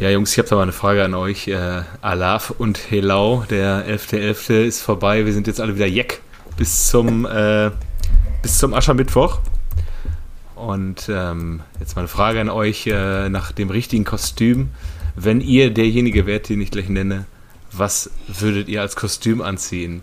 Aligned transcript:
Ja, 0.00 0.10
Jungs, 0.10 0.32
ich 0.32 0.38
habe 0.38 0.48
da 0.48 0.56
mal 0.56 0.62
eine 0.62 0.72
Frage 0.72 1.04
an 1.04 1.14
euch. 1.14 1.46
Äh, 1.46 1.82
Alaf 2.02 2.50
und 2.58 2.90
Helau, 2.90 3.44
der 3.48 3.86
11.11. 3.86 4.48
.11. 4.48 4.64
ist 4.64 4.82
vorbei. 4.82 5.24
Wir 5.24 5.32
sind 5.32 5.46
jetzt 5.46 5.60
alle 5.60 5.76
wieder 5.76 5.86
jeck 5.86 6.20
bis 6.56 6.88
zum, 6.88 7.24
äh, 7.26 7.70
bis 8.42 8.58
zum 8.58 8.74
Aschermittwoch. 8.74 9.38
Und 10.56 11.08
ähm, 11.08 11.60
jetzt 11.78 11.94
mal 11.94 12.02
eine 12.02 12.08
Frage 12.08 12.40
an 12.40 12.48
euch 12.48 12.88
äh, 12.88 13.28
nach 13.28 13.52
dem 13.52 13.70
richtigen 13.70 14.04
Kostüm. 14.04 14.70
Wenn 15.14 15.40
ihr 15.40 15.70
derjenige 15.70 16.26
wärt, 16.26 16.48
den 16.48 16.60
ich 16.60 16.72
gleich 16.72 16.88
nenne, 16.88 17.26
was 17.70 18.10
würdet 18.26 18.66
ihr 18.68 18.80
als 18.80 18.96
Kostüm 18.96 19.40
anziehen? 19.42 20.02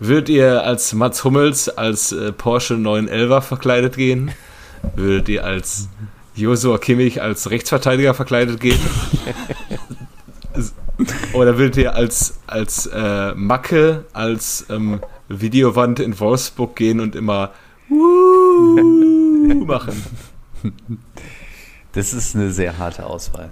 Würdet 0.00 0.30
ihr 0.30 0.64
als 0.64 0.92
Mats 0.94 1.22
Hummels 1.22 1.68
als 1.68 2.10
äh, 2.10 2.32
Porsche 2.32 2.74
911 2.74 3.44
verkleidet 3.44 3.96
gehen? 3.96 4.32
Würdet 4.96 5.28
ihr 5.28 5.44
als 5.44 5.88
Josua 6.38 6.78
Kimmich 6.78 7.20
als 7.20 7.50
Rechtsverteidiger 7.50 8.14
verkleidet 8.14 8.60
gehen? 8.60 8.78
Oder 11.32 11.58
würdet 11.58 11.76
ihr 11.76 11.94
als, 11.94 12.38
als 12.46 12.86
äh, 12.86 13.34
Macke, 13.34 14.04
als 14.12 14.66
ähm, 14.70 15.00
Videowand 15.28 16.00
in 16.00 16.18
Wolfsburg 16.18 16.74
gehen 16.76 17.00
und 17.00 17.14
immer 17.16 17.52
machen? 19.66 20.02
Das 21.92 22.12
ist 22.12 22.36
eine 22.36 22.52
sehr 22.52 22.78
harte 22.78 23.06
Auswahl. 23.06 23.50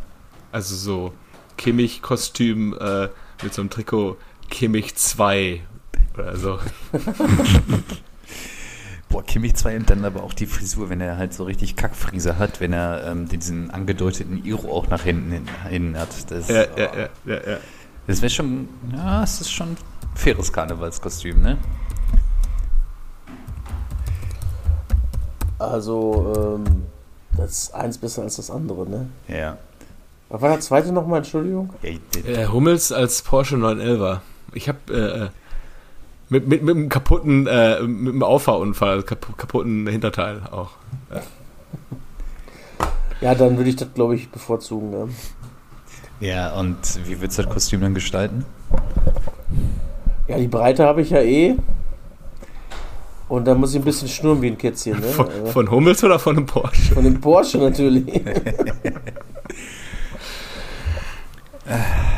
Also 0.52 0.76
so 0.76 1.14
Kimmich-Kostüm 1.56 2.76
äh, 2.78 3.08
mit 3.42 3.54
so 3.54 3.62
einem 3.62 3.70
Trikot 3.70 4.18
Kimmich 4.50 4.94
2 4.94 5.62
oder 6.14 6.36
so. 6.36 6.58
Boah, 9.16 9.24
Kimmich 9.24 9.54
2 9.54 9.76
und 9.76 9.88
dann 9.88 10.04
aber 10.04 10.22
auch 10.22 10.34
die 10.34 10.44
Frisur, 10.44 10.90
wenn 10.90 11.00
er 11.00 11.16
halt 11.16 11.32
so 11.32 11.44
richtig 11.44 11.74
Kackfriese 11.74 12.38
hat, 12.38 12.60
wenn 12.60 12.74
er 12.74 13.06
ähm, 13.06 13.26
diesen 13.26 13.70
angedeuteten 13.70 14.44
Iro 14.44 14.70
auch 14.70 14.88
nach 14.88 15.04
hinten 15.04 15.32
hin, 15.32 15.48
hin 15.70 15.98
hat. 15.98 16.30
Das, 16.30 16.48
ja, 16.48 16.64
oh, 16.64 16.78
ja, 16.78 16.84
ja, 16.84 17.08
ja, 17.24 17.50
ja. 17.52 17.56
Das 18.06 18.20
wäre 18.20 18.28
schon, 18.28 18.68
ja, 18.94 19.22
es 19.22 19.40
ist 19.40 19.50
schon 19.50 19.68
ein 19.70 19.76
faires 20.14 20.52
Karnevalskostüm, 20.52 21.40
ne? 21.40 21.56
Also, 25.58 26.60
ähm, 26.66 26.82
das 27.38 27.52
ist 27.52 27.74
eins 27.74 27.96
besser 27.96 28.20
als 28.20 28.36
das 28.36 28.50
andere, 28.50 28.86
ne? 28.86 29.08
Ja. 29.28 29.56
Was 30.28 30.42
war 30.42 30.50
der 30.50 30.60
zweite 30.60 30.92
nochmal, 30.92 31.20
Entschuldigung? 31.20 31.70
Äh, 31.80 32.48
Hummels 32.48 32.92
als 32.92 33.22
Porsche 33.22 33.56
911. 33.56 34.20
Ich 34.52 34.68
habe 34.68 35.32
äh, 35.32 35.45
mit, 36.28 36.48
mit, 36.48 36.62
mit 36.62 36.76
einem 36.76 36.88
kaputten, 36.88 37.46
äh, 37.46 37.80
mit 37.82 38.14
einem 38.14 38.22
Auffahrunfall, 38.22 39.02
kaputten 39.02 39.86
Hinterteil 39.86 40.42
auch. 40.50 40.70
Ja, 41.10 41.22
ja 43.20 43.34
dann 43.34 43.56
würde 43.56 43.70
ich 43.70 43.76
das, 43.76 43.92
glaube 43.94 44.16
ich, 44.16 44.28
bevorzugen. 44.30 45.12
Ja. 46.20 46.28
ja, 46.28 46.58
und 46.58 46.76
wie 47.06 47.20
würdest 47.20 47.38
du 47.38 47.42
das 47.42 47.52
Kostüm 47.52 47.80
dann 47.80 47.94
gestalten? 47.94 48.44
Ja, 50.28 50.38
die 50.38 50.48
Breite 50.48 50.84
habe 50.84 51.02
ich 51.02 51.10
ja 51.10 51.20
eh. 51.20 51.56
Und 53.28 53.44
dann 53.46 53.58
muss 53.58 53.74
ich 53.74 53.80
ein 53.80 53.84
bisschen 53.84 54.08
schnurren 54.08 54.40
wie 54.42 54.48
ein 54.48 54.58
Kätzchen. 54.58 55.00
Ne? 55.00 55.06
Von, 55.06 55.26
von 55.46 55.70
Hummels 55.70 56.02
oder 56.04 56.18
von 56.18 56.36
einem 56.36 56.46
Porsche? 56.46 56.94
Von 56.94 57.04
dem 57.04 57.20
Porsche 57.20 57.58
natürlich. 57.58 58.06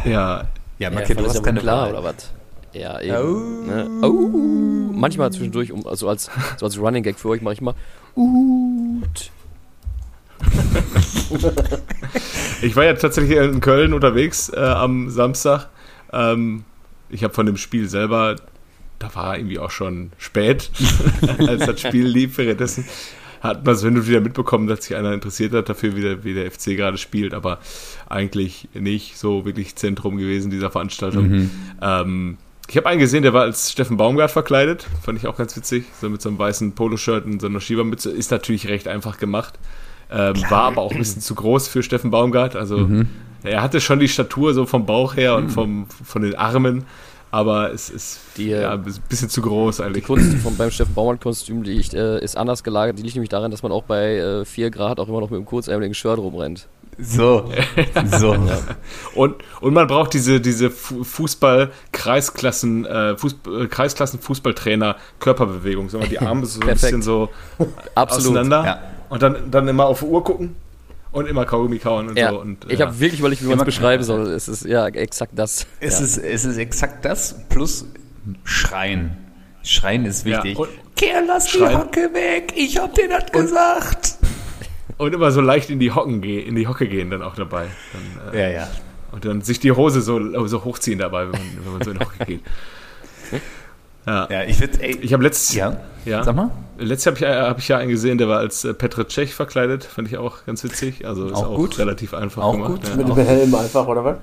ja. 0.05 0.45
Ja, 0.79 0.91
Marke, 0.91 1.14
ja, 1.14 1.20
du 1.20 1.27
hast 1.27 1.42
keine 1.42 1.61
klar, 1.61 1.91
oder 1.91 2.05
was? 2.05 2.31
Ja, 2.72 3.00
eben. 3.00 3.16
Oh. 3.16 3.66
Ne? 3.66 3.88
Oh. 4.02 4.92
Manchmal 4.92 5.33
zwischendurch, 5.33 5.72
um, 5.72 5.86
also 5.86 6.08
als, 6.08 6.30
so 6.58 6.66
als 6.66 6.78
Running 6.78 7.02
Gag 7.02 7.19
für 7.19 7.28
euch 7.28 7.42
mache 7.42 7.55
ich 7.55 7.61
mal 7.61 7.74
Ut. 8.14 9.30
ich 12.62 12.77
war 12.77 12.84
ja 12.84 12.94
tatsächlich 12.94 13.36
in 13.39 13.61
Köln 13.61 13.92
unterwegs 13.92 14.50
äh, 14.50 14.61
am 14.61 15.11
Samstag. 15.11 15.69
Ähm, 16.12 16.64
ich 17.11 17.24
habe 17.24 17.34
von 17.34 17.46
dem 17.46 17.56
Spiel 17.56 17.89
selber, 17.89 18.36
da 18.98 19.14
war 19.14 19.36
irgendwie 19.36 19.58
auch 19.58 19.70
schon 19.70 20.12
spät, 20.18 20.70
als 21.39 21.67
das 21.67 21.80
Spiel 21.80 22.07
lief. 22.07 22.39
Währenddessen 22.39 22.84
hat 23.40 23.64
man 23.64 23.77
so 23.77 23.86
hin 23.86 23.96
und 23.96 24.08
wieder 24.08 24.20
mitbekommen, 24.20 24.67
dass 24.67 24.84
sich 24.84 24.96
einer 24.96 25.12
interessiert 25.12 25.52
hat 25.52 25.68
dafür, 25.68 25.96
wie 25.96 26.02
der, 26.02 26.24
wie 26.24 26.34
der 26.34 26.51
FC 26.51 26.77
gerade 26.77 26.98
spielt, 26.98 27.34
aber 27.34 27.58
eigentlich 28.08 28.68
nicht 28.74 29.17
so 29.17 29.45
wirklich 29.45 29.77
Zentrum 29.77 30.17
gewesen 30.17 30.51
dieser 30.51 30.70
Veranstaltung. 30.70 31.28
Mhm. 31.28 31.51
Ähm, 31.80 32.39
ich 32.70 32.77
habe 32.77 32.86
einen 32.86 33.01
gesehen, 33.01 33.23
der 33.23 33.33
war 33.33 33.42
als 33.42 33.73
Steffen 33.73 33.96
Baumgart 33.96 34.30
verkleidet. 34.30 34.86
Fand 35.02 35.18
ich 35.18 35.27
auch 35.27 35.36
ganz 35.36 35.56
witzig. 35.56 35.86
So 36.01 36.11
mit 36.11 36.20
so 36.20 36.29
einem 36.29 36.39
weißen 36.39 36.73
Poloshirt 36.73 37.24
und 37.24 37.40
so 37.40 37.46
einer 37.46 37.61
Schiebermütze. 37.61 38.11
Ist 38.11 38.30
natürlich 38.30 38.68
recht 38.68 38.89
einfach 38.89 39.18
gemacht. 39.18 39.55
Ähm, 40.11 40.34
war 40.51 40.64
aber 40.64 40.83
auch 40.83 40.92
ein 40.92 40.98
bisschen 40.98 41.23
zu 41.23 41.34
groß 41.34 41.68
für 41.68 41.83
Steffen 41.83 42.11
Baumgart. 42.11 42.57
Also 42.57 42.78
mhm. 42.78 43.08
er 43.42 43.62
hatte 43.62 43.80
schon 43.80 44.01
die 44.01 44.08
Statur 44.08 44.52
so 44.52 44.67
vom 44.67 44.84
Bauch 44.84 45.17
her 45.17 45.36
und 45.36 45.48
vom, 45.51 45.86
von 46.05 46.23
den 46.23 46.34
Armen. 46.34 46.84
Aber 47.30 47.73
es 47.73 47.90
ist 47.90 48.20
die, 48.36 48.48
ja, 48.48 48.73
ein 48.73 48.84
bisschen 49.08 49.28
zu 49.28 49.42
groß 49.42 49.80
eigentlich. 49.80 50.05
Die 50.05 50.07
Kunst 50.07 50.34
vom, 50.39 50.57
beim 50.57 50.70
Steffen 50.70 50.95
Baumgart-Kostüm 50.95 51.64
äh, 51.64 52.23
ist 52.23 52.36
anders 52.36 52.62
gelagert. 52.62 52.98
Die 52.98 53.02
liegt 53.02 53.17
nämlich 53.17 53.28
daran, 53.28 53.51
dass 53.51 53.62
man 53.62 53.73
auch 53.73 53.83
bei 53.83 54.17
äh, 54.17 54.45
4 54.45 54.70
Grad 54.70 55.01
auch 55.01 55.08
immer 55.08 55.20
noch 55.20 55.30
mit 55.30 55.39
einem 55.39 55.46
kurzärmeligen 55.46 55.95
Shirt 55.95 56.18
rumrennt. 56.18 56.68
So. 56.98 57.51
so. 58.19 58.35
Ja. 58.35 58.59
Und, 59.14 59.36
und 59.61 59.73
man 59.73 59.86
braucht 59.86 60.13
diese, 60.14 60.41
diese 60.41 60.70
Fußball-Kreisklassen, 60.70 62.86
äh, 62.86 63.17
Fußball, 63.17 63.64
äh, 63.64 63.69
Kreisklassen-Fußballtrainer 63.69 64.97
Körperbewegung. 65.20 65.89
So, 65.89 66.01
die 66.01 66.19
Arme 66.19 66.45
so 66.47 66.61
ein 66.61 66.67
bisschen 66.67 67.03
so 67.03 67.29
Absolut. 67.95 68.31
auseinander. 68.31 68.64
Ja. 68.64 68.81
Und 69.08 69.23
dann, 69.23 69.48
dann 69.51 69.69
immer 69.69 69.87
auf 69.87 70.01
die 70.01 70.07
Uhr 70.07 70.25
gucken 70.25 70.57
und 71.13 71.27
immer 71.27 71.47
Kaugummi 71.47 71.79
kauen 71.79 72.08
und 72.08 72.19
ja. 72.19 72.31
so. 72.31 72.41
Und, 72.41 72.70
ich 72.70 72.81
habe 72.81 72.98
wirklich 72.98 73.20
überlegt, 73.20 73.42
wie 73.42 73.47
man 73.47 73.58
es 73.58 73.64
beschreiben 73.64 74.03
soll. 74.03 74.29
Es 74.29 74.48
ist 74.48 74.64
ja 74.64 74.87
exakt 74.89 75.33
das. 75.37 75.67
Es, 75.81 75.98
ja. 75.98 76.05
ist, 76.05 76.19
es 76.19 76.45
ist 76.45 76.57
exakt 76.57 77.05
das 77.05 77.37
plus 77.48 77.87
Schreien. 78.45 79.17
Schreien 79.63 80.05
ist 80.05 80.25
wichtig. 80.25 80.58
Ja. 80.58 80.67
Kehr, 80.97 81.23
lass 81.27 81.48
Schreien. 81.48 81.70
die 81.70 81.77
Hocke 81.77 82.14
weg. 82.14 82.53
Ich 82.57 82.79
hab 82.79 82.95
dir 82.95 83.08
das 83.08 83.31
gesagt. 83.31 84.17
Und 84.98 85.14
immer 85.14 85.31
so 85.31 85.41
leicht 85.41 85.70
in 85.70 85.79
die, 85.79 85.92
Hocken 85.92 86.23
in 86.23 86.55
die 86.57 86.67
Hocke 86.67 86.89
gehen 86.89 87.11
dann 87.11 87.23
auch 87.23 87.36
dabei. 87.36 87.67
Dann, 87.92 88.35
äh, 88.35 88.53
ja, 88.53 88.61
ja. 88.61 88.69
Und 89.13 89.25
dann 89.25 89.41
sich 89.42 89.61
die 89.61 89.73
Hose 89.73 90.03
so, 90.03 90.47
so 90.47 90.64
hochziehen 90.64 90.98
dabei, 90.98 91.25
wenn 91.25 91.31
man, 91.33 91.41
wenn 91.64 91.73
man 91.73 91.83
so 91.83 91.91
in 91.92 91.98
die 91.98 92.05
Hocke 92.05 92.25
geht. 92.27 92.41
Ja, 94.07 94.29
ja 94.31 94.42
ich 94.45 94.61
würde. 94.61 94.85
Ich 94.85 95.13
habe 95.13 95.23
letztes. 95.23 95.55
Ja, 95.55 95.77
ja. 96.05 96.25
Sag 96.25 96.35
mal. 96.35 96.51
Letztes 96.79 97.07
habe 97.07 97.17
ich, 97.19 97.25
hab 97.25 97.58
ich 97.58 97.69
ja 97.69 97.79
einen 97.79 97.91
gesehen, 97.91 98.19
der 98.19 98.29
war 98.29 98.39
als 98.39 98.64
äh, 98.64 98.75
Petr 98.75 99.07
Cech 99.08 99.35
verkleidet. 99.35 99.85
Fand 99.85 100.08
ich 100.08 100.19
auch 100.19 100.45
ganz 100.47 100.64
witzig. 100.64 101.07
Also 101.07 101.27
ist 101.27 101.35
auch, 101.35 101.58
auch 101.58 101.79
relativ 101.79 102.14
einfach 102.14 102.42
auch 102.42 102.53
gemacht. 102.53 102.73
Gut. 102.73 102.89
Ja. 102.89 102.97
Mit 102.97 103.08
dem 103.08 103.17
Helm 103.17 103.55
einfach, 103.55 103.87
oder 103.87 104.05
was? 104.05 104.17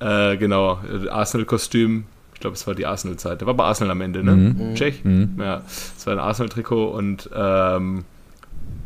Äh, 0.00 0.36
genau. 0.36 0.80
Arsenal-Kostüm. 1.10 2.04
Ich 2.34 2.40
glaube, 2.40 2.54
es 2.54 2.66
war 2.66 2.74
die 2.74 2.86
Arsenal-Zeit. 2.86 3.40
Der 3.40 3.46
war 3.46 3.54
bei 3.54 3.64
Arsenal 3.64 3.92
am 3.92 4.00
Ende, 4.00 4.22
ne? 4.22 4.32
Mhm. 4.32 4.74
Tschech. 4.74 5.04
Mhm. 5.04 5.36
Ja. 5.38 5.62
Es 5.66 6.06
war 6.06 6.12
ein 6.12 6.18
Arsenal-Trikot 6.18 6.86
und 6.86 7.30
ähm, 7.34 8.04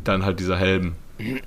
dann 0.05 0.25
halt 0.25 0.41
dieser 0.41 0.57
Helm. 0.57 0.95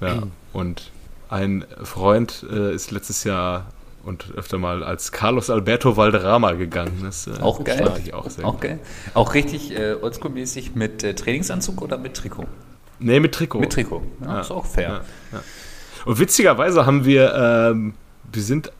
Ja. 0.01 0.23
Und 0.51 0.91
ein 1.29 1.65
Freund 1.83 2.45
äh, 2.51 2.73
ist 2.73 2.91
letztes 2.91 3.23
Jahr 3.23 3.65
und 4.03 4.33
öfter 4.35 4.57
mal 4.57 4.83
als 4.83 5.11
Carlos 5.11 5.49
Alberto 5.49 5.97
Valderrama 5.97 6.51
gegangen. 6.53 7.01
Das, 7.03 7.27
äh, 7.27 7.39
auch 7.41 7.63
geil. 7.63 7.87
Auch, 8.11 8.29
sehr 8.29 8.45
auch 8.45 8.59
geil. 8.59 8.79
Auch 9.13 9.33
richtig 9.33 9.71
äh, 9.71 9.95
oldschool-mäßig 10.01 10.71
mit 10.75 11.03
äh, 11.03 11.15
Trainingsanzug 11.15 11.81
oder 11.81 11.97
mit 11.97 12.15
Trikot? 12.15 12.45
Nee, 12.99 13.19
mit 13.19 13.33
Trikot. 13.33 13.59
Mit 13.59 13.71
Trikot. 13.71 14.03
Ja, 14.21 14.27
ja. 14.27 14.41
Ist 14.41 14.51
auch 14.51 14.65
fair. 14.65 15.01
Ja, 15.31 15.41
und 16.05 16.19
witzigerweise 16.19 16.85
haben 16.85 17.05
wir, 17.05 17.33
ähm, 17.33 17.93
wir 18.31 18.41
sind 18.41 18.71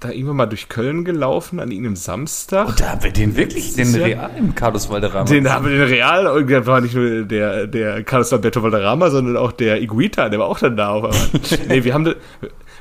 da 0.00 0.10
irgendwann 0.10 0.36
mal 0.36 0.46
durch 0.46 0.68
Köln 0.68 1.04
gelaufen 1.04 1.60
an 1.60 1.70
irgendeinem 1.70 1.96
Samstag. 1.96 2.68
Und 2.68 2.80
da 2.80 2.90
haben 2.90 3.02
wir 3.02 3.12
den 3.12 3.36
wirklich, 3.36 3.74
den 3.74 3.94
realen 3.94 4.54
Carlos 4.54 4.88
Valderrama. 4.88 5.24
Den 5.24 5.50
haben 5.52 5.66
wir 5.66 5.72
den 5.72 5.88
real, 5.88 6.26
und 6.26 6.50
das 6.50 6.66
war 6.66 6.80
nicht 6.80 6.94
nur 6.94 7.24
der, 7.24 7.66
der 7.66 8.04
Carlos 8.04 8.32
Alberto 8.32 8.62
Valderrama, 8.62 9.10
sondern 9.10 9.36
auch 9.36 9.52
der 9.52 9.82
Iguita, 9.82 10.28
der 10.28 10.38
war 10.38 10.46
auch 10.46 10.58
dann 10.58 10.76
da 10.76 10.90
auf 10.90 11.04
einmal. 11.04 11.28
nee, 11.68 11.84
wir 11.84 11.94
haben, 11.94 12.14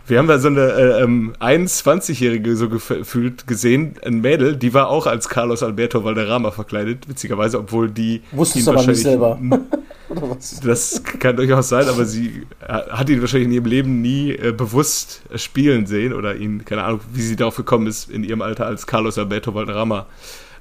wir 0.08 0.20
haben 0.20 0.28
da 0.28 0.40
so 0.40 0.48
eine 0.48 0.62
äh, 0.62 1.04
ähm, 1.04 1.34
21-Jährige 1.40 2.56
so 2.56 2.70
gefühlt 2.70 3.46
gesehen, 3.46 3.96
ein 4.06 4.22
Mädel, 4.22 4.56
die 4.56 4.74
war 4.74 4.90
auch 4.90 5.06
als 5.06 5.28
Carlos 5.28 5.64
Alberto 5.64 6.04
Valderrama 6.04 6.52
verkleidet, 6.52 7.10
witzigerweise, 7.10 7.60
obwohl 7.60 7.90
die 7.90 8.22
Wusste 8.32 8.60
es 8.60 8.68
aber 8.68 8.86
nicht 8.86 9.02
selber. 9.02 9.40
das 10.64 11.04
kann 11.04 11.36
durchaus 11.36 11.70
sein, 11.70 11.90
aber 11.90 12.06
sie 12.06 12.48
hat 12.62 13.10
ihn 13.10 13.20
wahrscheinlich 13.20 13.48
in 13.48 13.54
ihrem 13.54 13.66
Leben 13.66 14.02
nie 14.02 14.32
äh, 14.32 14.54
bewusst 14.54 15.22
spielen 15.36 15.86
sehen 15.86 16.14
oder 16.14 16.36
ihn, 16.36 16.64
keine 16.64 16.84
Ahnung, 16.84 17.02
wie 17.12 17.22
sie 17.22 17.36
darauf 17.36 17.58
gekommen 17.58 17.88
ist, 17.88 18.10
in 18.10 18.24
ihrem 18.24 18.42
Alter 18.42 18.66
als 18.66 18.88
Carlos 18.88 19.18
Alberto 19.18 19.54
Valderrama 19.54 20.06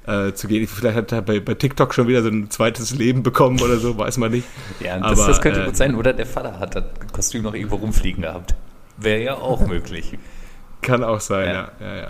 äh, 0.07 0.33
zu 0.33 0.47
gehen. 0.47 0.67
Vielleicht 0.67 0.97
hat 0.97 1.11
er 1.11 1.21
bei, 1.21 1.39
bei, 1.39 1.53
TikTok 1.53 1.93
schon 1.93 2.07
wieder 2.07 2.21
so 2.21 2.29
ein 2.29 2.49
zweites 2.49 2.95
Leben 2.95 3.23
bekommen 3.23 3.61
oder 3.61 3.77
so, 3.77 3.97
weiß 3.97 4.17
man 4.17 4.31
nicht. 4.31 4.47
Ja, 4.81 4.99
das, 4.99 5.19
aber, 5.19 5.27
das 5.27 5.41
könnte 5.41 5.63
gut 5.63 5.73
äh, 5.73 5.77
sein. 5.77 5.95
Oder 5.95 6.13
der 6.13 6.25
Vater 6.25 6.59
hat 6.59 6.75
das 6.75 6.83
Kostüm 7.13 7.43
noch 7.43 7.53
irgendwo 7.53 7.75
rumfliegen 7.75 8.23
gehabt. 8.23 8.55
Wäre 8.97 9.23
ja 9.23 9.35
auch 9.35 9.65
möglich. 9.65 10.17
Kann 10.81 11.03
auch 11.03 11.19
sein, 11.19 11.47
ja. 11.47 11.71
ja, 11.79 11.87
ja, 11.87 11.95
ja. 12.03 12.09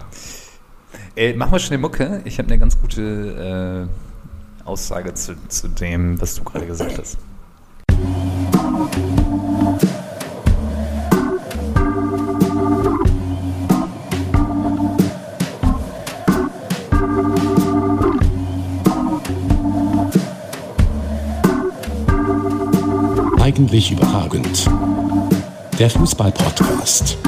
Ey, 1.15 1.33
mach 1.35 1.49
mal 1.49 1.59
schnell 1.59 1.79
Mucke. 1.79 2.21
Ich 2.25 2.37
habe 2.37 2.47
eine 2.47 2.59
ganz 2.59 2.79
gute 2.79 3.89
äh, 4.63 4.67
Aussage 4.67 5.13
zu, 5.13 5.35
zu 5.47 5.67
dem, 5.67 6.19
was 6.21 6.35
du 6.35 6.43
gerade 6.43 6.65
gesagt 6.65 6.97
hast. 6.97 7.17
Eigentlich 23.39 23.91
überragend. 23.91 24.67
Der 25.77 25.91
Fußball-Podcast. 25.91 27.19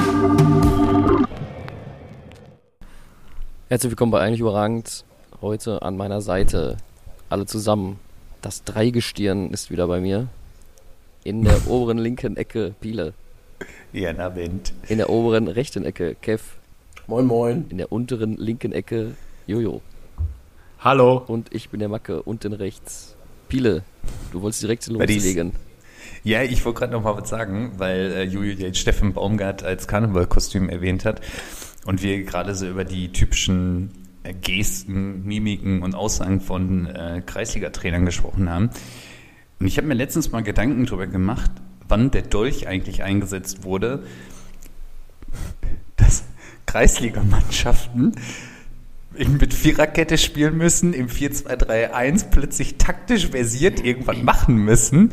Herzlich 3.68 3.92
willkommen 3.92 4.10
bei 4.10 4.20
Eigentlich 4.20 4.40
Überragend. 4.40 5.04
Heute 5.40 5.82
an 5.82 5.96
meiner 5.96 6.20
Seite 6.20 6.76
alle 7.28 7.46
zusammen. 7.46 8.00
Das 8.42 8.64
Dreigestirn 8.64 9.52
ist 9.52 9.70
wieder 9.70 9.86
bei 9.86 10.00
mir. 10.00 10.26
In 11.22 11.44
der 11.44 11.64
oberen 11.70 11.98
linken 11.98 12.36
Ecke 12.36 12.74
Piele. 12.80 13.14
Ja, 13.92 14.12
na, 14.12 14.34
Wind. 14.34 14.72
In 14.88 14.98
der 14.98 15.10
oberen 15.10 15.46
rechten 15.46 15.84
Ecke 15.84 16.16
Kev. 16.16 16.42
Moin, 17.06 17.26
moin. 17.26 17.66
In 17.68 17.78
der 17.78 17.92
unteren 17.92 18.36
linken 18.36 18.72
Ecke 18.72 19.14
Jojo. 19.46 19.80
Hallo. 20.80 21.22
Und 21.24 21.54
ich 21.54 21.68
bin 21.68 21.78
der 21.78 21.88
Macke 21.88 22.20
unten 22.24 22.52
rechts. 22.52 23.14
Piele, 23.48 23.84
du 24.32 24.42
wolltest 24.42 24.64
direkt 24.64 24.88
loslegen. 24.88 25.52
Ja, 26.22 26.42
ich 26.42 26.64
wollte 26.64 26.80
gerade 26.80 26.92
noch 26.92 27.02
mal 27.02 27.16
was 27.16 27.30
sagen, 27.30 27.72
weil 27.78 28.12
äh, 28.12 28.24
jetzt 28.24 28.78
Steffen 28.78 29.14
Baumgart 29.14 29.62
als 29.62 29.88
Karnevalkostüm 29.88 30.68
erwähnt 30.68 31.06
hat 31.06 31.22
und 31.86 32.02
wir 32.02 32.22
gerade 32.24 32.54
so 32.54 32.68
über 32.68 32.84
die 32.84 33.10
typischen 33.10 33.90
äh, 34.22 34.34
Gesten, 34.34 35.24
Mimiken 35.24 35.82
und 35.82 35.94
Aussagen 35.94 36.42
von 36.42 36.86
äh, 36.86 37.22
Kreisliga-Trainern 37.24 38.04
gesprochen 38.04 38.50
haben. 38.50 38.68
Und 39.58 39.66
ich 39.66 39.78
habe 39.78 39.86
mir 39.86 39.94
letztens 39.94 40.30
mal 40.30 40.42
Gedanken 40.42 40.84
darüber 40.84 41.06
gemacht, 41.06 41.50
wann 41.88 42.10
der 42.10 42.22
Dolch 42.22 42.68
eigentlich 42.68 43.02
eingesetzt 43.02 43.64
wurde, 43.64 44.02
dass 45.96 46.24
Kreisligamannschaften 46.66 48.14
mit 49.12 49.54
Viererkette 49.54 50.18
spielen 50.18 50.56
müssen, 50.56 50.92
im 50.92 51.08
4-2-3-1 51.08 52.26
plötzlich 52.30 52.76
taktisch 52.76 53.28
versiert 53.28 53.84
irgendwann 53.84 54.24
machen 54.24 54.56
müssen. 54.56 55.12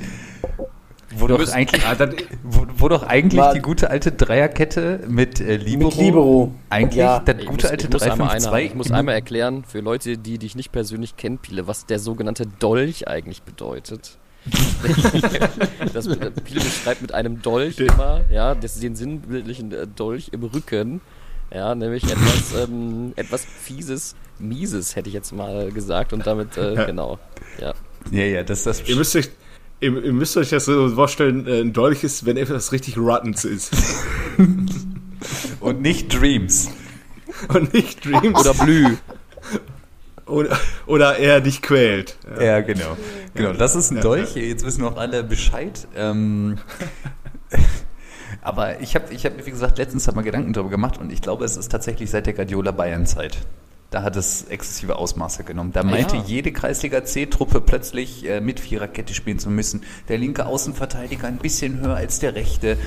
Wo 1.15 1.27
doch 1.27 1.37
müssen- 1.37 1.53
eigentlich, 1.53 1.85
Ah, 1.85 1.95
wo, 2.43 2.65
wo 2.77 2.87
doch 2.89 3.03
eigentlich 3.03 3.41
die 3.53 3.59
gute 3.61 3.89
alte 3.89 4.11
Dreierkette 4.11 4.99
mit 5.07 5.39
äh, 5.39 5.55
Libero, 5.55 5.89
Mit 5.89 5.97
Libero. 5.97 6.53
eigentlich 6.69 6.95
Ja. 6.97 7.19
das 7.19 7.35
Ich 7.39 7.45
gute 7.45 7.63
muss, 7.63 7.71
alte 7.71 7.85
ich 7.87 7.93
muss, 7.93 8.01
einmal, 8.03 8.27
3-5-2 8.29 8.47
einer, 8.47 8.59
ich 8.59 8.75
muss 8.75 8.91
einmal 8.91 9.15
erklären, 9.15 9.63
für 9.65 9.79
Leute, 9.79 10.17
die 10.17 10.37
dich 10.37 10.55
nicht 10.55 10.71
persönlich 10.71 11.15
kennen, 11.15 11.37
Piele, 11.37 11.65
was 11.67 11.85
der 11.85 11.99
sogenannte 11.99 12.45
Dolch 12.59 13.07
eigentlich 13.07 13.43
bedeutet. 13.43 14.17
das, 15.93 16.07
äh, 16.07 16.31
Piele 16.31 16.61
beschreibt 16.61 17.01
mit 17.01 17.13
einem 17.13 17.41
Dolch 17.41 17.79
immer, 17.79 18.21
ja, 18.31 18.55
das, 18.55 18.79
den 18.79 18.95
sinnbildlichen 18.95 19.71
äh, 19.71 19.87
Dolch 19.87 20.29
im 20.31 20.43
Rücken. 20.43 21.01
Ja, 21.53 21.75
nämlich 21.75 22.03
etwas, 22.03 22.53
ähm, 22.61 23.13
etwas 23.15 23.45
Fieses, 23.45 24.15
Mieses, 24.39 24.95
hätte 24.97 25.07
ich 25.07 25.13
jetzt 25.13 25.31
mal 25.31 25.71
gesagt. 25.71 26.11
Und 26.11 26.27
damit, 26.27 26.57
äh, 26.57 26.75
genau. 26.85 27.17
Ja. 27.59 27.73
Ja, 28.11 28.23
ja, 28.23 28.43
das 28.43 28.59
ist 28.59 28.67
das. 28.67 28.81
Ihr 28.89 28.95
müsst 28.97 29.15
euch, 29.15 29.29
ihr, 29.79 30.03
ihr 30.03 30.13
müsst 30.13 30.37
euch 30.37 30.49
das 30.49 30.65
so 30.65 30.89
vorstellen, 30.89 31.47
äh, 31.47 31.61
ein 31.61 31.73
Dolch 31.73 32.03
ist, 32.03 32.25
wenn 32.25 32.37
etwas 32.37 32.71
richtig 32.71 32.97
Rottens 32.97 33.45
ist. 33.45 33.71
Und 35.59 35.81
nicht 35.81 36.13
Dreams. 36.13 36.69
Und 37.49 37.73
nicht 37.73 38.05
Dreams. 38.05 38.39
Oder 38.39 38.53
Blü. 38.53 38.97
oder, 40.25 40.57
oder 40.85 41.17
er 41.17 41.41
dich 41.41 41.61
quält. 41.61 42.17
Ja. 42.37 42.43
Ja, 42.43 42.61
genau. 42.61 42.97
Genau, 43.33 43.53
das 43.53 43.75
ist 43.75 43.91
ein 43.91 43.97
Ja, 43.97 44.03
Dolch. 44.03 44.35
Jetzt 44.35 44.65
wissen 44.65 44.83
auch 44.83 44.97
alle 44.97 45.23
Bescheid. 45.23 45.87
Ähm, 45.95 46.57
aber 48.41 48.79
ich 48.81 48.95
habe, 48.95 49.13
ich 49.13 49.25
hab, 49.25 49.45
wie 49.45 49.51
gesagt, 49.51 49.77
letztens 49.77 50.11
mal 50.13 50.21
Gedanken 50.21 50.53
darüber 50.53 50.69
gemacht 50.69 50.97
und 50.99 51.11
ich 51.11 51.21
glaube, 51.21 51.45
es 51.45 51.57
ist 51.57 51.69
tatsächlich 51.71 52.09
seit 52.09 52.25
der 52.25 52.33
Guardiola 52.33 52.71
Bayern-Zeit. 52.71 53.37
Da 53.89 54.03
hat 54.03 54.15
es 54.17 54.43
exzessive 54.43 54.97
Ausmaße 54.97 55.43
genommen. 55.43 55.71
Da 55.71 55.83
meinte 55.83 56.17
ja. 56.17 56.23
jede 56.25 56.51
Kreisliga 56.51 57.05
C-Truppe 57.05 57.61
plötzlich 57.61 58.27
äh, 58.27 58.41
mit 58.41 58.59
Viererkette 58.59 59.13
spielen 59.13 59.39
zu 59.39 59.49
müssen. 59.49 59.83
Der 60.09 60.17
linke 60.17 60.45
Außenverteidiger 60.45 61.27
ein 61.27 61.37
bisschen 61.37 61.79
höher 61.79 61.95
als 61.95 62.19
der 62.19 62.35
rechte. 62.35 62.77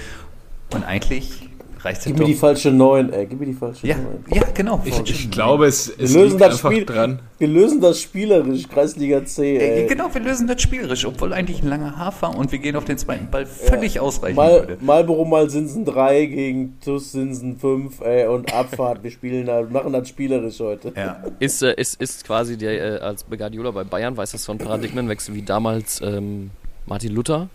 Und 0.73 0.85
eigentlich 0.85 1.50
reicht 1.85 2.01
es 2.01 2.07
Gib 2.07 2.19
mir 2.19 2.25
die 2.25 2.35
falsche 2.35 2.71
9, 2.71 3.13
ey. 3.13 3.27
Gib 3.27 3.41
mir 3.41 3.47
die 3.47 3.53
falsche 3.53 3.87
ja, 3.87 3.97
9. 3.97 4.07
ja, 4.33 4.43
genau. 4.55 4.81
Ich, 4.85 4.99
ich 5.01 5.31
glaube, 5.31 5.67
es, 5.67 5.89
es 5.89 6.15
Wir 6.15 6.21
lösen 6.23 6.39
liegt 6.39 6.41
das 6.41 6.55
einfach 6.55 6.71
Spiel. 6.73 6.85
dran. 6.85 7.19
Wir 7.39 7.49
lösen 7.49 7.81
das 7.81 8.01
spielerisch, 8.01 8.69
Kreisliga 8.69 9.25
C, 9.25 9.57
Äh, 9.57 9.83
ey. 9.83 9.87
Genau, 9.89 10.13
wir 10.13 10.21
lösen 10.21 10.47
das 10.47 10.61
spielerisch, 10.61 11.07
obwohl 11.07 11.33
eigentlich 11.33 11.63
ein 11.63 11.69
langer 11.69 11.97
Hafer 11.97 12.37
und 12.37 12.53
wir 12.53 12.59
gehen 12.59 12.77
auf 12.77 12.85
den 12.85 12.99
zweiten 12.99 13.31
Ball 13.31 13.47
völlig 13.47 13.99
ausreichend 14.01 14.37
Mal, 14.37 14.69
würde. 14.69 14.79
Marlboro 14.81 15.25
mal 15.25 15.49
Sinsen 15.49 15.85
3 15.85 16.27
gegen 16.27 16.79
TuS 16.85 17.13
Sinsen 17.13 17.57
5, 17.59 18.01
ey, 18.03 18.27
und 18.27 18.53
Abfahrt. 18.53 19.03
Wir 19.03 19.11
spielen 19.11 19.47
da, 19.47 19.63
machen 19.63 19.93
das 19.93 20.09
spielerisch 20.09 20.61
heute. 20.61 20.93
Ja. 20.97 21.23
Ist, 21.41 21.63
äh, 21.63 21.75
ist, 21.77 22.01
ist 22.01 22.25
quasi 22.25 22.57
der, 22.59 22.99
äh, 22.99 22.99
als 23.01 23.25
Guardiola 23.27 23.71
bei 23.71 23.85
Bayern, 23.85 24.17
weiß 24.17 24.33
das 24.33 24.45
so 24.45 24.53
ein 24.53 24.59
Paradigmenwechsel 24.59 25.35
wie 25.35 25.43
damals 25.43 26.01
ähm, 26.03 26.51
Martin 26.87 27.13
Luther 27.15 27.49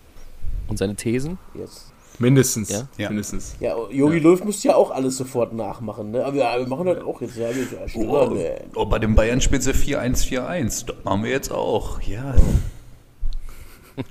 und 0.68 0.78
seine 0.78 0.96
Thesen. 0.96 1.38
Yes. 1.54 1.92
Mindestens. 2.18 2.70
Ja? 2.70 2.88
Ja. 2.96 3.08
Mindestens. 3.08 3.56
Ja, 3.60 3.76
Jogi 3.90 4.18
Löw 4.18 4.42
müsste 4.44 4.68
ja 4.68 4.74
auch 4.74 4.90
alles 4.90 5.16
sofort 5.16 5.52
nachmachen, 5.52 6.10
ne? 6.12 6.24
Aber 6.24 6.36
ja, 6.36 6.58
wir 6.58 6.66
machen 6.66 6.86
das 6.86 7.02
auch 7.02 7.20
jetzt. 7.20 7.36
Ja, 7.36 7.50
ja, 7.50 7.56
Oh, 7.94 8.36
oh, 8.74 8.86
bei 8.86 8.98
den 8.98 9.14
Bayern 9.14 9.40
spielt 9.40 9.62
sie 9.62 9.72
4-1-4-1. 9.72 10.86
Das 10.86 10.96
machen 11.04 11.24
wir 11.24 11.30
jetzt 11.30 11.52
auch. 11.52 12.00
Ja. 12.02 12.34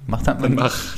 Macht 0.07 0.27
halt 0.27 0.39
man 0.39 0.55
Dann 0.55 0.65
mach. 0.65 0.95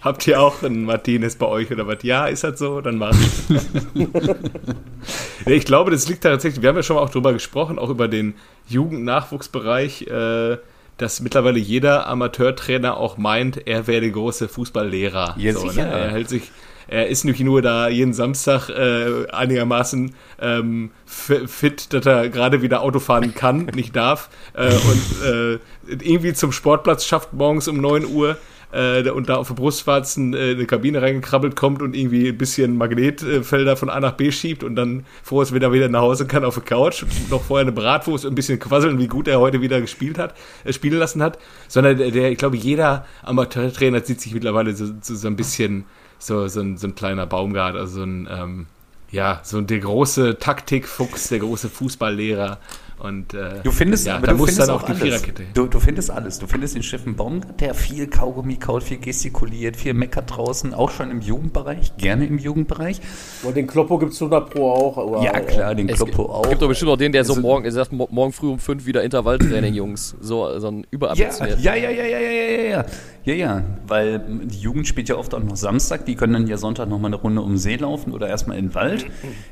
Habt 0.00 0.26
ihr 0.26 0.40
auch 0.40 0.62
einen 0.62 0.84
Martinez 0.84 1.36
bei 1.36 1.46
euch 1.46 1.70
oder 1.70 1.86
was? 1.86 2.02
Ja, 2.02 2.26
ist 2.26 2.44
das 2.44 2.58
so? 2.58 2.80
Dann 2.80 2.96
mach. 2.96 3.14
nee, 3.94 5.54
ich 5.54 5.64
glaube, 5.64 5.90
das 5.90 6.08
liegt 6.08 6.22
tatsächlich, 6.22 6.62
wir 6.62 6.70
haben 6.70 6.76
ja 6.76 6.82
schon 6.82 6.96
mal 6.96 7.02
auch 7.02 7.10
drüber 7.10 7.32
gesprochen, 7.34 7.78
auch 7.78 7.90
über 7.90 8.08
den 8.08 8.34
Jugendnachwuchsbereich, 8.68 10.06
äh, 10.06 10.56
dass 10.98 11.20
mittlerweile 11.20 11.58
jeder 11.58 12.06
Amateurtrainer 12.06 12.96
auch 12.96 13.16
meint, 13.18 13.66
er 13.66 13.86
wäre 13.86 14.00
der 14.00 14.10
große 14.10 14.48
Fußballlehrer. 14.48 15.34
Ja, 15.38 15.52
so, 15.52 15.68
sicher. 15.68 15.84
Ne? 15.86 15.90
Er 15.92 16.10
hält 16.10 16.28
sich. 16.28 16.50
Er 16.88 17.08
ist 17.08 17.24
nicht 17.24 17.40
nur 17.40 17.62
da 17.62 17.88
jeden 17.88 18.14
Samstag 18.14 18.68
äh, 18.68 19.26
einigermaßen 19.32 20.14
ähm, 20.40 20.92
fi- 21.04 21.48
fit, 21.48 21.92
dass 21.92 22.06
er 22.06 22.28
gerade 22.28 22.62
wieder 22.62 22.80
Auto 22.80 23.00
fahren 23.00 23.34
kann, 23.34 23.66
nicht 23.74 23.96
darf, 23.96 24.30
äh, 24.54 24.66
und 24.68 25.24
äh, 25.24 25.58
irgendwie 25.88 26.32
zum 26.32 26.52
Sportplatz 26.52 27.04
schafft 27.04 27.32
morgens 27.32 27.66
um 27.66 27.80
9 27.80 28.06
Uhr 28.06 28.36
äh, 28.76 29.10
und 29.10 29.28
da 29.28 29.36
auf 29.36 29.48
der 29.48 29.54
Brustwarzen 29.54 30.34
äh, 30.34 30.50
eine 30.50 30.66
Kabine 30.66 31.00
reingekrabbelt 31.00 31.56
kommt 31.56 31.80
und 31.80 31.96
irgendwie 31.96 32.28
ein 32.28 32.38
bisschen 32.38 32.76
Magnetfelder 32.76 33.76
von 33.76 33.88
A 33.88 33.98
nach 34.00 34.12
B 34.12 34.30
schiebt 34.30 34.62
und 34.62 34.76
dann 34.76 35.06
froh 35.22 35.40
ist, 35.40 35.52
wenn 35.52 35.62
er 35.62 35.72
wieder 35.72 35.88
nach 35.88 36.02
Hause 36.02 36.26
kann 36.26 36.44
auf 36.44 36.54
der 36.54 36.64
Couch, 36.64 37.04
noch 37.30 37.42
vorher 37.42 37.62
eine 37.62 37.72
Bratwurst 37.72 38.24
und 38.26 38.32
ein 38.32 38.34
bisschen 38.34 38.58
quasseln, 38.58 38.98
wie 38.98 39.08
gut 39.08 39.28
er 39.28 39.40
heute 39.40 39.60
wieder 39.62 39.80
gespielt 39.80 40.18
hat, 40.18 40.34
äh, 40.64 40.72
spielen 40.72 40.98
lassen 40.98 41.22
hat, 41.22 41.38
sondern 41.68 41.96
der, 41.96 42.10
der 42.10 42.30
ich 42.30 42.38
glaube, 42.38 42.56
jeder 42.56 43.06
Amateurtrainer 43.22 44.02
sieht 44.02 44.20
sich 44.20 44.34
mittlerweile 44.34 44.74
so, 44.74 44.86
so, 45.00 45.14
so 45.14 45.26
ein 45.26 45.36
bisschen 45.36 45.84
so, 46.18 46.46
so, 46.48 46.60
ein, 46.60 46.76
so 46.76 46.86
ein 46.86 46.94
kleiner 46.94 47.26
Baumgart, 47.26 47.76
also 47.76 48.00
so 48.00 48.02
ein, 48.02 48.28
ähm, 48.30 48.66
ja, 49.10 49.40
so 49.44 49.60
der 49.60 49.78
große 49.78 50.38
Taktikfuchs, 50.38 51.28
der 51.28 51.38
große 51.40 51.68
Fußballlehrer. 51.68 52.58
Und 52.98 53.34
äh, 53.34 53.60
Du 53.62 53.72
findest, 53.72 54.06
ja, 54.06 54.16
aber 54.16 54.28
da 54.28 54.32
du 54.32 54.38
muss 54.38 54.48
findest 54.48 54.68
dann 54.70 54.74
auch 54.74 54.82
auch 54.82 54.86
die 54.86 54.92
alles. 54.92 55.02
Viererkette. 55.02 55.42
Du, 55.52 55.66
du 55.66 55.78
findest 55.80 56.10
alles. 56.10 56.38
Du 56.38 56.46
findest 56.46 56.76
den 56.76 56.82
Steffen 56.82 57.14
Baumgart, 57.14 57.60
der 57.60 57.74
viel 57.74 58.06
Kaugummi 58.06 58.56
kaut, 58.56 58.82
viel 58.84 58.96
gestikuliert, 58.96 59.76
viel 59.76 59.92
meckert 59.92 60.34
draußen, 60.34 60.72
auch 60.72 60.90
schon 60.90 61.10
im 61.10 61.20
Jugendbereich, 61.20 61.98
gerne 61.98 62.24
im 62.24 62.38
Jugendbereich. 62.38 63.02
Und 63.42 63.54
den 63.54 63.66
Kloppo 63.66 63.98
gibt's 63.98 64.18
100 64.18 64.48
Pro 64.48 64.70
auch. 64.72 64.96
Aber, 64.96 65.22
Ja, 65.22 65.38
klar, 65.40 65.74
den 65.74 65.90
Es 65.90 65.96
Kloppo 65.96 66.22
gibt, 66.22 66.30
auch. 66.30 66.48
gibt 66.48 66.62
doch 66.62 66.68
bestimmt 66.68 66.90
auch 66.92 66.96
den, 66.96 67.12
der 67.12 67.22
so 67.26 67.34
Also- 67.34 67.42
morgen, 67.42 67.70
sagt 67.70 67.92
mo- 67.92 68.08
morgen 68.10 68.32
früh 68.32 68.48
um 68.48 68.58
fünf 68.58 68.86
wieder 68.86 69.04
Intervalltraining, 69.04 69.74
Jungs. 69.74 70.16
So, 70.22 70.58
so 70.58 70.68
ein 70.68 70.86
überambitioniert. 70.90 71.60
ja, 71.60 71.74
ja, 71.74 71.90
ja, 71.90 72.02
ja, 72.02 72.18
ja, 72.18 72.30
ja, 72.30 72.30
ja, 72.62 72.70
ja. 72.78 72.84
Ja, 73.24 73.34
ja, 73.34 73.62
weil 73.88 74.20
die 74.44 74.58
Jugend 74.60 74.86
spielt 74.86 75.08
ja 75.08 75.16
oft 75.16 75.34
auch 75.34 75.42
noch 75.42 75.56
Samstag. 75.56 76.06
Die 76.06 76.14
können 76.14 76.32
dann 76.32 76.46
ja 76.46 76.56
Sonntag 76.56 76.88
noch 76.88 76.98
mal 77.00 77.08
eine 77.08 77.16
Runde 77.16 77.42
um 77.42 77.50
den 77.54 77.58
See 77.58 77.74
laufen 77.74 78.12
oder 78.14 78.28
erstmal 78.28 78.56
in 78.56 78.68
den 78.68 78.74
Wald, 78.76 78.95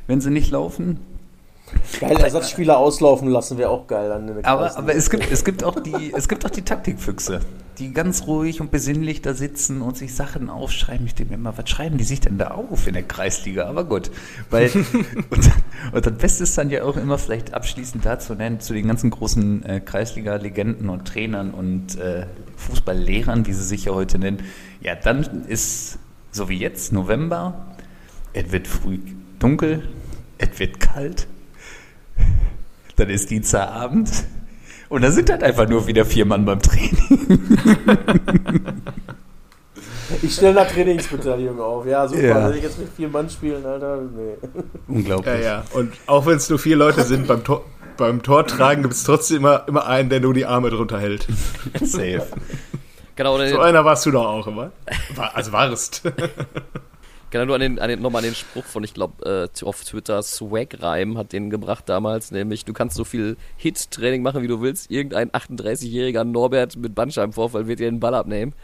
wenn 0.07 0.21
sie 0.21 0.31
nicht 0.31 0.51
laufen. 0.51 1.01
Geil, 2.01 2.17
Ersatzspieler 2.17 2.77
auslaufen 2.77 3.29
lassen 3.29 3.57
wäre 3.59 3.71
auch 3.71 3.87
geil. 3.87 4.11
Aber, 4.43 4.77
aber 4.77 4.95
es, 4.95 5.11
gibt, 5.11 5.31
es, 5.31 5.45
gibt 5.45 5.65
auch 5.65 5.81
die, 5.81 6.13
es 6.15 6.29
gibt 6.29 6.45
auch 6.45 6.51
die 6.51 6.63
Taktikfüchse, 6.63 7.41
die 7.79 7.93
ganz 7.93 8.27
ruhig 8.27 8.61
und 8.61 8.71
besinnlich 8.71 9.23
da 9.23 9.33
sitzen 9.33 9.81
und 9.81 9.97
sich 9.97 10.15
Sachen 10.15 10.51
aufschreiben. 10.51 11.07
Ich 11.07 11.15
denke 11.15 11.33
mir 11.33 11.39
immer, 11.39 11.57
was 11.57 11.69
schreiben 11.71 11.97
die 11.97 12.05
sich 12.05 12.21
denn 12.21 12.37
da 12.37 12.49
auf 12.49 12.87
in 12.87 12.95
der 12.95 13.03
Kreisliga? 13.03 13.65
Aber 13.65 13.85
gut, 13.85 14.11
weil 14.51 14.71
und, 15.31 15.51
und 15.93 16.07
das 16.07 16.19
Beste 16.19 16.43
ist 16.43 16.59
dann 16.59 16.71
ja 16.71 16.85
auch 16.85 16.97
immer 16.97 17.17
vielleicht 17.17 17.55
abschließend 17.55 18.05
dazu 18.05 18.35
nennen, 18.35 18.61
zu 18.61 18.75
den 18.75 18.87
ganzen 18.87 19.11
großen 19.11 19.65
äh, 19.65 19.81
Kreisliga-Legenden 19.81 20.89
und 20.91 21.07
Trainern 21.07 21.53
und 21.53 21.97
äh, 21.99 22.27
Fußballlehrern, 22.57 23.47
wie 23.47 23.53
sie 23.53 23.65
sich 23.65 23.87
ja 23.87 23.93
heute 23.95 24.19
nennen. 24.19 24.43
Ja, 24.81 24.95
dann 24.97 25.45
ist, 25.47 25.99
so 26.31 26.49
wie 26.49 26.59
jetzt, 26.59 26.93
November, 26.93 27.75
es 28.33 28.53
wird 28.53 28.67
früh 28.67 28.99
dunkel, 29.39 29.89
es 30.39 30.59
wird 30.59 30.81
kalt, 30.81 31.27
dann 32.97 33.11
ist 33.11 33.31
Dienstagabend 33.31 34.11
und 34.89 35.03
da 35.03 35.11
sind 35.11 35.31
halt 35.31 35.43
einfach 35.43 35.69
nur 35.69 35.87
wieder 35.87 36.05
vier 36.05 36.25
Mann 36.25 36.45
beim 36.45 36.61
Training. 36.61 37.29
Ich 40.23 40.35
stelle 40.35 40.55
da 40.55 40.65
Trainingsbeteiligung 40.65 41.61
auf. 41.61 41.87
Ja, 41.87 42.07
super. 42.07 42.23
Ja. 42.23 42.47
Soll 42.49 42.57
ich 42.57 42.63
jetzt 42.63 42.79
mit 42.79 42.89
vier 42.95 43.09
Mann 43.09 43.29
spielen, 43.29 43.65
Alter? 43.65 44.03
Nee. 44.03 44.37
Unglaublich. 44.87 45.35
Ja, 45.35 45.41
ja. 45.41 45.65
Und 45.73 45.93
auch 46.07 46.27
wenn 46.27 46.37
es 46.37 46.49
nur 46.49 46.59
vier 46.59 46.77
Leute 46.77 47.03
sind, 47.03 47.27
beim 47.27 47.43
Tor, 47.43 47.65
beim 47.97 48.23
Tor 48.23 48.47
tragen 48.47 48.83
gibt 48.83 48.95
es 48.95 49.05
trotzdem 49.05 49.39
immer, 49.39 49.65
immer 49.67 49.87
einen, 49.87 50.11
der 50.11 50.21
nur 50.21 50.35
die 50.35 50.47
Arme 50.47 50.71
drunter 50.71 51.01
hält. 51.01 51.27
Safe. 51.81 52.27
Genau, 53.17 53.39
So 53.47 53.61
einer 53.61 53.85
warst 53.85 54.05
du 54.07 54.11
doch 54.11 54.27
auch 54.27 54.47
immer. 54.47 54.73
War, 55.15 55.35
also 55.37 55.53
warst. 55.53 56.03
Genau 57.35 57.47
nur 57.47 57.57
an 57.57 57.61
den, 57.61 57.79
an 57.81 57.89
den, 57.89 58.01
nochmal 58.01 58.21
an 58.21 58.27
den 58.29 58.35
Spruch 58.35 58.65
von, 58.65 58.85
ich 58.85 58.95
glaube, 58.95 59.51
äh, 59.53 59.65
auf 59.65 59.85
Twitter, 59.85 60.23
Swag 60.23 60.81
Reim 60.81 61.19
hat 61.19 61.33
den 61.33 61.51
gebracht 61.51 61.89
damals, 61.89 62.31
nämlich, 62.31 62.65
du 62.65 62.73
kannst 62.73 62.97
so 62.97 63.05
viel 63.05 63.37
Hit-Training 63.57 64.23
machen, 64.23 64.43
wie 64.43 64.47
du 64.47 64.61
willst. 64.61 64.89
Irgendein 64.91 65.31
38-jähriger 65.31 66.23
Norbert 66.23 66.77
mit 66.77 66.95
Bandscheibenvorfall 66.95 67.67
wird 67.67 67.81
dir 67.81 67.91
den 67.91 67.99
Ball 67.99 68.15
abnehmen. 68.15 68.55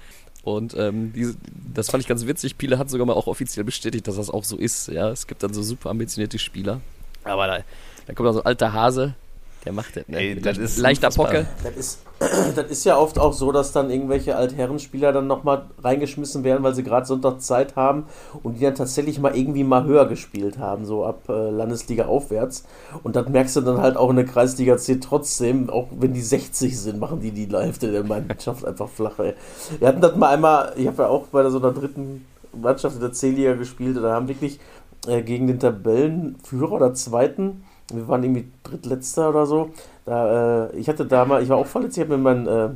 Und 0.43 0.75
ähm, 0.77 1.13
diese, 1.13 1.35
das 1.75 1.91
fand 1.91 2.03
ich 2.03 2.09
ganz 2.09 2.27
witzig. 2.27 2.57
Piele 2.57 2.79
hat 2.79 2.89
sogar 2.89 3.07
mal 3.07 3.13
auch 3.15 3.27
offiziell 3.27 3.65
bestätigt, 3.65 4.07
dass 4.07 4.15
das 4.17 4.31
auch 4.31 4.45
so 4.45 4.57
ist. 4.57 4.87
Ja, 4.89 5.11
es 5.11 5.27
gibt 5.27 5.43
dann 5.43 5.53
so 5.53 5.63
super 5.63 5.91
ambitionierte 5.91 6.39
Spieler. 6.39 6.81
Aber 7.25 7.49
da, 7.49 7.59
da 8.07 8.15
kommt 8.15 8.29
dann 8.29 8.35
so 8.35 8.41
ein 8.41 8.47
alter 8.47 8.73
Hase, 8.73 9.15
der 9.65 9.73
macht 9.73 9.97
das, 9.97 10.09
ne? 10.09 10.19
Ey, 10.19 10.41
das 10.41 10.57
ist 10.59 10.79
leichter. 10.79 11.11
Pocke. 11.11 11.47
Das 11.63 11.77
ist, 11.77 11.99
das 12.57 12.71
ist 12.71 12.85
ja 12.85 12.97
oft 12.97 13.19
auch 13.19 13.33
so, 13.33 13.53
dass 13.53 13.73
dann 13.73 13.91
irgendwelche 13.91 14.37
Altherrenspieler 14.37 15.13
dann 15.13 15.27
nochmal 15.27 15.67
reingeschmissen 15.83 16.45
werden, 16.45 16.63
weil 16.63 16.75
sie 16.75 16.83
gerade 16.83 17.07
Sonntag 17.07 17.43
Zeit 17.43 17.77
haben 17.77 18.05
und 18.43 18.59
die 18.59 18.65
dann 18.65 18.75
tatsächlich 18.75 19.19
mal 19.19 19.37
irgendwie 19.37 19.65
mal 19.65 19.85
höher 19.85 20.07
gespielt 20.07 20.59
haben, 20.59 20.87
so 20.87 21.05
ab 21.05 21.29
äh, 21.29 21.51
Landesliga 21.51 22.07
aufwärts. 22.07 22.65
Und 23.03 23.17
das 23.17 23.29
merkst 23.29 23.57
du 23.57 23.61
dann 23.61 23.81
halt 23.83 23.97
auch 23.97 24.11
in 24.11 24.17
der 24.17 24.25
Kreisliga 24.25 24.79
C 24.79 24.97
trotzdem, 24.97 25.69
auch 25.69 25.89
wenn 25.99 26.15
die 26.15 26.23
60 26.23 26.79
sind, 26.79 26.99
machen 26.99 27.21
die 27.21 27.33
die 27.33 27.49
Hälfte 27.55 27.93
der 27.93 28.05
Mannschaft 28.05 28.65
einfach 28.65 28.89
flach. 28.89 29.19
Ey. 29.19 29.35
Wir 29.79 29.89
hatten 29.89 30.01
das 30.01 30.17
mal 30.17 30.31
einmal, 30.31 30.73
ich 30.77 30.87
habe 30.87 31.03
ja 31.03 31.09
auch 31.09 31.27
bei 31.27 31.49
so 31.51 31.59
einer 31.59 31.73
dritten 31.73 32.25
Mannschaft 32.53 32.97
in 32.97 33.03
der 33.03 33.13
C-Liga 33.13 33.55
gespielt 33.55 33.97
und 33.97 34.05
da 34.05 34.13
haben 34.13 34.29
wirklich 34.29 34.59
äh, 35.07 35.23
gegen 35.23 35.47
den 35.47 35.59
Tabellenführer 35.59 36.73
oder 36.73 36.95
Zweiten 36.95 37.65
wir 37.95 38.09
waren 38.09 38.23
irgendwie 38.23 38.47
drittletzter 38.63 39.31
oder 39.31 39.47
so. 39.47 39.71
Da, 40.05 40.67
äh, 40.67 40.77
ich 40.77 40.89
hatte 40.89 41.07
da 41.07 41.25
mal, 41.25 41.43
ich 41.43 41.49
war 41.49 41.57
auch 41.57 41.67
verletzt, 41.67 41.97
ich 41.97 42.05
habe 42.05 42.17
mir 42.17 42.23
meinen 42.23 42.47
äh, 42.47 42.69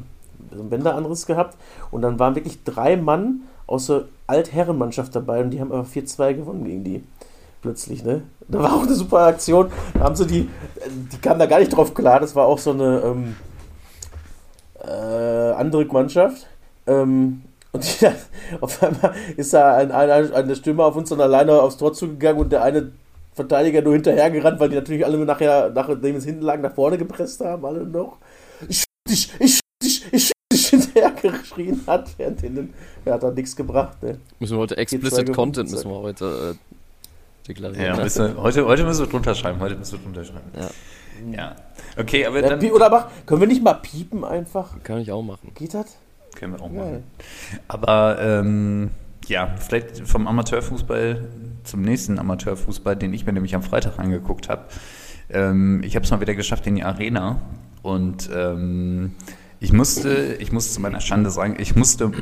so 0.54 0.62
Bänderanriss 0.62 1.26
gehabt 1.26 1.56
und 1.90 2.02
dann 2.02 2.18
waren 2.18 2.35
wirklich 2.35 2.62
drei 2.64 2.97
Mann 2.97 3.42
aus 3.66 3.87
der 3.87 4.04
Altherrenmannschaft 4.26 5.14
dabei 5.14 5.42
und 5.42 5.50
die 5.50 5.61
haben 5.61 5.73
aber 5.73 5.85
4-2 5.85 6.35
gewonnen 6.35 6.64
gegen 6.64 6.85
die. 6.85 7.04
Plötzlich, 7.62 8.04
ne? 8.04 8.23
Da 8.47 8.59
war 8.59 8.75
auch 8.75 8.83
eine 8.83 8.94
super 8.94 9.21
Aktion. 9.21 9.71
Da 9.94 10.00
haben 10.00 10.14
sie 10.14 10.26
die, 10.26 10.50
die 10.87 11.16
kamen 11.16 11.38
da 11.38 11.47
gar 11.47 11.61
nicht 11.61 11.75
drauf 11.75 11.94
klar. 11.94 12.21
Das 12.21 12.37
war 12.37 12.47
auch 12.47 12.59
so 12.59 12.73
eine 12.73 13.00
ähm, 13.00 13.37
äh, 14.87 15.52
andere 15.52 15.87
Mannschaft. 15.87 16.47
Ähm, 16.87 17.40
und 17.73 18.02
die, 18.02 18.06
auf 18.61 18.83
einmal 18.83 19.14
ist 19.38 19.54
da 19.54 19.76
ein, 19.76 19.92
ein, 19.92 20.33
eine 20.35 20.56
Stürmer 20.56 20.85
auf 20.85 20.97
uns 20.97 21.09
dann 21.09 21.23
alleine 21.23 21.61
aufs 21.62 21.78
Tor 21.78 21.94
zugegangen 21.94 22.42
und 22.42 22.52
der 22.52 22.62
eine 22.62 22.92
Verteidiger 23.34 23.82
nur 23.82 23.94
hinterhergerannt, 23.94 24.60
weil 24.60 24.68
die 24.68 24.76
natürlich 24.76 25.04
alle 25.04 25.18
nachher, 25.24 25.70
nachdem 25.74 26.16
es 26.16 26.24
hinten 26.24 26.42
lag, 26.42 26.60
nach 26.60 26.74
vorne 26.74 26.98
gepresst 26.98 27.40
haben, 27.40 27.64
alle 27.64 27.84
noch. 27.84 28.18
Ich 28.68 28.80
sch 28.80 28.84
dich, 29.08 29.32
ich 29.40 29.56
sch 29.56 29.60
dich, 29.82 30.06
ich 30.12 30.24
sch 30.28 30.32
dich 30.52 30.68
hinterher 30.68 31.10
geschrien 31.10 31.80
hat, 31.86 32.08
während 32.16 32.40
hinten. 32.40 32.74
Ja, 33.04 33.14
hat 33.14 33.22
da 33.22 33.30
nichts 33.30 33.56
gebracht, 33.56 34.02
ne? 34.02 34.18
Müssen 34.38 34.56
wir 34.56 34.60
heute 34.60 34.76
explicit 34.76 35.32
Content 35.32 35.70
müssen 35.70 35.90
wir 35.90 35.98
heute 35.98 36.56
äh, 36.56 37.48
deklarieren. 37.48 37.84
Ja, 37.84 37.96
ne? 37.96 38.04
müssen 38.04 38.36
heute, 38.36 38.64
heute 38.64 38.84
müssen 38.84 39.00
wir 39.04 39.10
drunter 39.10 39.34
schreiben. 39.34 39.60
Heute 39.60 39.76
müssen 39.76 39.98
wir 39.98 40.04
drunter 40.04 40.24
schreiben. 40.24 40.50
Ja. 40.56 40.70
Ja. 41.32 41.56
Okay, 41.96 42.26
aber 42.26 42.40
Ja, 42.40 42.56
dann 42.56 42.70
oder 42.70 42.90
mach, 42.90 43.08
können 43.26 43.40
wir 43.40 43.48
nicht 43.48 43.62
mal 43.62 43.74
piepen 43.74 44.24
einfach? 44.24 44.82
Kann 44.82 44.98
ich 44.98 45.10
auch 45.12 45.22
machen. 45.22 45.52
Geht 45.54 45.74
das? 45.74 45.96
können 46.34 46.54
wir 46.54 46.62
auch 46.62 46.72
Geil. 46.72 46.76
machen. 46.76 47.04
Aber 47.68 48.18
ähm, 48.20 48.90
ja, 49.28 49.54
vielleicht 49.56 50.06
vom 50.06 50.26
Amateurfußball 50.26 51.28
zum 51.64 51.82
nächsten 51.82 52.18
Amateurfußball, 52.18 52.96
den 52.96 53.12
ich 53.14 53.26
mir 53.26 53.32
nämlich 53.32 53.54
am 53.54 53.62
Freitag 53.62 53.98
angeguckt 53.98 54.48
habe. 54.48 54.64
Ähm, 55.30 55.82
ich 55.84 55.96
habe 55.96 56.04
es 56.04 56.10
mal 56.10 56.20
wieder 56.20 56.34
geschafft 56.34 56.66
in 56.66 56.76
die 56.76 56.84
Arena 56.84 57.40
und 57.82 58.30
ähm, 58.34 59.14
ich 59.60 59.72
musste, 59.72 60.36
ich 60.40 60.52
muss 60.52 60.74
zu 60.74 60.80
meiner 60.80 61.00
Schande 61.00 61.30
sagen, 61.30 61.56
ich 61.58 61.74
musste 61.74 62.12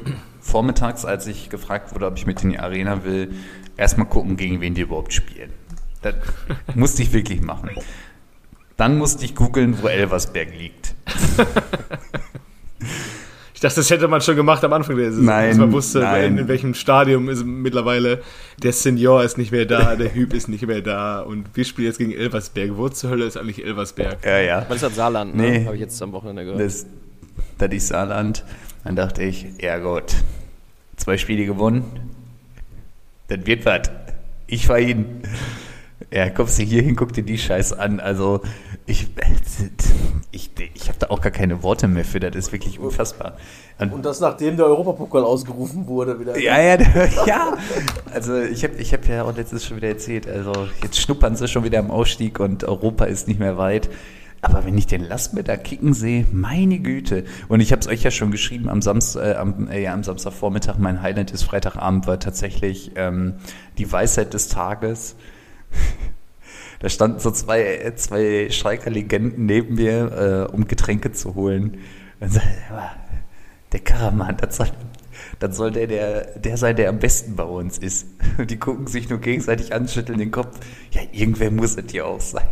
vormittags, 0.41 1.05
als 1.05 1.27
ich 1.27 1.51
gefragt 1.51 1.95
wurde, 1.95 2.07
ob 2.07 2.17
ich 2.17 2.27
mit 2.27 2.43
in 2.45 2.51
die 2.51 2.59
Arena 2.59 3.05
will, 3.05 3.35
erstmal 3.77 4.07
gucken, 4.07 4.37
gegen 4.37 4.61
wen 4.61 4.75
die 4.75 4.83
überhaupt 4.83 5.13
spielen. 5.13 5.53
Das 6.03 6.15
musste 6.75 7.03
ich 7.03 7.13
wirklich 7.13 7.41
machen. 7.41 7.71
Dann 8.77 8.99
musste 8.99 9.25
ich 9.25 9.35
googeln, 9.35 9.83
wo 9.83 9.89
Elversberg 9.89 10.57
liegt. 10.57 10.95
Dachte, 13.63 13.77
das 13.77 13.91
hätte 13.91 14.09
man 14.09 14.21
schon 14.21 14.35
gemacht 14.35 14.65
am 14.65 14.73
Anfang 14.73 14.97
der 14.97 15.11
Saison. 15.11 15.25
Nein, 15.25 15.51
dass 15.51 15.59
man 15.59 15.73
wusste, 15.73 16.01
nein. 16.01 16.37
In, 16.37 16.49
welchem 16.49 16.75
Stadium 16.75 17.29
ist 17.29 17.45
mittlerweile 17.45 18.21
der 18.61 18.73
Senior 18.73 19.23
ist 19.23 19.39
nicht 19.39 19.53
mehr 19.53 19.67
da, 19.67 19.95
der 19.95 20.13
Hüb 20.13 20.35
ist 20.35 20.49
nicht 20.49 20.67
mehr 20.67 20.81
da 20.81 21.21
und 21.21 21.47
wir 21.55 21.65
spielen 21.65 21.87
jetzt 21.87 21.99
gegen 21.99 22.13
Elversberg. 22.13 22.77
Wo 22.77 22.89
zur 22.89 23.11
Hölle 23.11 23.25
ist 23.25 23.37
eigentlich 23.37 23.65
Elversberg? 23.65 24.19
Ja, 24.25 24.39
ja. 24.41 24.67
Was 24.69 24.77
ist 24.77 24.83
das 24.83 24.97
Saarland, 24.97 25.37
ne? 25.37 25.43
Nee. 25.43 25.65
Habe 25.65 25.77
ich 25.77 25.81
jetzt 25.81 26.03
am 26.03 26.11
Wochenende 26.11 26.45
gehört. 26.45 26.61
Das, 26.61 26.87
das 27.59 27.73
ist 27.73 27.87
Saarland. 27.87 28.45
Dann 28.83 28.97
dachte 28.97 29.23
ich, 29.23 29.47
ja 29.61 29.79
gut, 29.79 30.13
zwei 30.97 31.17
Spiele 31.17 31.47
gewonnen, 31.47 31.85
das 33.29 33.47
wird 33.47 33.65
was. 33.65 33.83
Ich 34.49 34.67
fahr 34.67 34.79
hin. 34.79 35.23
Ja, 36.13 36.31
kommst 36.31 36.59
du 36.59 36.65
hier 36.65 36.83
hin, 36.83 36.97
guck 36.97 37.13
dir 37.13 37.23
die 37.23 37.39
Scheiße 37.39 37.79
an. 37.79 38.01
Also, 38.01 38.43
ich, 38.87 39.07
ich, 40.33 40.51
ich 40.75 40.89
habe 40.89 40.99
da 40.99 41.09
auch 41.11 41.21
gar 41.21 41.31
keine 41.31 41.63
Worte 41.63 41.87
mehr 41.89 42.07
für, 42.07 42.19
das 42.19 42.35
ist 42.35 42.53
wirklich 42.53 42.79
unfassbar. 42.79 43.37
Und, 43.79 43.93
Und 43.93 44.05
das 44.05 44.21
nachdem 44.21 44.57
der 44.57 44.67
Europapokal 44.67 45.25
ausgerufen 45.25 45.87
wurde 45.87 46.19
wieder. 46.19 46.39
ja, 46.39 46.61
ja, 46.61 46.79
ja. 47.27 47.57
Also 48.13 48.41
ich 48.41 48.65
habe 48.65 48.75
ich 48.77 48.95
hab 48.95 49.07
ja 49.07 49.25
auch 49.25 49.37
letztes 49.37 49.65
schon 49.65 49.77
wieder 49.77 49.89
erzählt, 49.89 50.27
also 50.27 50.53
jetzt 50.83 50.99
schnuppern 50.99 51.37
sie 51.37 51.49
schon 51.49 51.65
wieder 51.65 51.79
am 51.79 51.91
Ausstieg 51.91 52.41
und 52.41 52.65
Europa 52.65 53.05
ist 53.05 53.29
nicht 53.29 53.41
mehr 53.41 53.59
weit. 53.59 53.91
Aber 54.41 54.65
wenn 54.65 54.77
ich 54.77 54.89
den 54.89 55.05
Lassme 55.05 55.45
da 55.45 55.57
kicken 55.57 55.93
sehe, 55.93 56.27
meine 56.33 56.81
Güte. 56.81 57.25
Und 57.47 57.61
ich 57.61 57.71
habe 57.71 57.81
es 57.81 57.87
euch 57.87 58.03
ja 58.03 58.11
schon 58.11 58.33
geschrieben 58.33 58.69
am, 58.69 58.83
Samstag, 58.83 59.25
äh, 59.25 59.35
am, 59.37 59.69
äh, 59.69 59.83
ja, 59.83 59.95
am 59.95 60.03
Samstagvormittag, 60.03 60.79
mein 60.79 61.01
Highlight 61.01 61.33
des 61.33 61.45
Freitagabend 61.45 62.09
war 62.09 62.19
tatsächlich 62.19 62.91
ähm, 62.97 63.35
die 63.79 63.91
Weisheit 63.91 64.35
des 64.35 64.49
Tages. 64.49 65.15
Da 66.83 66.89
standen 66.89 67.21
so 67.21 67.31
zwei, 67.31 67.93
zwei 67.97 68.49
Schalker-Legenden 68.51 69.47
neben 69.47 69.77
mir, 69.77 70.49
äh, 70.51 70.53
um 70.53 70.67
Getränke 70.67 71.13
zu 71.13 71.35
holen. 71.37 71.79
Und 72.21 72.33
sagte, 72.33 72.49
"Ja, 72.71 72.93
der 73.73 73.81
Karaman, 73.81 74.37
das 74.37 74.57
soll, 74.57 74.67
das 75.39 75.57
soll 75.57 75.71
der, 75.71 75.87
der, 75.87 76.25
der 76.39 76.57
sein, 76.57 76.75
der 76.77 76.89
am 76.89 76.99
besten 76.99 77.37
bei 77.37 77.45
uns 77.45 77.79
ist. 77.79 78.07
Und 78.37 78.51
die 78.51 78.59
gucken 78.59 78.87
sich 78.89 79.09
nur 79.09 79.21
gegenseitig 79.21 79.73
an, 79.73 79.87
schütteln 79.89 80.19
den 80.19 80.31
Kopf. 80.33 80.59
Ja, 80.91 81.03
irgendwer 81.13 81.51
muss 81.53 81.77
es 81.77 81.91
hier 81.91 82.05
auch 82.07 82.21
sein. 82.21 82.47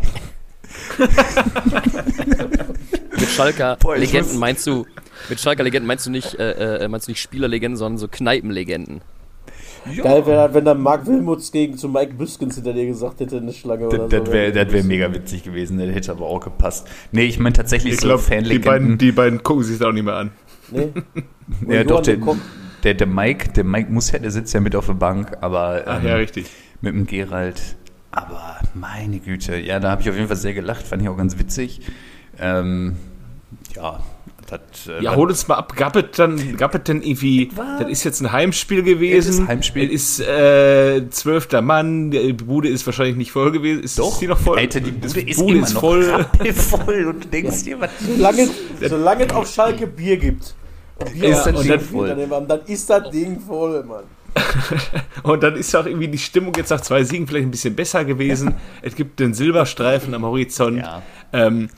Mit 3.19 3.29
Schalker 3.29 3.77
Boah, 3.81 3.95
ich 3.97 4.01
Legenden 4.03 4.31
muss- 4.33 4.39
meinst 4.41 4.67
du, 4.67 4.87
mit 5.29 5.41
Schalker 5.41 5.63
Legenden 5.65 5.87
meinst 5.87 6.07
du 6.07 6.11
nicht, 6.11 6.35
äh, 6.39 6.85
äh, 6.85 6.89
meinst 6.89 7.09
du 7.09 7.13
nicht 7.13 7.21
Spielerlegenden, 7.21 7.77
sondern 7.77 7.99
so 7.99 8.09
Kneipenlegenden. 8.09 9.01
Geil 10.03 10.27
wäre, 10.27 10.53
wenn 10.53 10.65
dann 10.65 10.81
Marc 10.81 11.07
Wilmuts 11.07 11.51
gegen 11.53 11.77
zu 11.77 11.89
Mike 11.89 12.15
Büskens 12.15 12.55
hinter 12.57 12.73
dir 12.73 12.87
gesagt 12.87 13.21
hätte, 13.21 13.39
eine 13.39 13.53
Schlange 13.53 13.87
oder 13.89 14.09
Das, 14.09 14.11
so. 14.11 14.25
das 14.25 14.33
wäre 14.33 14.53
das 14.53 14.73
wär 14.73 14.85
mega 14.85 15.13
witzig 15.15 15.43
gewesen, 15.43 15.79
das 15.79 15.89
hätte 15.95 16.13
aber 16.13 16.27
auch 16.27 16.41
gepasst. 16.41 16.89
Nee, 17.13 17.25
ich 17.25 17.39
meine 17.39 17.55
tatsächlich 17.55 17.95
Ich 17.95 18.01
so 18.01 18.07
glaube, 18.09 18.23
die 18.23 18.29
Fanlegenden. 18.35 18.63
beiden, 18.65 18.99
die 18.99 19.13
beiden 19.13 19.43
gucken 19.43 19.65
sich 19.65 19.79
das 19.79 19.89
auch 19.89 19.93
nicht 19.93 20.05
mehr 20.05 20.17
an. 20.17 20.31
Nee. 20.71 20.89
ja, 21.69 21.85
doch, 21.85 22.03
der, 22.03 22.17
der 22.17 22.37
der, 22.85 22.95
der 22.95 23.07
Mike, 23.07 23.53
der 23.53 23.65
Mike 23.65 23.91
muss 23.93 24.11
ja, 24.11 24.19
der 24.19 24.31
sitzt 24.31 24.55
ja 24.55 24.61
mit 24.61 24.75
auf 24.77 24.87
der 24.87 24.95
Bank, 24.95 25.37
aber 25.41 25.83
Ach 25.87 26.01
ähm, 26.01 26.09
ja, 26.09 26.15
richtig. 26.17 26.47
mit 26.81 26.95
dem 26.95 27.07
Gerald. 27.07 27.61
Aber 28.13 28.59
meine 28.75 29.19
Güte, 29.21 29.57
ja, 29.59 29.79
da 29.81 29.91
habe 29.91 30.03
ich 30.03 30.11
auf 30.11 30.17
jeden 30.17 30.29
Fall 30.29 30.37
sehr 30.37 30.55
gelacht, 30.55 30.87
fand 30.87 31.03
ich 31.03 31.09
auch 31.09 31.17
ganz 31.17 31.39
witzig. 31.39 31.81
Ähm, 32.39 32.97
ja, 33.77 34.01
das, 34.51 34.87
äh, 34.87 35.03
Ja, 35.03 35.11
das- 35.11 35.17
hol 35.17 35.29
uns 35.29 35.49
mal 35.49 35.55
ab. 35.57 35.75
Gab 35.77 35.97
es 35.97 36.05
dann, 36.17 36.57
gab 36.57 36.75
es 36.75 36.83
denn 36.85 37.03
irgendwie, 37.03 37.51
das 37.79 37.89
ist 37.89 38.05
jetzt 38.05 38.21
ein 38.21 38.33
Heimspiel 38.33 38.83
gewesen. 38.83 39.19
Es 39.19 39.39
ist 39.39 39.47
Heimspiel. 39.49 39.93
Es 39.95 40.19
ist 40.19 40.27
äh, 40.27 41.09
zwölfter 41.11 41.63
Mann, 41.63 42.11
die 42.11 42.33
Bude 42.33 42.69
ist 42.69 42.85
wahrscheinlich 42.87 43.17
nicht 43.17 43.33
voll 43.33 43.53
gewesen. 43.53 43.83
Ist 43.83 43.99
Doch, 43.99 44.19
die 44.19 44.27
noch 44.27 44.39
voll? 44.39 44.59
Alter, 44.59 44.81
die 44.81 44.91
Bude 44.93 45.21
ist 45.21 45.39
Bude 45.39 45.55
immer 45.55 45.67
ist 45.67 45.75
noch 45.75 45.81
voll. 45.81 46.05
rappelvoll 46.11 47.07
und 47.07 47.25
du 47.25 47.29
denkst 47.29 47.65
dir, 47.65 47.81
was 47.81 47.91
Solange, 48.01 48.49
solange 48.89 49.25
es 49.27 49.33
auf 49.33 49.49
Schalke 49.51 49.87
Bier 49.87 50.17
gibt. 50.17 50.55
Und 50.99 51.13
Bier 51.15 51.31
Ist 51.31 51.45
das 51.45 51.63
Ding 51.63 51.81
voll. 51.81 52.09
dann, 52.09 52.47
dann 52.49 52.61
ist 52.67 52.91
das 52.91 53.11
Ding 53.11 53.41
voll, 53.41 53.83
Mann. 53.85 54.05
Und 55.25 55.43
dann 55.43 55.57
ist 55.57 55.75
auch 55.75 55.87
irgendwie 55.87 56.07
die 56.07 56.19
Stimmung 56.19 56.53
jetzt 56.57 56.71
nach 56.71 56.81
zwei 56.83 57.03
Siegen 57.03 57.27
vielleicht 57.27 57.47
ein 57.49 57.51
bisschen 57.51 57.75
besser 57.75 58.05
gewesen. 58.05 58.55
Es 58.81 58.95
gibt 58.95 59.19
den 59.19 59.35
Silberstreifen 59.35 60.15
am 60.15 60.25
Horizont. 60.25 60.79
Ja. 60.79 61.03
Ähm, 61.33 61.69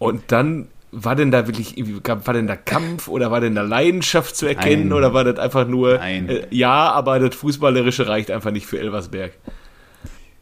und 0.00 0.22
dann 0.32 0.66
war 0.92 1.16
denn 1.16 1.30
da 1.30 1.46
wirklich, 1.46 1.74
war 2.04 2.34
denn 2.34 2.46
da 2.46 2.54
Kampf 2.54 3.08
oder 3.08 3.30
war 3.30 3.40
denn 3.40 3.54
da 3.54 3.62
Leidenschaft 3.62 4.36
zu 4.36 4.46
erkennen 4.46 4.88
Nein. 4.88 4.92
oder 4.92 5.14
war 5.14 5.24
das 5.24 5.38
einfach 5.38 5.66
nur, 5.66 6.00
äh, 6.02 6.46
ja, 6.50 6.92
aber 6.92 7.18
das 7.18 7.34
Fußballerische 7.34 8.06
reicht 8.06 8.30
einfach 8.30 8.50
nicht 8.50 8.66
für 8.66 8.78
Elversberg. 8.78 9.32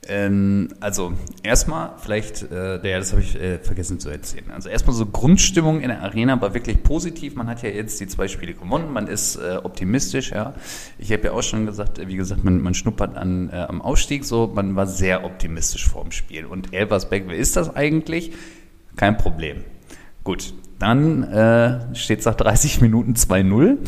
Ähm, 0.08 0.68
also 0.80 1.12
erstmal 1.44 1.92
vielleicht, 1.98 2.50
äh, 2.50 2.84
ja, 2.88 2.98
das 2.98 3.12
habe 3.12 3.22
ich 3.22 3.40
äh, 3.40 3.58
vergessen 3.58 4.00
zu 4.00 4.08
erzählen. 4.08 4.50
Also 4.50 4.68
erstmal 4.68 4.96
so 4.96 5.06
Grundstimmung 5.06 5.82
in 5.82 5.88
der 5.88 6.02
Arena 6.02 6.40
war 6.40 6.52
wirklich 6.52 6.82
positiv. 6.82 7.36
Man 7.36 7.46
hat 7.46 7.62
ja 7.62 7.68
jetzt 7.68 8.00
die 8.00 8.08
zwei 8.08 8.26
Spiele 8.26 8.54
gewonnen, 8.54 8.92
man 8.92 9.06
ist 9.06 9.36
äh, 9.36 9.58
optimistisch. 9.62 10.32
Ja, 10.32 10.54
ich 10.98 11.12
habe 11.12 11.24
ja 11.24 11.32
auch 11.32 11.42
schon 11.42 11.64
gesagt, 11.64 12.00
wie 12.04 12.16
gesagt, 12.16 12.42
man, 12.42 12.60
man 12.60 12.74
schnuppert 12.74 13.16
an 13.16 13.50
äh, 13.50 13.56
am 13.56 13.80
Ausstieg 13.80 14.24
so. 14.24 14.50
Man 14.52 14.74
war 14.74 14.88
sehr 14.88 15.24
optimistisch 15.24 15.86
vor 15.86 16.02
dem 16.02 16.10
Spiel. 16.10 16.44
Und 16.44 16.74
Elversberg, 16.74 17.24
wer 17.28 17.36
ist 17.36 17.56
das 17.56 17.76
eigentlich? 17.76 18.32
Kein 18.96 19.16
Problem. 19.16 19.62
Gut, 20.24 20.54
dann 20.78 21.22
äh, 21.24 21.94
steht 21.94 22.20
es 22.20 22.24
nach 22.26 22.34
30 22.34 22.80
Minuten 22.80 23.14
2-0. 23.14 23.78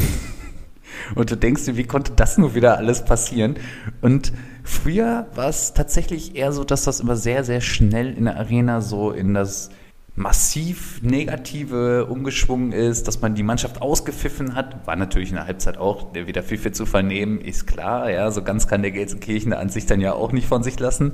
Und 1.15 1.31
du 1.31 1.37
denkst 1.37 1.65
dir, 1.65 1.77
wie 1.77 1.85
konnte 1.85 2.13
das 2.15 2.39
nur 2.39 2.55
wieder 2.55 2.79
alles 2.79 3.05
passieren? 3.05 3.57
Und 4.01 4.33
früher 4.63 5.27
war 5.35 5.49
es 5.49 5.75
tatsächlich 5.75 6.37
eher 6.37 6.53
so, 6.53 6.65
dass 6.65 6.85
das 6.85 7.01
immer 7.01 7.17
sehr, 7.17 7.45
sehr 7.45 7.61
schnell 7.61 8.13
in 8.17 8.25
der 8.27 8.37
Arena 8.37 8.81
so 8.81 9.11
in 9.11 9.35
das 9.35 9.71
massiv 10.15 11.01
Negative 11.03 12.07
umgeschwungen 12.07 12.73
ist, 12.73 13.09
dass 13.09 13.21
man 13.23 13.35
die 13.35 13.43
Mannschaft 13.43 13.81
ausgepfiffen 13.81 14.55
hat, 14.55 14.87
war 14.87 14.95
natürlich 14.95 15.31
in 15.31 15.37
der 15.37 15.47
Halbzeit 15.47 15.79
auch 15.79 16.15
wieder 16.15 16.43
Pfiffe 16.43 16.71
zu 16.73 16.85
vernehmen, 16.85 17.41
ist 17.41 17.67
klar, 17.67 18.11
ja, 18.11 18.31
so 18.31 18.43
ganz 18.43 18.69
kann 18.69 18.83
der 18.83 18.91
Gelsenkirchen 18.91 19.55
an 19.55 19.71
sich 19.71 19.87
dann 19.87 20.03
ja 20.03 20.13
auch 20.13 20.33
nicht 20.33 20.47
von 20.47 20.63
sich 20.63 20.79
lassen. 20.79 21.13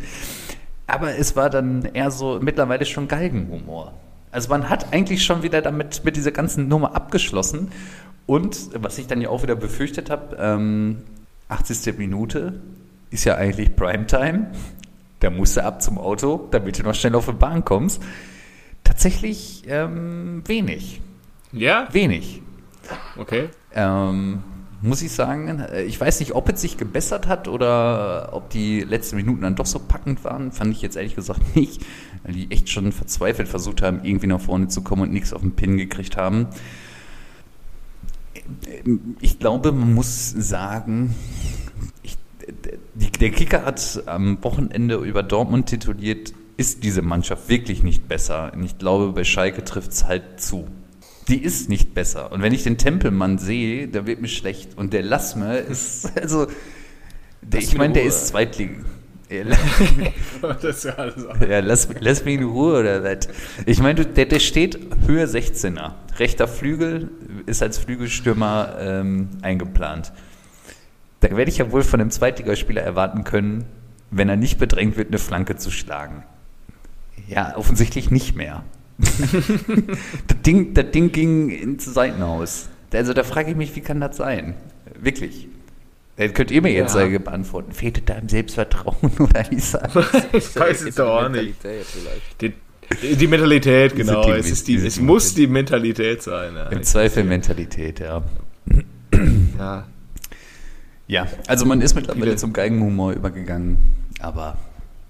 Aber 0.88 1.16
es 1.16 1.36
war 1.36 1.48
dann 1.48 1.84
eher 1.84 2.10
so 2.10 2.40
mittlerweile 2.42 2.86
schon 2.86 3.06
Galgenhumor. 3.06 3.92
Also 4.38 4.50
man 4.50 4.68
hat 4.68 4.92
eigentlich 4.92 5.24
schon 5.24 5.42
wieder 5.42 5.60
damit 5.62 6.04
mit 6.04 6.14
dieser 6.14 6.30
ganzen 6.30 6.68
Nummer 6.68 6.94
abgeschlossen. 6.94 7.72
Und 8.24 8.70
was 8.72 8.96
ich 8.96 9.08
dann 9.08 9.20
ja 9.20 9.30
auch 9.30 9.42
wieder 9.42 9.56
befürchtet 9.56 10.10
habe, 10.10 10.36
ähm, 10.38 10.98
80. 11.48 11.98
Minute 11.98 12.60
ist 13.10 13.24
ja 13.24 13.34
eigentlich 13.34 13.74
Primetime. 13.74 14.52
Da 15.18 15.30
musst 15.30 15.56
du 15.56 15.64
ab 15.64 15.82
zum 15.82 15.98
Auto, 15.98 16.46
damit 16.52 16.78
du 16.78 16.84
noch 16.84 16.94
schnell 16.94 17.16
auf 17.16 17.26
die 17.26 17.32
Bahn 17.32 17.64
kommst. 17.64 18.00
Tatsächlich 18.84 19.64
ähm, 19.66 20.44
wenig. 20.46 21.00
Ja? 21.50 21.88
Wenig. 21.90 22.40
Okay. 23.16 23.48
Ähm, 23.74 24.44
muss 24.82 25.02
ich 25.02 25.10
sagen, 25.10 25.58
äh, 25.58 25.82
ich 25.82 26.00
weiß 26.00 26.20
nicht, 26.20 26.32
ob 26.36 26.48
es 26.48 26.60
sich 26.60 26.76
gebessert 26.76 27.26
hat 27.26 27.48
oder 27.48 28.28
ob 28.34 28.50
die 28.50 28.82
letzten 28.82 29.16
Minuten 29.16 29.40
dann 29.40 29.56
doch 29.56 29.66
so 29.66 29.80
packend 29.80 30.22
waren, 30.22 30.52
fand 30.52 30.70
ich 30.70 30.80
jetzt 30.80 30.96
ehrlich 30.96 31.16
gesagt 31.16 31.56
nicht, 31.56 31.84
weil 32.28 32.34
die 32.34 32.50
echt 32.50 32.68
schon 32.68 32.92
verzweifelt 32.92 33.48
versucht 33.48 33.80
haben, 33.80 34.04
irgendwie 34.04 34.26
nach 34.26 34.40
vorne 34.40 34.68
zu 34.68 34.82
kommen 34.82 35.02
und 35.02 35.12
nichts 35.12 35.32
auf 35.32 35.40
den 35.40 35.52
Pin 35.52 35.78
gekriegt 35.78 36.18
haben. 36.18 36.48
Ich 39.20 39.38
glaube, 39.38 39.72
man 39.72 39.94
muss 39.94 40.30
sagen, 40.30 41.14
ich, 42.02 42.18
der 43.18 43.30
Kicker 43.30 43.64
hat 43.64 44.02
am 44.04 44.44
Wochenende 44.44 44.96
über 44.96 45.22
Dortmund 45.22 45.70
tituliert, 45.70 46.34
ist 46.58 46.84
diese 46.84 47.00
Mannschaft 47.00 47.48
wirklich 47.48 47.82
nicht 47.82 48.08
besser. 48.08 48.52
Und 48.52 48.62
ich 48.62 48.76
glaube, 48.76 49.12
bei 49.12 49.24
Schalke 49.24 49.64
trifft 49.64 49.92
es 49.92 50.04
halt 50.04 50.38
zu. 50.38 50.68
Die 51.28 51.42
ist 51.42 51.70
nicht 51.70 51.94
besser. 51.94 52.30
Und 52.30 52.42
wenn 52.42 52.52
ich 52.52 52.62
den 52.62 52.76
Tempelmann 52.76 53.38
sehe, 53.38 53.88
da 53.88 54.06
wird 54.06 54.20
mir 54.20 54.28
schlecht. 54.28 54.76
Und 54.76 54.92
der 54.92 55.02
Lassme 55.02 55.56
ist, 55.56 56.12
also, 56.20 56.46
der, 57.40 57.60
ich 57.60 57.74
meine, 57.74 57.94
der 57.94 58.04
ist 58.04 58.28
Zweitligen. 58.28 58.84
das 60.40 60.64
ist 60.64 60.84
ja 60.84 60.94
alles 60.94 61.26
Ja, 61.48 61.60
lass, 61.60 61.88
lass 62.00 62.24
mich 62.24 62.36
in 62.36 62.44
Ruhe 62.44 62.80
oder 62.80 63.04
was? 63.04 63.28
Ich 63.66 63.80
meine, 63.80 64.06
der, 64.06 64.24
der 64.24 64.40
steht 64.40 64.78
Höhe 65.06 65.24
16er. 65.26 65.92
Rechter 66.18 66.48
Flügel 66.48 67.10
ist 67.46 67.62
als 67.62 67.78
Flügelstürmer 67.78 68.76
ähm, 68.80 69.28
eingeplant. 69.42 70.12
Da 71.20 71.36
werde 71.36 71.50
ich 71.50 71.58
ja 71.58 71.70
wohl 71.72 71.82
von 71.82 72.00
einem 72.00 72.10
Zweitligaspieler 72.10 72.82
erwarten 72.82 73.24
können, 73.24 73.64
wenn 74.10 74.28
er 74.28 74.36
nicht 74.36 74.58
bedrängt 74.58 74.96
wird, 74.96 75.08
eine 75.08 75.18
Flanke 75.18 75.56
zu 75.56 75.70
schlagen. 75.70 76.22
Ja, 77.26 77.56
offensichtlich 77.56 78.10
nicht 78.10 78.34
mehr. 78.34 78.64
das, 78.98 80.42
Ding, 80.46 80.74
das 80.74 80.90
Ding 80.92 81.12
ging 81.12 81.50
ins 81.50 81.84
Seitenhaus. 81.84 82.68
Also 82.92 83.12
da 83.12 83.22
frage 83.22 83.50
ich 83.50 83.56
mich, 83.56 83.76
wie 83.76 83.80
kann 83.80 84.00
das 84.00 84.16
sein? 84.16 84.54
Wirklich. 84.98 85.48
Das 86.18 86.32
könnt 86.34 86.50
ihr 86.50 86.60
mir 86.60 86.72
jetzt 86.72 86.94
Ja. 86.94 87.04
ja. 87.06 87.18
beantworten. 87.18 87.72
Fehlt 87.72 87.98
es 87.98 88.04
da 88.04 88.14
im 88.14 88.28
Selbstvertrauen 88.28 89.12
oder 89.18 89.44
wie 89.50 89.60
sagt 89.60 89.94
Ich 90.34 90.54
weiß 90.56 90.82
es 90.82 90.94
doch 90.96 91.08
auch 91.24 91.28
nicht. 91.28 91.54
Die, 92.40 92.52
die 93.16 93.26
Mentalität, 93.26 93.94
genau. 93.96 94.24
die- 94.24 94.30
es 94.32 94.50
ist 94.50 94.66
die, 94.68 94.74
es 94.76 94.94
die- 94.94 95.00
muss 95.02 95.34
die 95.34 95.46
Mentalität 95.46 96.22
sein. 96.22 96.54
Ja. 96.54 96.66
Im 96.70 96.82
Zweifel 96.82 97.22
Mentalität, 97.24 98.00
ja. 98.00 98.22
Ja. 99.58 99.86
Ja, 101.06 101.26
also 101.46 101.64
man 101.64 101.80
ist 101.80 101.94
mittlerweile 101.94 102.24
Viele- 102.24 102.36
zum 102.36 102.52
Geigenhumor 102.52 103.12
übergegangen, 103.12 103.78
aber 104.20 104.58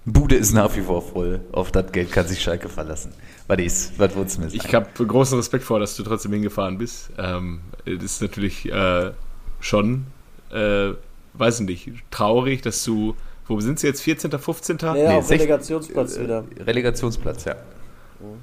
Bude 0.05 0.35
ist 0.35 0.53
nach 0.53 0.75
wie 0.77 0.81
vor 0.81 1.01
voll. 1.01 1.41
Auf 1.51 1.71
das 1.71 1.91
Geld 1.91 2.11
kann 2.11 2.25
sich 2.25 2.41
Schalke 2.41 2.69
verlassen. 2.69 3.11
Was 3.47 3.59
ist? 3.59 3.99
Was 3.99 4.15
wolltest 4.15 4.37
du 4.37 4.41
mir 4.41 4.49
sagen? 4.49 4.61
Ich 4.65 4.73
habe 4.73 4.87
großen 5.05 5.37
Respekt 5.37 5.63
vor, 5.65 5.79
dass 5.79 5.95
du 5.97 6.03
trotzdem 6.03 6.31
hingefahren 6.33 6.77
bist. 6.77 7.09
Ähm, 7.17 7.59
das 7.85 8.03
ist 8.03 8.21
natürlich 8.21 8.71
äh, 8.71 9.11
schon, 9.59 10.05
äh, 10.51 10.93
weiß 11.33 11.61
nicht, 11.61 11.89
traurig, 12.11 12.61
dass 12.61 12.83
du, 12.83 13.15
wo 13.47 13.59
sind 13.59 13.79
sie 13.79 13.87
jetzt, 13.87 14.01
14., 14.01 14.31
15.? 14.31 14.77
Ja, 14.81 14.93
Nee, 14.93 15.07
auf 15.07 15.29
Relegationsplatz 15.29 16.19
wieder. 16.19 16.43
Relegationsplatz, 16.59 17.45
ja. 17.45 17.55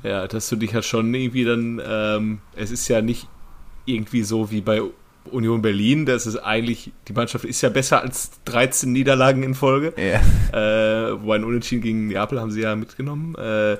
Ja, 0.02 0.26
dass 0.26 0.48
du 0.48 0.56
dich 0.56 0.72
ja 0.72 0.82
schon 0.82 1.12
irgendwie 1.12 1.44
dann, 1.44 1.82
ähm, 1.86 2.38
es 2.54 2.70
ist 2.70 2.88
ja 2.88 3.02
nicht 3.02 3.28
irgendwie 3.84 4.22
so 4.22 4.50
wie 4.50 4.62
bei 4.62 4.80
Union 5.30 5.60
Berlin, 5.60 6.06
das 6.06 6.26
ist 6.26 6.36
eigentlich, 6.36 6.92
die 7.08 7.12
Mannschaft 7.12 7.44
ist 7.44 7.60
ja 7.60 7.68
besser 7.68 8.00
als 8.02 8.30
13 8.44 8.92
Niederlagen 8.92 9.42
in 9.42 9.54
Folge. 9.54 9.92
ja. 9.96 10.20
Äh, 10.52 11.12
wobei 11.20 11.36
ein 11.36 11.44
Unentschieden 11.44 11.82
gegen 11.82 12.06
Neapel 12.08 12.40
haben 12.40 12.50
sie 12.50 12.62
ja 12.62 12.74
mitgenommen. 12.76 13.34
Äh, 13.34 13.76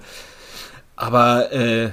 aber 0.97 1.53
äh, 1.53 1.91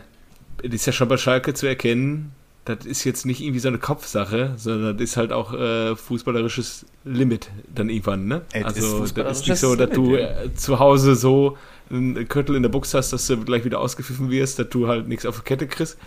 es 0.63 0.73
ist 0.73 0.85
ja 0.85 0.93
schon 0.93 1.07
bei 1.07 1.17
Schalke 1.17 1.53
zu 1.53 1.67
erkennen, 1.67 2.33
das 2.65 2.85
ist 2.85 3.03
jetzt 3.03 3.25
nicht 3.25 3.41
irgendwie 3.41 3.59
so 3.59 3.67
eine 3.67 3.77
Kopfsache, 3.77 4.53
sondern 4.57 4.97
das 4.97 5.03
ist 5.09 5.17
halt 5.17 5.31
auch 5.33 5.53
äh, 5.53 5.95
fußballerisches 5.95 6.85
Limit 7.03 7.49
dann 7.73 7.89
irgendwann, 7.89 8.27
ne? 8.27 8.41
Ist 8.53 8.65
Also 8.65 9.05
das 9.05 9.41
ist 9.41 9.47
nicht 9.49 9.59
so, 9.59 9.75
dass 9.75 9.89
du 9.89 10.15
ja. 10.15 10.43
äh, 10.43 10.53
zu 10.55 10.79
Hause 10.79 11.15
so 11.15 11.57
einen 11.89 12.27
Köttel 12.27 12.55
in 12.55 12.63
der 12.63 12.69
Box 12.69 12.93
hast, 12.93 13.11
dass 13.11 13.27
du 13.27 13.37
gleich 13.43 13.65
wieder 13.65 13.79
ausgepfiffen 13.79 14.29
wirst, 14.31 14.59
dass 14.59 14.69
du 14.69 14.87
halt 14.87 15.07
nichts 15.07 15.25
auf 15.25 15.37
die 15.39 15.43
Kette 15.43 15.67
kriegst. 15.67 15.97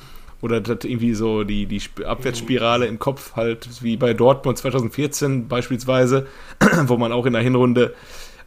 Oder 0.42 0.60
dass 0.60 0.84
irgendwie 0.84 1.14
so 1.14 1.44
die, 1.44 1.64
die 1.66 1.78
Sp- 1.80 2.04
Abwärtsspirale 2.04 2.86
im 2.86 2.98
Kopf 2.98 3.36
halt, 3.36 3.82
wie 3.82 3.96
bei 3.96 4.12
Dortmund 4.12 4.58
2014 4.58 5.48
beispielsweise, 5.48 6.26
wo 6.86 6.96
man 6.96 7.12
auch 7.12 7.24
in 7.26 7.32
der 7.32 7.42
Hinrunde 7.42 7.94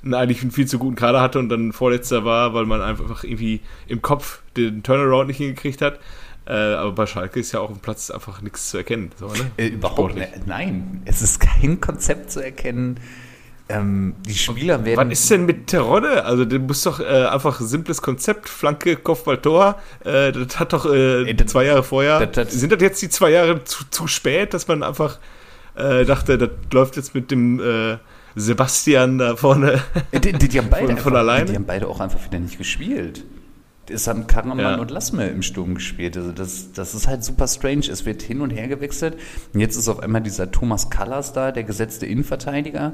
einen 0.03 0.13
eigentlich 0.13 0.41
einen 0.41 0.51
viel 0.51 0.67
zu 0.67 0.77
guten 0.79 0.95
Kader 0.95 1.19
hatte 1.19 1.39
und 1.39 1.49
dann 1.49 1.73
Vorletzter 1.73 2.23
war, 2.25 2.53
weil 2.53 2.65
man 2.65 2.81
einfach 2.81 3.23
irgendwie 3.23 3.61
im 3.87 4.01
Kopf 4.01 4.41
den 4.55 4.83
Turnaround 4.83 5.27
nicht 5.27 5.37
hingekriegt 5.37 5.81
hat. 5.81 5.99
Äh, 6.49 6.53
aber 6.53 6.91
bei 6.93 7.05
Schalke 7.05 7.39
ist 7.39 7.51
ja 7.51 7.59
auch 7.59 7.69
im 7.69 7.77
Platz 7.77 8.09
einfach 8.09 8.41
nichts 8.41 8.71
zu 8.71 8.77
erkennen. 8.77 9.11
So, 9.19 9.27
ne? 9.27 9.51
Äh, 9.57 9.67
überhaupt 9.67 10.15
nicht. 10.15 10.47
Nein, 10.47 11.03
es 11.05 11.21
ist 11.21 11.39
kein 11.39 11.79
Konzept 11.79 12.31
zu 12.31 12.43
erkennen. 12.43 12.99
Ähm, 13.71 14.15
die 14.27 14.33
Spieler 14.33 14.83
werden. 14.83 15.11
Was 15.11 15.19
ist 15.19 15.29
denn 15.29 15.45
mit 15.45 15.67
Terodde? 15.67 16.25
Also, 16.25 16.43
du 16.45 16.57
musst 16.57 16.87
doch 16.87 16.99
äh, 16.99 17.03
einfach 17.27 17.59
simples 17.61 18.01
Konzept, 18.01 18.49
Flanke, 18.49 18.95
Kopfball, 18.95 19.37
Tor. 19.37 19.77
Äh, 20.03 20.31
das 20.31 20.59
hat 20.59 20.73
doch 20.73 20.91
äh, 20.91 21.31
das- 21.35 21.51
zwei 21.51 21.65
Jahre 21.65 21.83
vorher. 21.83 22.19
das- 22.25 22.47
das- 22.47 22.53
sind 22.59 22.71
das 22.71 22.81
jetzt 22.81 22.99
die 23.03 23.09
zwei 23.09 23.29
Jahre 23.29 23.63
zu, 23.65 23.83
zu 23.91 24.07
spät, 24.07 24.55
dass 24.55 24.67
man 24.67 24.81
einfach 24.81 25.19
äh, 25.75 26.03
dachte, 26.03 26.39
das 26.39 26.49
läuft 26.73 26.95
jetzt 26.95 27.13
mit 27.13 27.29
dem 27.29 27.59
äh, 27.59 27.97
Sebastian 28.35 29.19
da 29.19 29.35
vorne? 29.35 29.81
Die, 30.13 30.31
die, 30.33 30.47
die 30.49 30.57
haben 30.57 30.69
beide 30.71 30.87
Von- 30.87 30.97
von 30.97 31.13
einfach, 31.13 31.19
alleine? 31.19 31.45
Die 31.45 31.55
haben 31.55 31.65
beide 31.67 31.87
auch 31.87 31.99
einfach 31.99 32.25
wieder 32.25 32.39
nicht 32.39 32.57
gespielt. 32.57 33.23
Es 33.91 34.07
haben 34.07 34.27
Karaman 34.27 34.59
Ja. 34.59 34.75
und 34.79 34.91
Lassme 34.91 35.27
im 35.27 35.41
Sturm 35.41 35.75
gespielt. 35.75 36.15
Also 36.17 36.31
das, 36.31 36.71
das 36.73 36.93
ist 36.95 37.07
halt 37.07 37.23
super 37.23 37.47
strange. 37.47 37.87
Es 37.91 38.05
wird 38.05 38.21
hin 38.21 38.41
und 38.41 38.49
her 38.51 38.67
gewechselt. 38.67 39.17
Und 39.53 39.59
jetzt 39.59 39.75
ist 39.75 39.87
auf 39.89 39.99
einmal 39.99 40.21
dieser 40.21 40.51
Thomas 40.51 40.89
Callas 40.89 41.33
da, 41.33 41.51
der 41.51 41.63
gesetzte 41.63 42.05
Innenverteidiger. 42.05 42.93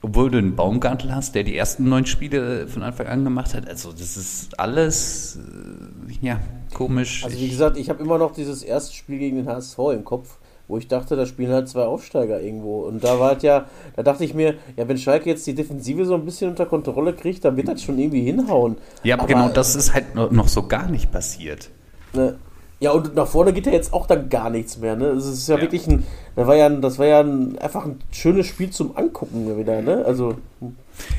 Obwohl 0.00 0.30
du 0.30 0.38
einen 0.38 0.54
Baumgartel 0.54 1.12
hast, 1.12 1.34
der 1.34 1.42
die 1.42 1.56
ersten 1.56 1.88
neun 1.88 2.06
Spiele 2.06 2.68
von 2.68 2.84
Anfang 2.84 3.08
an 3.08 3.24
gemacht 3.24 3.52
hat. 3.54 3.68
Also 3.68 3.90
das 3.90 4.16
ist 4.16 4.56
alles, 4.60 5.40
äh, 5.40 6.24
ja, 6.24 6.40
komisch. 6.72 7.24
Also 7.24 7.36
wie 7.36 7.46
Ich- 7.46 7.50
gesagt, 7.50 7.76
ich 7.76 7.90
habe 7.90 8.00
immer 8.04 8.16
noch 8.16 8.32
dieses 8.32 8.62
erste 8.62 8.94
Spiel 8.94 9.18
gegen 9.18 9.38
den 9.38 9.48
HSV 9.48 9.76
im 9.92 10.04
Kopf, 10.04 10.37
wo 10.68 10.78
ich 10.78 10.86
dachte, 10.86 11.16
da 11.16 11.26
spielen 11.26 11.50
halt 11.50 11.68
zwei 11.68 11.82
Aufsteiger 11.84 12.40
irgendwo. 12.40 12.80
Und 12.86 13.02
da 13.02 13.18
war 13.18 13.28
halt 13.30 13.42
ja, 13.42 13.66
da 13.96 14.02
dachte 14.02 14.24
ich 14.24 14.34
mir, 14.34 14.54
ja, 14.76 14.86
wenn 14.86 14.98
Schalke 14.98 15.28
jetzt 15.30 15.46
die 15.46 15.54
Defensive 15.54 16.04
so 16.04 16.14
ein 16.14 16.24
bisschen 16.24 16.50
unter 16.50 16.66
Kontrolle 16.66 17.14
kriegt, 17.14 17.44
dann 17.44 17.56
wird 17.56 17.68
das 17.68 17.82
schon 17.82 17.98
irgendwie 17.98 18.22
hinhauen. 18.22 18.76
ja, 19.02 19.16
aber 19.18 19.26
genau 19.26 19.48
das 19.48 19.74
ist 19.74 19.94
halt 19.94 20.14
noch 20.14 20.30
noch 20.30 20.48
so 20.48 20.62
gar 20.68 20.88
nicht 20.90 21.10
passiert. 21.10 21.70
Ne? 22.12 22.36
Ja, 22.80 22.92
und 22.92 23.16
nach 23.16 23.26
vorne 23.26 23.52
geht 23.52 23.66
ja 23.66 23.72
jetzt 23.72 23.92
auch 23.92 24.06
dann 24.06 24.28
gar 24.28 24.50
nichts 24.50 24.78
mehr, 24.78 24.94
ne? 24.94 25.06
Es 25.06 25.26
ist 25.26 25.48
ja, 25.48 25.56
Ja. 25.56 25.62
wirklich 25.62 25.88
ein, 25.88 26.04
das 26.36 26.46
war 26.46 26.54
ja, 26.54 26.66
ein, 26.66 26.80
das 26.80 26.96
war 27.00 27.06
ja 27.06 27.18
ein, 27.20 27.58
einfach 27.58 27.84
ein 27.84 27.98
schönes 28.12 28.46
Spiel 28.46 28.70
zum 28.70 28.96
Angucken 28.96 29.58
wieder, 29.58 29.82
ne? 29.82 30.04
Also, 30.04 30.36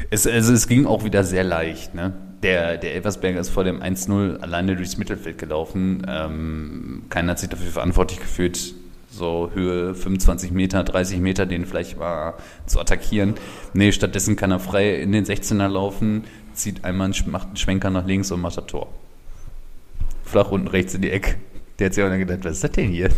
Es, 0.10 0.26
also 0.26 0.54
es 0.54 0.68
ging 0.70 0.86
auch 0.86 1.04
wieder 1.04 1.26
sehr 1.26 1.44
leicht. 1.44 1.94
Ne? 1.96 2.14
Der, 2.44 2.78
der 2.78 2.94
Elversberger 2.96 3.42
ist 3.42 3.50
vor 3.50 3.66
dem 3.66 3.82
1-0 3.82 4.40
alleine 4.40 4.78
durchs 4.78 4.98
Mittelfeld 4.98 5.38
gelaufen. 5.38 6.06
Ähm, 6.08 7.04
keiner 7.10 7.32
hat 7.32 7.40
sich 7.40 7.50
dafür 7.50 7.72
verantwortlich 7.72 8.20
gefühlt, 8.22 8.74
so 9.12 9.52
Höhe 9.54 9.96
25 9.96 10.52
Meter, 10.52 10.84
30 10.84 11.20
Meter, 11.20 11.46
den 11.46 11.66
vielleicht 11.66 11.98
mal 11.98 12.36
zu 12.66 12.80
attackieren. 12.80 13.36
Nee, 13.74 13.92
stattdessen 13.92 14.36
kann 14.36 14.52
er 14.52 14.60
frei 14.60 14.96
in 14.96 15.12
den 15.12 15.26
16er 15.26 15.68
laufen, 15.68 16.26
zieht 16.54 16.86
einmal 16.86 17.06
einen, 17.06 17.32
macht 17.32 17.48
einen 17.48 17.58
Schwenker 17.58 17.90
nach 17.90 18.06
links 18.06 18.32
und 18.32 18.42
macht 18.42 18.58
das 18.58 18.66
Tor. 18.68 18.88
Flach 20.24 20.52
unten 20.52 20.68
rechts 20.68 20.94
in 20.94 21.02
die 21.02 21.12
Ecke. 21.12 21.36
Der 21.80 21.88
hat 21.88 21.94
sich 21.94 22.04
auch 22.04 22.10
dann 22.10 22.20
gedacht, 22.20 22.40
was 22.44 22.54
ist 22.54 22.64
das 22.64 22.72
denn 22.72 22.90
hier? 22.90 23.10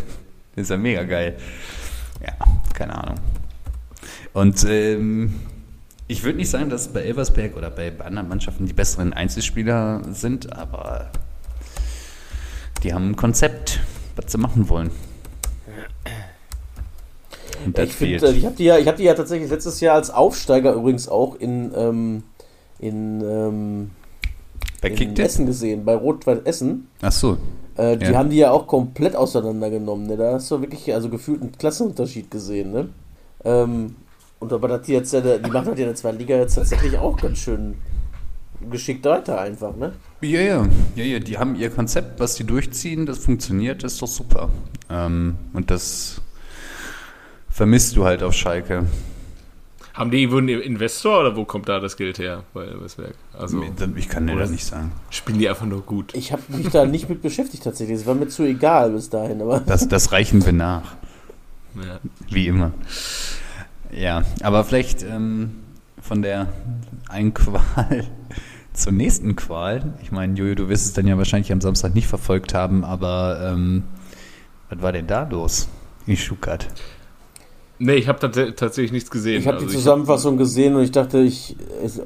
Das 0.55 0.63
ist 0.63 0.69
ja 0.69 0.77
mega 0.77 1.03
geil. 1.03 1.37
Ja, 2.21 2.33
keine 2.73 2.95
Ahnung. 2.95 3.15
Und 4.33 4.65
ähm, 4.67 5.33
ich 6.07 6.23
würde 6.23 6.37
nicht 6.37 6.49
sagen, 6.49 6.69
dass 6.69 6.91
bei 6.93 7.01
Elversberg 7.01 7.57
oder 7.57 7.69
bei 7.69 7.91
anderen 7.99 8.27
Mannschaften 8.27 8.65
die 8.65 8.73
besseren 8.73 9.13
Einzelspieler 9.13 10.01
sind, 10.11 10.53
aber 10.53 11.09
die 12.83 12.93
haben 12.93 13.11
ein 13.11 13.15
Konzept, 13.15 13.79
was 14.15 14.31
sie 14.31 14.37
machen 14.37 14.69
wollen. 14.69 14.91
Und 17.65 17.77
das 17.77 17.89
Ich, 17.89 17.95
find, 17.95 18.19
fehlt. 18.21 18.23
äh, 18.23 18.37
ich 18.37 18.45
habe 18.45 18.55
die, 18.55 18.63
ja, 18.65 18.77
ich 18.77 18.87
hab 18.87 18.95
die 18.97 19.03
ja 19.03 19.13
tatsächlich 19.13 19.49
letztes 19.49 19.79
Jahr 19.81 19.95
als 19.95 20.09
Aufsteiger 20.09 20.73
übrigens 20.73 21.07
auch 21.07 21.35
in, 21.35 21.71
ähm, 21.75 22.23
in, 22.79 23.21
ähm, 23.21 23.89
in? 24.81 25.15
Essen 25.17 25.45
gesehen, 25.45 25.85
bei 25.85 25.95
Rot-Weiß 25.95 26.39
Essen. 26.45 26.87
Ach 27.01 27.11
so. 27.11 27.37
Äh, 27.77 27.97
die 27.97 28.05
Ja. 28.05 28.17
haben 28.17 28.29
die 28.29 28.37
ja 28.37 28.51
auch 28.51 28.67
komplett 28.67 29.15
auseinandergenommen. 29.15 30.07
Ne? 30.07 30.17
Da 30.17 30.33
hast 30.33 30.49
du 30.51 30.59
wirklich 30.61 30.93
also 30.93 31.09
gefühlt 31.09 31.41
einen 31.41 31.51
Klassenunterschied 31.51 32.31
gesehen. 32.31 32.71
Ne? 32.71 32.89
Ähm, 33.43 33.95
und 34.39 34.51
aber 34.51 34.67
dass 34.67 34.81
die 34.83 34.93
jetzt, 34.93 35.13
äh, 35.13 35.39
die 35.39 35.51
machen 35.51 35.67
halt 35.67 35.79
in 35.79 35.85
der 35.85 35.95
zweiten 35.95 36.17
Liga 36.17 36.35
jetzt 36.35 36.55
tatsächlich 36.55 36.97
auch 36.97 37.15
ganz 37.17 37.37
schön 37.37 37.75
geschickt 38.69 39.05
weiter 39.05 39.39
einfach. 39.39 39.75
Ne? 39.75 39.93
Ja, 40.21 40.39
ja, 40.41 40.67
ja, 40.95 41.03
ja, 41.03 41.19
die 41.19 41.37
haben 41.37 41.55
ihr 41.55 41.69
Konzept, 41.69 42.19
was 42.19 42.35
die 42.35 42.43
durchziehen, 42.43 43.05
das 43.05 43.19
funktioniert, 43.19 43.83
das 43.83 43.93
ist 43.93 44.01
doch 44.01 44.07
super. 44.07 44.49
Ähm, 44.89 45.35
und 45.53 45.71
das 45.71 46.21
vermisst 47.61 47.95
du 47.95 48.05
halt 48.05 48.23
auf 48.23 48.33
Schalke. 48.33 48.87
Haben 49.93 50.09
die 50.09 50.23
irgendwo 50.23 50.39
einen 50.39 50.49
Investor 50.61 51.19
oder 51.19 51.35
wo 51.35 51.45
kommt 51.45 51.69
da 51.69 51.79
das 51.79 51.95
Geld 51.95 52.17
her 52.17 52.43
bei 52.55 52.65
Westwerk? 52.81 53.13
Also 53.37 53.63
Ich 53.95 54.09
kann 54.09 54.25
dir 54.25 54.35
das 54.35 54.49
nicht 54.49 54.65
sagen. 54.65 54.91
spielen 55.11 55.37
die 55.37 55.47
einfach 55.47 55.67
nur 55.67 55.81
gut. 55.83 56.15
Ich 56.15 56.31
habe 56.31 56.41
mich 56.47 56.69
da 56.69 56.85
nicht 56.87 57.07
mit 57.07 57.21
beschäftigt 57.21 57.63
tatsächlich. 57.63 57.99
Es 57.99 58.07
war 58.07 58.15
mir 58.15 58.27
zu 58.29 58.41
egal 58.45 58.89
bis 58.89 59.11
dahin. 59.11 59.39
Aber 59.43 59.59
Das, 59.59 59.87
das 59.87 60.11
reichen 60.11 60.43
wir 60.43 60.53
nach, 60.53 60.95
Ja. 61.75 61.99
wie 62.31 62.47
immer. 62.47 62.71
Ja, 63.91 64.23
aber 64.41 64.63
vielleicht 64.63 65.03
ähm, 65.03 65.51
von 66.01 66.23
der 66.23 66.47
einen 67.09 67.35
Qual 67.35 68.07
zur 68.73 68.91
nächsten 68.93 69.35
Qual. 69.35 69.93
Ich 70.01 70.11
meine, 70.11 70.33
Jojo, 70.33 70.55
du 70.55 70.67
wirst 70.67 70.87
es 70.87 70.93
dann 70.93 71.05
ja 71.05 71.15
wahrscheinlich 71.19 71.51
am 71.51 71.61
Samstag 71.61 71.93
nicht 71.93 72.07
verfolgt 72.07 72.55
haben, 72.55 72.83
aber 72.83 73.51
ähm, 73.53 73.83
was 74.71 74.81
war 74.81 74.91
denn 74.93 75.05
da 75.05 75.27
los 75.29 75.69
in 76.07 76.17
Stuttgart? 76.17 76.65
Nee, 77.83 77.95
ich 77.95 78.07
habe 78.07 78.19
tats 78.19 78.37
tatsächlich 78.55 78.91
nichts 78.91 79.09
gesehen. 79.09 79.39
ich 79.39 79.47
habe 79.47 79.57
Also 79.57 79.67
die 79.67 79.73
Zusammenfassung 79.73 80.37
gesehen 80.37 80.75
und 80.75 80.83
ich 80.83 80.91
dachte, 80.91 81.17
ich. 81.19 81.55
Es, 81.83 81.97
äh, 81.97 82.03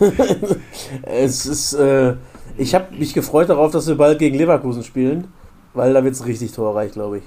es 1.02 1.46
ist. 1.46 1.72
Äh, 1.72 2.14
ich 2.58 2.74
habe 2.74 2.94
mich 2.94 3.14
gefreut 3.14 3.48
darauf, 3.48 3.70
dass 3.72 3.86
wir 3.86 3.94
bald 3.94 4.18
gegen 4.18 4.36
Leverkusen 4.36 4.82
spielen, 4.84 5.28
weil 5.72 5.94
da 5.94 6.04
wird 6.04 6.14
es 6.14 6.26
richtig 6.26 6.52
torreich, 6.52 6.92
glaube 6.92 7.18
ich. 7.18 7.24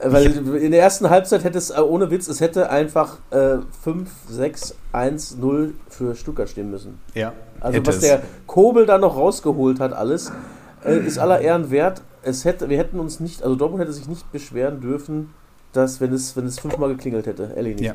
Äh, 0.00 0.10
Weil 0.12 0.56
in 0.56 0.70
der 0.70 0.80
ersten 0.80 1.10
Halbzeit 1.10 1.44
hätte 1.44 1.58
es, 1.58 1.68
äh, 1.70 1.80
ohne 1.80 2.10
Witz, 2.10 2.26
es 2.28 2.40
hätte 2.40 2.70
einfach 2.70 3.18
äh, 3.30 3.58
5, 3.82 4.08
6, 4.30 4.74
1, 4.92 5.36
0 5.36 5.74
für 5.88 6.14
Stuttgart 6.14 6.48
stehen 6.48 6.70
müssen. 6.70 6.98
Ja. 7.14 7.34
Also 7.60 7.76
Hätte 7.78 7.88
was 7.88 7.96
es. 7.96 8.00
der 8.02 8.22
Kobel 8.46 8.86
da 8.86 8.96
noch 8.96 9.16
rausgeholt 9.16 9.80
hat, 9.80 9.92
alles, 9.92 10.32
äh, 10.84 10.96
ist 10.98 11.18
aller 11.18 11.40
Ehren 11.40 11.70
wert. 11.70 12.00
Es 12.24 12.44
hätte, 12.44 12.68
wir 12.68 12.78
hätten 12.78 12.98
uns 12.98 13.20
nicht, 13.20 13.42
also 13.42 13.56
Dortmund 13.56 13.82
hätte 13.82 13.92
sich 13.92 14.08
nicht 14.08 14.30
beschweren 14.32 14.80
dürfen, 14.80 15.30
dass 15.72 16.00
wenn 16.00 16.12
es, 16.12 16.36
wenn 16.36 16.46
es 16.46 16.58
fünfmal 16.58 16.90
geklingelt 16.90 17.26
hätte, 17.26 17.52
ehrlich 17.56 17.76
nicht. 17.76 17.86
Ja, 17.86 17.94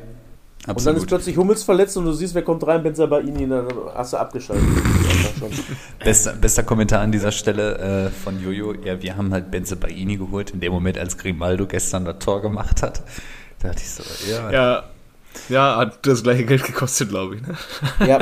und 0.67 0.67
dann 0.67 0.75
ist 0.75 0.87
absolut. 0.87 1.07
plötzlich 1.07 1.37
Hummels 1.37 1.63
verletzt 1.63 1.95
und 1.95 2.05
du 2.05 2.11
siehst, 2.11 2.35
wer 2.35 2.41
kommt 2.41 2.67
rein, 2.67 2.83
Benzabaini, 2.83 3.47
dann 3.47 3.65
hast 3.95 4.13
du 4.13 4.17
abgeschaltet. 4.17 4.65
Bester, 6.03 6.33
bester 6.33 6.63
Kommentar 6.63 6.99
an 6.99 7.13
dieser 7.13 7.31
Stelle 7.31 8.07
äh, 8.07 8.09
von 8.09 8.41
Jojo. 8.43 8.73
Ja, 8.83 9.01
wir 9.01 9.15
haben 9.15 9.31
halt 9.31 9.51
Benze 9.51 9.77
Baini 9.77 10.17
geholt, 10.17 10.51
in 10.51 10.59
dem 10.59 10.73
Moment, 10.73 10.97
als 10.97 11.17
Grimaldo 11.17 11.65
gestern 11.65 12.03
das 12.03 12.19
Tor 12.19 12.41
gemacht 12.41 12.83
hat. 12.83 13.01
Da 13.59 13.69
dachte 13.69 13.81
ich 13.81 13.89
so, 13.89 14.03
ja, 14.29 14.51
Ja, 14.51 14.83
ja, 15.47 15.77
hat 15.77 16.05
das 16.05 16.23
gleiche 16.23 16.45
Geld 16.45 16.63
gekostet, 16.63 17.09
glaube 17.09 17.37
ich. 17.37 17.41
Ne? 17.41 17.55
Ja, 18.05 18.19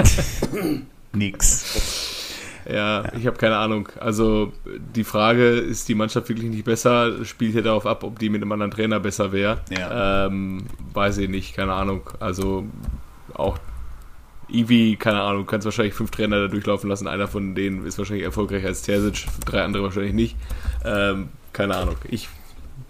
nix. 1.13 2.06
Ja, 2.69 3.13
ich 3.13 3.25
habe 3.27 3.37
keine 3.37 3.57
Ahnung. 3.57 3.87
Also 3.99 4.51
die 4.95 5.03
Frage, 5.03 5.49
ist 5.49 5.87
die 5.87 5.95
Mannschaft 5.95 6.27
wirklich 6.27 6.49
nicht 6.49 6.65
besser, 6.65 7.23
spielt 7.23 7.55
ja 7.55 7.61
darauf 7.61 7.85
ab, 7.85 8.03
ob 8.03 8.19
die 8.19 8.29
mit 8.29 8.41
einem 8.41 8.51
anderen 8.51 8.71
Trainer 8.71 8.99
besser 8.99 9.31
wäre. 9.31 9.61
Ja. 9.69 10.27
Ähm, 10.27 10.65
weiß 10.93 11.19
ich 11.19 11.29
nicht, 11.29 11.55
keine 11.55 11.73
Ahnung. 11.73 12.09
Also 12.19 12.65
auch 13.33 13.57
Ivi, 14.49 14.97
keine 14.99 15.21
Ahnung, 15.21 15.45
kannst 15.45 15.65
wahrscheinlich 15.65 15.93
fünf 15.93 16.11
Trainer 16.11 16.41
da 16.41 16.47
durchlaufen 16.47 16.89
lassen. 16.89 17.07
Einer 17.07 17.27
von 17.27 17.55
denen 17.55 17.85
ist 17.85 17.97
wahrscheinlich 17.97 18.25
erfolgreicher 18.25 18.67
als 18.67 18.81
Terzic, 18.81 19.25
drei 19.45 19.63
andere 19.63 19.83
wahrscheinlich 19.83 20.13
nicht. 20.13 20.35
Ähm, 20.85 21.29
keine 21.53 21.75
Ahnung. 21.75 21.95
Ich 22.09 22.29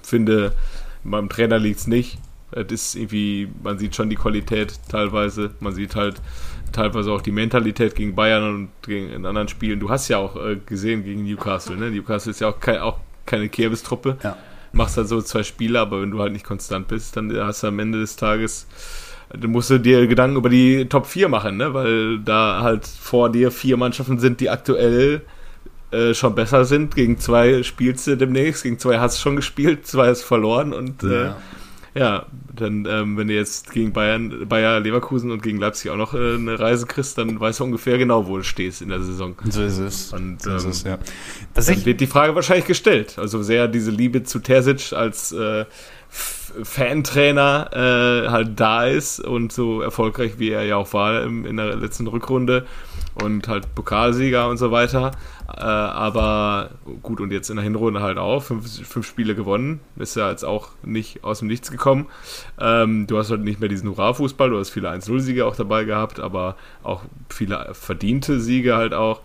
finde, 0.02 0.54
beim 1.04 1.30
Trainer 1.30 1.60
liegt 1.60 1.80
es 1.80 1.88
nicht. 1.88 2.20
Es 2.52 2.72
ist 2.72 2.96
irgendwie, 2.96 3.50
man 3.62 3.78
sieht 3.78 3.96
schon 3.96 4.10
die 4.10 4.16
Qualität 4.16 4.80
teilweise. 4.90 5.52
Man 5.60 5.74
sieht 5.74 5.96
halt 5.96 6.22
teilweise 6.72 7.12
auch 7.12 7.22
die 7.22 7.32
Mentalität 7.32 7.96
gegen 7.96 8.16
Bayern 8.16 8.44
und 8.44 8.70
gegen 8.82 9.10
in 9.10 9.26
anderen 9.26 9.48
Spielen. 9.48 9.80
Du 9.80 9.90
hast 9.90 10.08
ja 10.08 10.18
auch 10.18 10.36
äh, 10.36 10.58
gesehen 10.66 11.04
gegen 11.04 11.24
Newcastle, 11.24 11.78
ne? 11.78 11.92
Newcastle 11.92 12.32
ist 12.32 12.42
ja 12.42 12.50
auch, 12.50 12.60
kein, 12.60 12.80
auch 12.80 13.00
keine 13.26 13.50
Kirbestruppe. 13.50 14.18
Ja. 14.24 14.38
Machst 14.74 14.98
halt 14.98 15.08
so 15.08 15.22
zwei 15.22 15.44
Spiele, 15.44 15.80
aber 15.80 16.02
wenn 16.02 16.12
du 16.12 16.20
halt 16.20 16.34
nicht 16.34 16.46
konstant 16.46 16.88
bist, 16.88 17.16
dann 17.16 17.36
hast 17.38 17.64
du 17.64 17.68
am 17.68 17.80
Ende 17.80 18.00
des 18.00 18.16
Tages, 18.16 18.68
dann 19.30 19.52
musst 19.52 19.70
du 19.70 19.80
dir 19.80 20.08
Gedanken 20.08 20.38
über 20.38 20.50
die 20.50 20.86
Top 20.86 21.06
4 21.06 21.30
machen, 21.30 21.58
ne? 21.58 21.74
Weil 21.74 22.20
da 22.20 22.62
halt 22.62 22.86
vor 22.86 23.32
dir 23.32 23.52
vier 23.52 23.78
Mannschaften 23.78 24.20
sind, 24.20 24.40
die 24.40 24.50
aktuell 24.50 25.22
äh, 25.92 26.14
schon 26.14 26.36
besser 26.36 26.66
sind. 26.66 26.96
Gegen 26.96 27.18
zwei 27.18 27.64
spielst 27.64 28.08
du 28.08 28.18
demnächst, 28.18 28.64
gegen 28.64 28.78
zwei 28.78 29.00
hast 29.00 29.18
du 29.18 29.22
schon 29.22 29.36
gespielt, 29.36 29.88
zwei 29.88 30.10
hast 30.10 30.24
verloren 30.24 30.74
und 30.74 31.04
äh, 31.04 31.32
Ja. 31.98 32.26
dann, 32.56 32.88
ähm, 32.90 33.18
wenn 33.18 33.28
du 33.28 33.34
jetzt 33.34 33.72
gegen 33.72 33.94
Bayern, 33.94 34.48
Bayer 34.48 34.80
Leverkusen 34.80 35.32
und 35.32 35.44
gegen 35.44 35.60
Leipzig 35.60 35.92
auch 35.92 35.98
noch 35.98 36.14
äh, 36.14 36.36
eine 36.36 36.60
Reise 36.60 36.86
kriegst, 36.86 37.18
dann 37.18 37.40
weißt 37.40 37.60
du 37.60 37.64
ungefähr 37.66 37.98
genau, 37.98 38.28
wo 38.28 38.38
du 38.38 38.44
stehst 38.44 38.82
in 38.82 38.90
der 38.90 39.02
Saison. 39.02 39.36
So 39.50 39.64
ist 39.64 39.78
es. 39.78 40.14
Und, 40.14 40.42
so 40.42 40.56
ist 40.56 40.64
ähm, 40.64 40.70
es, 40.72 40.84
ja. 40.84 40.98
Was 41.54 41.66
Dann 41.68 41.86
wird 41.86 42.02
die 42.02 42.08
Frage 42.08 42.36
wahrscheinlich 42.36 42.66
gestellt. 42.66 43.18
Also 43.18 43.44
sehr 43.44 43.68
diese 43.68 43.92
Liebe 43.92 44.24
zu 44.24 44.40
Terzic 44.40 44.94
als 44.94 45.32
äh, 45.32 45.66
Fantrainer 46.10 47.70
äh, 47.74 48.30
halt 48.30 48.60
da 48.60 48.86
ist 48.86 49.20
und 49.20 49.52
so 49.52 49.82
erfolgreich 49.82 50.40
wie 50.40 50.50
er 50.50 50.64
ja 50.64 50.78
auch 50.78 50.94
war 50.94 51.24
im, 51.24 51.46
in 51.46 51.58
der 51.58 51.76
letzten 51.76 52.08
Rückrunde 52.08 52.66
und 53.22 53.48
halt 53.48 53.74
Pokalsieger 53.76 54.48
und 54.50 54.58
so 54.58 54.72
weiter. 54.72 55.12
Äh, 55.48 55.62
aber 55.62 56.72
gut, 57.04 57.22
und 57.22 57.32
jetzt 57.32 57.50
in 57.50 57.56
der 57.56 57.64
Hinrunde 57.64 58.02
halt 58.02 58.18
auch 58.18 58.44
fünf, 58.44 58.86
fünf 58.86 59.08
Spiele 59.08 59.34
gewonnen. 59.34 59.80
Ist 59.96 60.16
ja 60.16 60.30
jetzt 60.30 60.44
auch 60.44 60.70
nicht 60.84 61.24
aus 61.24 61.40
dem 61.40 61.48
Nichts 61.48 61.72
gekommen. 61.72 62.08
Ähm, 62.60 63.08
du 63.08 63.18
hast 63.18 63.32
halt 63.32 63.42
nicht 63.42 63.60
mehr 63.60 63.70
diesen 63.70 63.90
Hurra-Fußball, 63.90 64.50
du 64.50 64.60
hast 64.60 64.72
viele 64.72 64.90
1-0-Siege 64.92 65.46
auch 65.46 65.56
dabei 65.56 65.86
gehabt, 65.86 66.20
aber 66.20 66.58
auch 66.84 67.04
viele 67.30 67.70
verdiente 67.74 68.42
Siege 68.42 68.76
halt 68.76 68.94
auch. 68.94 69.22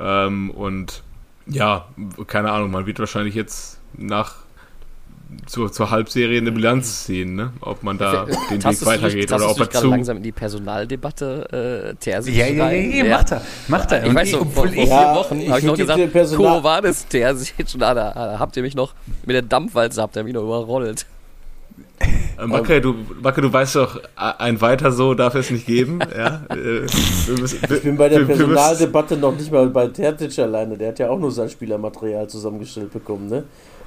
Ähm, 0.00 0.50
und 0.50 1.04
ja, 1.46 1.86
keine 2.26 2.50
Ahnung, 2.50 2.72
man 2.72 2.86
wird 2.86 2.98
wahrscheinlich 2.98 3.34
jetzt 3.34 3.80
nach 3.96 4.36
zur, 5.46 5.72
zur 5.72 5.90
Halbserie 5.90 6.38
eine 6.38 6.52
Bilanz 6.52 7.04
ziehen, 7.06 7.34
ne? 7.34 7.52
ob 7.60 7.82
man 7.82 7.98
da 7.98 8.24
den 8.24 8.62
Weg 8.64 8.86
weitergeht 8.86 9.32
oder 9.32 9.50
ob 9.50 9.60
er 9.60 9.70
zu. 9.70 9.88
langsam 9.88 10.18
in 10.18 10.22
die 10.22 10.32
Personaldebatte 10.32 11.92
äh, 11.92 11.94
Terzic 11.96 12.34
ja, 12.34 12.46
ja, 12.46 12.70
ja, 12.70 13.04
ja, 13.04 13.16
macht 13.16 13.32
er. 13.32 13.42
Macht 13.68 13.92
er. 13.92 14.02
Ich 14.02 14.08
Und 14.08 14.14
weiß 14.14 14.30
so, 14.30 14.44
vor, 14.44 14.68
vier 14.68 14.86
Wochen 14.86 15.40
ich 15.40 15.48
habe 15.48 15.58
ich 15.60 15.66
noch 15.66 15.76
gesagt, 15.76 16.12
Personal- 16.12 16.58
Ko 16.58 16.64
war 16.64 16.82
das 16.82 17.06
Terzic 17.06 17.54
und 17.74 17.80
da, 17.80 17.94
da 17.94 18.36
habt 18.38 18.56
ihr 18.56 18.62
mich 18.62 18.74
noch 18.74 18.94
mit 19.26 19.34
der 19.34 19.42
Dampfwalze 19.42 20.00
habt 20.02 20.16
ihr 20.16 20.24
mich 20.24 20.34
noch 20.34 20.42
überrollt. 20.42 21.06
Äh, 22.00 22.46
Macke, 22.46 22.80
du, 22.80 22.94
Macke, 23.22 23.40
du 23.42 23.52
weißt 23.52 23.76
doch, 23.76 24.00
ein 24.16 24.60
weiter 24.60 24.90
so 24.92 25.12
darf 25.14 25.34
es 25.34 25.50
nicht 25.50 25.66
geben. 25.66 25.98
Ja? 26.16 26.42
Äh, 26.50 26.86
müssen- 27.38 27.58
ich 27.62 27.82
bin 27.82 27.96
bei 27.96 28.08
der 28.08 28.20
Personaldebatte 28.20 29.16
noch 29.16 29.36
nicht 29.36 29.52
mal 29.52 29.68
bei 29.68 29.86
Tertic 29.88 30.38
alleine. 30.38 30.76
Der 30.76 30.88
hat 30.88 30.98
ja 30.98 31.10
auch 31.10 31.18
nur 31.18 31.30
sein 31.30 31.48
Spielermaterial 31.50 32.28
zusammengestellt 32.28 32.92
bekommen, 32.92 33.28
ne? 33.28 33.44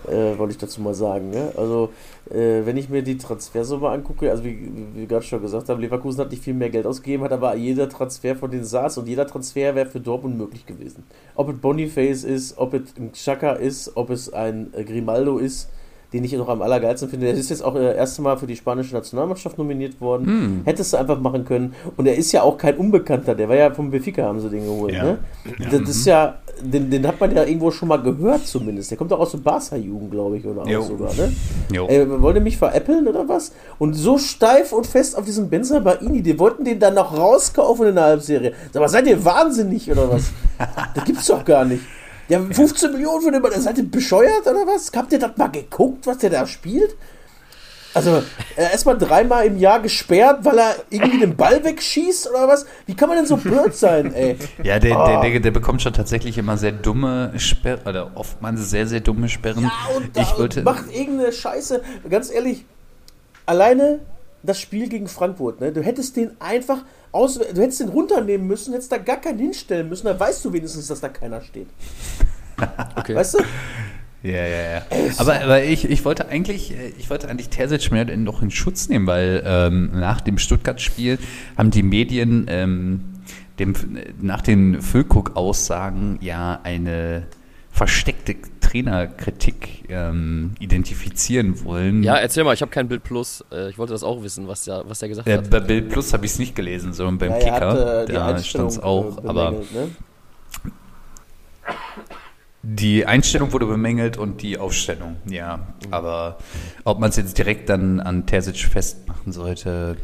Äh, 0.08 0.38
wollte 0.38 0.52
ich 0.52 0.58
dazu 0.58 0.82
mal 0.82 0.94
sagen. 0.94 1.30
Ne? 1.30 1.52
Also, 1.56 1.90
äh, 2.30 2.66
wenn 2.66 2.76
ich 2.76 2.90
mir 2.90 3.04
die 3.04 3.18
Transfersumme 3.18 3.88
angucke, 3.90 4.30
also 4.30 4.44
wie, 4.44 4.60
wie 4.94 5.00
wir 5.02 5.08
gerade 5.08 5.24
schon 5.26 5.42
gesagt 5.42 5.70
haben, 5.70 5.80
Leverkusen 5.80 6.20
hat 6.20 6.30
nicht 6.32 6.44
viel 6.44 6.54
mehr 6.54 6.70
Geld 6.70 6.86
ausgegeben, 6.86 7.24
hat 7.24 7.32
aber 7.32 7.56
jeder 7.56 7.88
Transfer 7.88 8.36
von 8.36 8.52
denen 8.52 8.66
saß 8.66 8.98
und 8.98 9.08
jeder 9.08 9.26
Transfer 9.26 9.76
wäre 9.76 9.86
für 9.90 10.02
Dortmund 10.02 10.38
möglich 10.38 10.66
gewesen. 10.66 11.04
Ob 11.36 11.50
es 11.50 11.56
Boniface 11.58 12.26
ist, 12.26 12.58
ob 12.58 12.74
es 12.74 12.82
ein 13.00 13.14
Xhaka 13.14 13.54
ist, 13.54 13.94
ob 13.96 14.10
es 14.10 14.32
ein 14.34 14.74
äh, 14.74 14.84
Grimaldo 14.84 15.38
ist, 15.38 15.70
den 16.14 16.24
ich 16.24 16.34
noch 16.34 16.48
am 16.48 16.62
allergeilsten 16.62 17.10
finde. 17.10 17.26
Der 17.26 17.36
ist 17.36 17.50
jetzt 17.50 17.64
auch 17.64 17.74
das 17.74 17.96
erste 17.96 18.22
Mal 18.22 18.38
für 18.38 18.48
die 18.48 18.56
spanische 18.56 18.94
Nationalmannschaft 18.94 19.58
nominiert 19.58 20.00
worden. 20.00 20.62
Hättest 20.66 20.94
du 20.94 20.98
einfach 20.98 21.20
machen 21.20 21.44
können. 21.44 21.74
Und 21.98 22.06
er 22.06 22.16
ist 22.16 22.32
ja 22.32 22.44
auch 22.44 22.58
kein 22.58 22.78
Unbekannter. 22.78 23.34
Der 23.36 23.50
war 23.50 23.56
ja 23.56 23.72
vom 23.72 23.90
Benfica, 23.90 24.24
haben 24.24 24.40
sie 24.40 24.50
den 24.50 24.64
geholt. 24.66 24.94
Ja. 24.94 25.04
Ne? 25.04 25.18
Das 25.72 25.90
ist 25.90 26.06
ja, 26.06 26.36
den, 26.62 26.90
den 26.90 27.06
hat 27.08 27.20
man 27.20 27.36
ja 27.36 27.44
irgendwo 27.44 27.72
schon 27.72 27.88
mal 27.90 27.98
gehört 27.98 28.46
zumindest. 28.46 28.92
Der 28.92 28.98
kommt 28.98 29.12
doch 29.12 29.20
aus 29.20 29.32
der 29.32 29.40
Barca-Jugend, 29.40 30.12
glaube 30.12 30.38
ich, 30.38 30.46
oder 30.46 30.62
auch 30.62 30.84
sogar. 30.84 31.12
Ne? 31.16 31.32
Äh, 31.90 32.22
wollte 32.22 32.40
mich 32.40 32.58
veräppeln 32.58 33.08
oder 33.08 33.28
was? 33.28 33.52
Und 33.80 33.94
so 33.94 34.18
steif 34.18 34.72
und 34.72 34.86
fest 34.86 35.18
auf 35.18 35.26
diesen 35.26 35.50
Benzer 35.50 35.82
Baini, 35.82 36.22
die 36.22 36.38
wollten 36.38 36.64
den 36.64 36.80
dann 36.80 36.94
noch 36.94 37.18
rauskaufen 37.18 37.88
in 37.88 37.96
der 37.96 38.04
Halbserie. 38.06 38.54
Sag 38.72 38.82
mal, 38.82 38.88
seid 38.88 39.08
ihr 39.08 39.24
wahnsinnig 39.26 39.90
oder 39.92 40.12
was? 40.12 40.32
das 40.96 41.06
gibt's 41.06 41.28
doch 41.28 41.44
gar 41.44 41.66
nicht. 41.66 41.82
Ja, 42.30 42.40
15 42.42 42.92
Millionen 42.92 43.22
für 43.22 43.32
den 43.32 43.42
Mann, 43.42 43.52
seid 43.60 43.78
ihr 43.78 43.90
bescheuert 43.90 44.42
oder 44.48 44.66
was? 44.66 44.92
Habt 44.96 45.12
ihr 45.12 45.20
das 45.20 45.36
mal 45.38 45.48
geguckt, 45.48 46.08
was 46.08 46.18
der 46.20 46.30
da 46.30 46.48
spielt? 46.48 46.96
Also, 47.96 48.24
er 48.56 48.74
ist 48.74 48.86
mal 48.86 48.96
dreimal 48.98 49.46
im 49.46 49.56
Jahr 49.58 49.80
gesperrt, 49.80 50.40
weil 50.44 50.58
er 50.58 50.76
irgendwie 50.90 51.20
den 51.20 51.36
Ball 51.36 51.64
wegschießt 51.64 52.28
oder 52.28 52.48
was? 52.48 52.66
Wie 52.88 52.96
kann 52.96 53.08
man 53.08 53.18
denn 53.20 53.28
so 53.28 53.38
blöd 53.38 53.76
sein, 53.76 54.12
ey? 54.16 54.36
Ja, 54.64 54.80
der, 54.80 54.98
Ah. 54.98 55.22
der, 55.22 55.30
der, 55.32 55.40
der 55.42 55.52
bekommt 55.52 55.82
schon 55.84 55.94
tatsächlich 55.94 56.40
immer 56.40 56.58
sehr 56.58 56.72
dumme 56.72 57.34
Sperren, 57.38 57.86
oder 57.86 58.10
oftmals 58.16 58.68
sehr, 58.70 58.88
sehr 58.88 59.02
dumme 59.02 59.30
Sperren. 59.30 59.66
Ja, 59.66 59.72
und, 59.96 60.06
ich 60.18 60.28
da- 60.28 60.38
wollte, 60.40 60.64
macht 60.64 60.86
irgendeine 60.92 61.32
Scheiße. 61.32 61.84
Ganz 62.10 62.32
ehrlich, 62.32 62.66
alleine 63.46 64.00
das 64.44 64.60
Spiel 64.60 64.90
gegen 64.90 65.08
Frankfurt, 65.08 65.62
ne? 65.62 65.72
Du 65.72 65.82
hättest 65.82 66.18
den 66.18 66.32
einfach 66.40 66.84
aus, 67.12 67.36
du 67.40 67.62
hättest 67.62 67.80
den 67.80 67.90
runternehmen 67.90 68.46
müssen, 68.46 68.74
hättest 68.74 68.92
da 68.92 68.98
gar 68.98 69.18
keinen 69.18 69.40
hinstellen 69.40 69.90
müssen, 69.90 70.06
dann 70.06 70.20
weißt 70.20 70.44
du 70.46 70.54
wenigstens, 70.54 70.88
dass 70.88 71.00
da 71.00 71.10
keiner 71.10 71.42
steht. 71.42 71.68
Okay. 72.96 73.16
Weißt 73.16 73.34
du? 73.34 73.40
Ja, 74.22 74.46
ja, 74.46 74.72
ja. 74.76 74.82
Aber, 75.18 75.42
aber 75.42 75.64
ich, 75.64 75.90
ich 75.90 76.06
wollte 76.06 76.30
eigentlich, 76.30 76.72
äh, 76.72 76.94
ich 76.98 77.10
wollte 77.10 77.28
eigentlich 77.28 77.50
Terzic 77.50 77.92
mehr 77.92 78.06
noch 78.16 78.42
in 78.42 78.52
Schutz 78.52 78.88
nehmen, 78.88 79.06
weil 79.06 79.44
ähm, 79.46 79.92
nach 79.94 80.22
dem 80.22 80.38
Stuttgart-Spiel 80.38 81.20
haben 81.58 81.72
die 81.72 81.84
Medien 81.84 82.46
ähm, 82.48 83.02
dem, 83.60 83.74
nach 84.22 84.42
den 84.42 84.82
Füllkrug-Aussagen 84.82 86.20
ja 86.22 86.60
eine 86.64 87.24
versteckte 87.84 88.36
Trainerkritik 88.62 89.84
ähm, 89.90 90.52
identifizieren 90.60 91.66
wollen. 91.66 92.02
Ja, 92.02 92.16
erzähl 92.16 92.46
mal, 92.46 92.54
ich 92.54 92.62
habe 92.62 92.72
kein 92.72 92.88
Bild 92.88 93.04
Plus. 93.04 93.44
Äh, 93.52 93.70
ich 93.70 93.78
wollte 93.78 93.92
das 93.92 94.04
auch 94.04 94.24
wissen, 94.24 94.48
was 94.48 94.64
der, 94.64 94.84
was 94.88 95.00
der 95.00 95.10
gesagt 95.10 95.28
äh, 95.28 95.38
hat. 95.38 95.50
bei 95.50 95.60
Bild 95.60 95.90
Plus 95.90 96.14
habe 96.14 96.26
ich 96.26 96.32
es 96.32 96.40
nicht 96.40 96.56
gelesen, 96.56 96.94
sondern 96.94 97.18
beim 97.18 97.32
Ja, 97.32 97.36
er 97.36 97.54
Kicker, 97.54 98.04
äh, 98.04 98.06
die 98.06 98.14
da 98.14 98.28
Einstellung, 98.28 98.70
stand 98.72 98.80
es 98.80 98.80
auch. 98.80 99.18
äh, 99.22 99.28
aber 99.28 99.52
bemängelt, 99.52 99.74
ne? 99.74 99.90
Die 102.62 103.06
Einstellung 103.06 103.52
wurde 103.52 103.66
bemängelt 103.66 104.16
und 104.18 104.42
die 104.42 104.58
Aufstellung, 104.58 105.18
ja. 105.26 105.60
Aber 105.92 106.38
ob 106.86 107.00
man 107.00 107.10
es 107.10 107.18
jetzt 107.18 107.38
direkt 107.38 107.68
dann 107.68 108.00
an 108.00 108.26
Terzic 108.26 108.56
festmachen 108.60 109.34
sollte, 109.34 109.98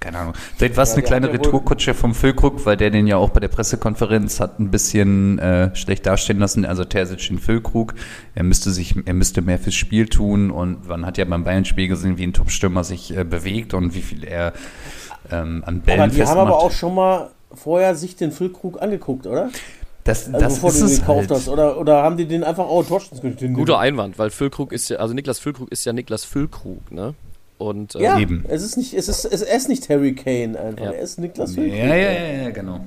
keine 0.00 0.18
Ahnung. 0.18 0.34
Vielleicht 0.56 0.76
war 0.76 0.82
es 0.84 0.90
Ja, 0.90 0.96
eine 0.96 1.02
kleine 1.02 1.32
Retourkutsche 1.32 1.94
vom 1.94 2.14
Füllkrug, 2.14 2.64
weil 2.66 2.76
der 2.76 2.90
den 2.90 3.06
ja 3.06 3.16
auch 3.16 3.30
bei 3.30 3.40
der 3.40 3.48
Pressekonferenz 3.48 4.40
hat 4.40 4.58
ein 4.60 4.70
bisschen 4.70 5.38
äh, 5.38 5.74
schlecht 5.74 6.06
dastehen 6.06 6.38
lassen. 6.38 6.64
Also 6.64 6.84
Terzic 6.84 7.26
den 7.28 7.38
Füllkrug. 7.38 7.94
Er 8.34 8.42
müsste 8.44 8.70
sich, 8.70 8.94
er 9.04 9.14
müsste 9.14 9.42
mehr 9.42 9.58
fürs 9.58 9.74
Spiel 9.74 10.06
tun 10.08 10.50
und 10.50 10.88
man 10.88 11.06
hat 11.06 11.18
ja 11.18 11.24
beim 11.24 11.44
Bayern-Spiel 11.44 11.88
gesehen, 11.88 12.18
wie 12.18 12.24
ein 12.26 12.32
Top-Stürmer 12.32 12.84
sich 12.84 13.16
äh, 13.16 13.24
bewegt 13.24 13.74
und 13.74 13.94
wie 13.94 14.02
viel 14.02 14.24
er 14.24 14.52
ähm, 15.30 15.62
an 15.66 15.80
Bällen 15.82 16.00
Aber 16.00 16.08
die 16.10 16.24
haben 16.26 16.26
festmacht. 16.26 16.38
aber 16.38 16.58
auch 16.58 16.72
schon 16.72 16.94
mal 16.94 17.30
vorher 17.54 17.94
sich 17.94 18.16
den 18.16 18.32
Füllkrug 18.32 18.80
angeguckt, 18.82 19.26
oder? 19.26 19.50
das, 20.04 20.26
Also 20.32 20.38
das 20.40 20.54
bevor 20.54 20.70
ist 20.70 20.80
du 20.80 20.86
den 20.86 20.94
es 20.94 21.00
gekauft 21.00 21.30
halt. 21.30 21.40
hast. 21.40 21.48
Oder, 21.48 21.78
oder 21.78 22.02
haben 22.02 22.16
die 22.16 22.26
den 22.26 22.42
einfach, 22.44 22.66
oh, 22.68 22.82
Torstens 22.82 23.20
den 23.20 23.54
Guter 23.54 23.78
Einwand, 23.78 24.18
weil 24.18 24.30
Füllkrug 24.30 24.72
ist 24.72 24.88
ja, 24.88 24.98
also 24.98 25.14
Niklas 25.14 25.38
Füllkrug 25.38 25.70
ist 25.70 25.84
ja 25.84 25.92
Niklas 25.92 26.24
Füllkrug, 26.24 26.90
ne? 26.90 27.14
Und 27.62 27.94
äh, 27.94 28.02
Ja, 28.02 28.18
Eben. 28.18 28.44
es 28.48 28.62
ist 28.62 28.76
nicht, 28.76 28.94
es 28.94 29.08
ist, 29.08 29.24
es, 29.24 29.42
er 29.42 29.56
ist 29.56 29.68
nicht 29.68 29.88
Harry 29.88 30.14
Kane 30.14 30.58
einfach. 30.58 30.84
Ja. 30.84 30.90
Er 30.92 31.00
ist 31.00 31.18
Niklas 31.18 31.54
Ja, 31.54 31.62
Füllkrug. 31.62 31.78
ja, 31.78 31.94
ja, 31.96 32.42
ja, 32.42 32.50
genau. 32.50 32.80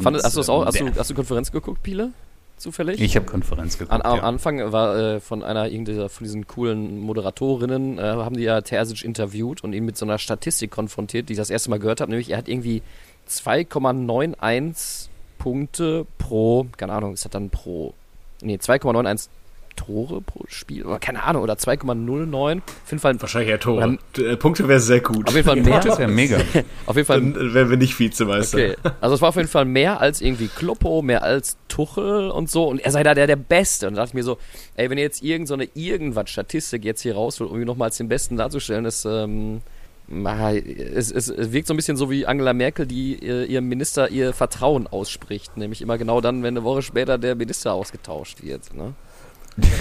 fand, 0.00 0.22
hast 0.22 0.36
du 0.36 0.40
auch? 0.52 0.66
Hast 0.66 0.80
du, 0.80 0.84
ähm, 0.86 0.92
hast 0.96 1.10
du 1.10 1.14
Konferenz 1.14 1.52
geguckt, 1.52 1.82
Piele? 1.82 2.10
Zufällig? 2.56 3.00
Ich 3.00 3.16
habe 3.16 3.26
Konferenz 3.26 3.78
geguckt. 3.78 3.92
An, 3.92 4.02
am 4.02 4.16
ja. 4.18 4.22
Anfang 4.22 4.72
war 4.72 4.96
äh, 4.96 5.20
von 5.20 5.42
einer 5.42 5.68
irgendeiner 5.68 6.08
von 6.08 6.24
diesen 6.24 6.46
coolen 6.46 7.00
Moderatorinnen, 7.00 7.98
äh, 7.98 8.02
haben 8.02 8.36
die 8.36 8.44
ja 8.44 8.60
Terzic 8.60 9.04
interviewt 9.04 9.64
und 9.64 9.72
ihn 9.72 9.84
mit 9.84 9.96
so 9.96 10.06
einer 10.06 10.18
Statistik 10.18 10.70
konfrontiert, 10.70 11.28
die 11.28 11.32
ich 11.34 11.38
das 11.38 11.50
erste 11.50 11.70
Mal 11.70 11.78
gehört 11.80 12.00
habe, 12.00 12.10
nämlich 12.10 12.30
er 12.30 12.38
hat 12.38 12.48
irgendwie 12.48 12.82
2,91 13.28 15.08
Punkte 15.38 16.06
pro, 16.18 16.66
keine 16.76 16.92
Ahnung, 16.92 17.14
ist 17.14 17.24
das 17.24 17.32
dann 17.32 17.50
pro, 17.50 17.92
nee, 18.40 18.56
2,91 18.56 19.28
Tore 19.76 20.20
pro 20.20 20.44
Spiel, 20.48 20.84
oder 20.84 20.98
keine 20.98 21.22
Ahnung, 21.22 21.42
oder 21.42 21.54
2,09, 21.54 22.58
auf 22.58 22.90
jeden 22.90 23.00
Fall, 23.00 23.20
Wahrscheinlich 23.20 23.50
eher 23.50 23.60
Tore. 23.60 23.98
Oder- 24.16 24.30
Äh, 24.32 24.36
Punkte 24.36 24.68
wäre 24.68 24.80
sehr 24.80 25.00
gut. 25.00 25.28
auf 25.28 25.34
jeden 25.34 25.46
Fall 25.46 25.56
mehr, 25.62 25.80
Das 25.80 25.98
wäre 25.98 26.10
mega. 26.10 26.38
auf 26.86 26.96
jeden 26.96 27.06
Fall 27.06 27.20
Dann 27.20 27.34
äh, 27.50 27.54
wären 27.54 27.70
wir 27.70 27.76
nicht 27.76 27.98
Vizemeister. 27.98 28.56
Okay, 28.58 28.76
also 29.00 29.14
es 29.14 29.20
war 29.20 29.30
auf 29.30 29.36
jeden 29.36 29.48
Fall 29.48 29.64
mehr 29.64 30.00
als 30.00 30.20
irgendwie 30.20 30.48
Kloppo, 30.48 31.02
mehr 31.02 31.22
als 31.22 31.56
Tuchel 31.68 32.30
und 32.30 32.50
so. 32.50 32.68
Und 32.68 32.78
er 32.80 32.92
sei 32.92 33.02
da 33.02 33.14
der, 33.14 33.26
der 33.26 33.36
Beste. 33.36 33.88
Und 33.88 33.94
da 33.94 34.02
dachte 34.02 34.10
ich 34.10 34.14
mir 34.14 34.22
so, 34.24 34.38
ey, 34.76 34.88
wenn 34.90 34.98
ihr 34.98 35.04
jetzt 35.04 35.22
irgend 35.22 35.48
so 35.48 35.54
eine 35.54 35.68
Irgendwas-Statistik 35.74 36.84
jetzt 36.84 37.02
hier 37.02 37.14
rausholt, 37.14 37.50
um 37.50 37.60
ihn 37.60 37.66
nochmal 37.66 37.86
als 37.88 37.96
den 37.96 38.08
Besten 38.08 38.36
darzustellen, 38.36 38.84
ist, 38.84 39.04
ähm, 39.04 39.60
es, 40.08 41.10
es, 41.10 41.28
es 41.30 41.52
wirkt 41.52 41.66
so 41.66 41.72
ein 41.74 41.76
bisschen 41.76 41.96
so 41.96 42.10
wie 42.10 42.26
Angela 42.26 42.52
Merkel, 42.52 42.86
die 42.86 43.14
äh, 43.26 43.44
ihrem 43.46 43.68
Minister 43.68 44.10
ihr 44.10 44.32
Vertrauen 44.34 44.86
ausspricht. 44.86 45.56
Nämlich 45.56 45.80
immer 45.82 45.96
genau 45.98 46.20
dann, 46.20 46.42
wenn 46.42 46.56
eine 46.56 46.64
Woche 46.64 46.82
später 46.82 47.16
der 47.18 47.34
Minister 47.34 47.72
ausgetauscht 47.72 48.42
wird. 48.42 48.74
Ne? 48.74 48.92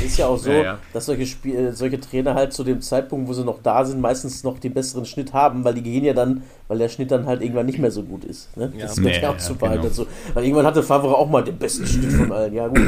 Ist 0.06 0.18
ja 0.18 0.28
auch 0.28 0.38
so, 0.38 0.52
Ja, 0.52 0.64
ja. 0.64 0.80
dass 0.94 1.08
solche, 1.08 1.26
Spiel, 1.26 1.56
äh, 1.56 1.72
solche 1.74 2.00
Trainer 2.00 2.36
halt 2.36 2.54
zu 2.54 2.64
dem 2.64 2.82
Zeitpunkt, 2.82 3.28
wo 3.28 3.34
sie 3.34 3.44
noch 3.44 3.62
da 3.64 3.84
sind, 3.86 4.02
meistens 4.02 4.44
noch 4.44 4.60
den 4.60 4.74
besseren 4.74 5.06
Schnitt 5.06 5.34
haben, 5.34 5.64
weil 5.64 5.74
die 5.74 5.82
gehen 5.82 6.04
ja 6.04 6.14
dann, 6.14 6.44
weil 6.68 6.78
der 6.78 6.90
Schnitt 6.90 7.12
dann 7.12 7.26
halt 7.26 7.42
irgendwann 7.42 7.66
nicht 7.66 7.80
mehr 7.80 7.90
so 7.92 8.04
gut 8.04 8.24
ist. 8.26 8.56
Ne? 8.56 8.72
Ja. 8.78 8.86
Das 8.88 8.98
gehört 8.98 9.22
Ja, 9.22 9.30
auch 9.32 9.38
zu 9.38 9.56
genau. 9.56 9.78
Dazu. 9.78 10.06
Weil 10.34 10.44
irgendwann 10.44 10.66
hatte 10.66 10.84
Favre 10.84 11.16
auch 11.18 11.30
mal 11.30 11.44
den 11.44 11.58
besten 11.58 11.88
Schnitt 11.88 12.12
von 12.12 12.32
allen. 12.32 12.54
Ja 12.54 12.68
gut, 12.68 12.80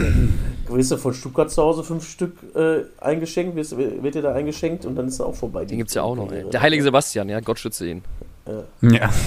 wirst 0.69 0.91
du 0.91 0.97
von 0.97 1.13
Stuttgart 1.13 1.49
zu 1.49 1.61
Hause 1.63 1.83
fünf 1.83 2.07
Stück 2.07 2.33
äh, 2.55 2.83
eingeschenkt, 2.99 3.55
wirst, 3.55 3.77
wird 3.77 4.15
dir 4.15 4.21
da 4.21 4.33
eingeschenkt 4.33 4.85
und 4.85 4.95
dann 4.95 5.07
ist 5.07 5.19
er 5.19 5.25
auch 5.27 5.35
vorbei. 5.35 5.65
Den 5.65 5.77
gibt's 5.77 5.93
ja 5.93 6.03
auch 6.03 6.15
noch, 6.15 6.31
ey. 6.31 6.45
Der 6.51 6.61
heilige 6.61 6.83
Sebastian, 6.83 7.29
ja, 7.29 7.39
Gott 7.39 7.59
schütze 7.59 7.87
ihn. 7.87 8.03
Ja. 8.81 9.09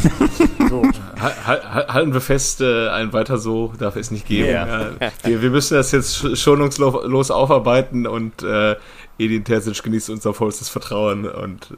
So. 0.68 0.83
Ha- 1.20 1.46
ha- 1.46 1.94
Halten 1.94 2.12
wir 2.12 2.20
fest, 2.20 2.61
äh, 2.61 2.88
ein 2.90 3.12
weiter 3.14 3.38
so 3.38 3.72
darf 3.78 3.96
es 3.96 4.11
nicht 4.11 4.26
geben. 4.26 4.50
Ja. 4.50 4.90
Ja. 5.00 5.11
Wir, 5.24 5.40
wir 5.42 5.50
müssen 5.50 5.74
das 5.74 5.92
jetzt 5.92 6.18
sch- 6.18 6.37
schonungslos 6.37 7.31
aufarbeiten 7.31 8.07
und 8.07 8.42
äh, 8.42 8.76
Edin 9.18 9.44
Terzic 9.44 9.83
genießt 9.83 10.11
unser 10.11 10.35
vollstes 10.35 10.68
Vertrauen 10.68 11.26
und 11.26 11.76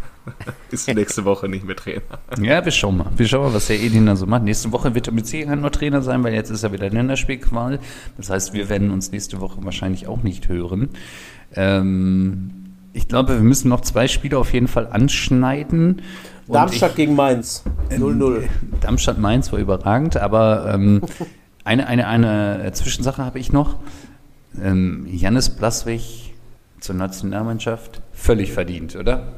ist 0.70 0.88
nächste 0.94 1.24
Woche 1.24 1.48
nicht 1.48 1.64
mehr 1.64 1.74
Trainer. 1.76 2.02
ja, 2.40 2.62
wir 2.62 2.70
schauen 2.72 2.98
mal. 2.98 3.06
Wir 3.16 3.26
schauen 3.26 3.44
mal, 3.44 3.54
was 3.54 3.68
der 3.68 3.80
Edin 3.80 4.04
da 4.06 4.14
so 4.14 4.26
macht. 4.26 4.42
Nächste 4.42 4.70
Woche 4.72 4.94
wird 4.94 5.06
er 5.06 5.14
mit 5.14 5.26
Sicherheit 5.26 5.58
noch 5.58 5.70
Trainer 5.70 6.02
sein, 6.02 6.22
weil 6.22 6.34
jetzt 6.34 6.50
ist 6.50 6.62
er 6.64 6.72
wieder 6.72 6.90
Länderspielqual. 6.90 7.78
Das 8.18 8.28
heißt, 8.28 8.52
wir 8.52 8.68
werden 8.68 8.90
uns 8.90 9.10
nächste 9.10 9.40
Woche 9.40 9.56
wahrscheinlich 9.64 10.06
auch 10.06 10.22
nicht 10.22 10.48
hören. 10.48 10.90
Ähm, 11.54 12.50
ich 12.92 13.08
glaube, 13.08 13.34
wir 13.34 13.42
müssen 13.42 13.68
noch 13.68 13.80
zwei 13.80 14.06
Spiele 14.06 14.36
auf 14.38 14.52
jeden 14.52 14.68
Fall 14.68 14.86
anschneiden. 14.88 16.02
Darmstadt 16.48 16.96
gegen 16.96 17.14
Mainz. 17.14 17.62
Ähm, 17.90 18.02
0-0. 18.02 18.44
Darmstadt-Mainz 18.80 19.52
war 19.52 19.58
überragend, 19.58 20.16
aber 20.16 20.70
ähm, 20.72 21.02
eine, 21.64 21.86
eine, 21.86 22.06
eine 22.06 22.72
Zwischensache 22.72 23.24
habe 23.24 23.38
ich 23.38 23.52
noch. 23.52 23.76
Ähm, 24.62 25.06
Jannis 25.10 25.50
Blaswig 25.50 26.34
zur 26.80 26.94
Nationalmannschaft, 26.94 28.00
völlig 28.12 28.52
verdient, 28.52 28.96
oder? 28.96 29.28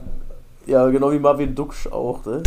Ja, 0.66 0.88
genau 0.88 1.10
wie 1.12 1.18
Marvin 1.18 1.54
Duksch 1.54 1.86
auch. 1.88 2.24
Ne? 2.26 2.42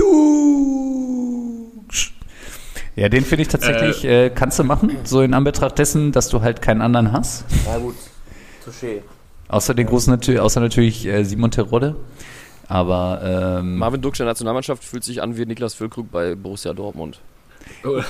Ja, 2.96 3.10
den 3.10 3.26
finde 3.26 3.42
ich 3.42 3.48
tatsächlich, 3.48 4.06
äh, 4.06 4.30
kannst 4.30 4.60
du 4.60 4.64
machen, 4.64 4.96
so 5.04 5.22
in 5.22 5.34
Anbetracht 5.34 5.78
dessen, 5.80 6.12
dass 6.12 6.30
du 6.30 6.42
halt 6.42 6.62
keinen 6.62 6.82
anderen 6.82 7.12
hast. 7.12 7.46
Na 7.66 7.80
gut, 7.80 7.96
Touché. 8.64 9.02
Außer 9.48 9.74
den 9.74 9.88
großen 9.88 10.12
natürlich, 10.12 10.40
außer 10.40 10.60
natürlich 10.60 11.06
äh, 11.06 11.24
Simon 11.24 11.52
Terodde. 11.52 11.96
Aber 12.68 13.22
ähm, 13.60 13.78
Marvin 13.78 14.02
Duksch 14.02 14.18
der 14.18 14.26
Nationalmannschaft 14.26 14.84
fühlt 14.84 15.04
sich 15.04 15.22
an 15.22 15.38
wie 15.38 15.46
Niklas 15.46 15.74
Füllkrug 15.74 16.12
bei 16.12 16.36
Borussia 16.36 16.74
Dortmund. 16.74 17.20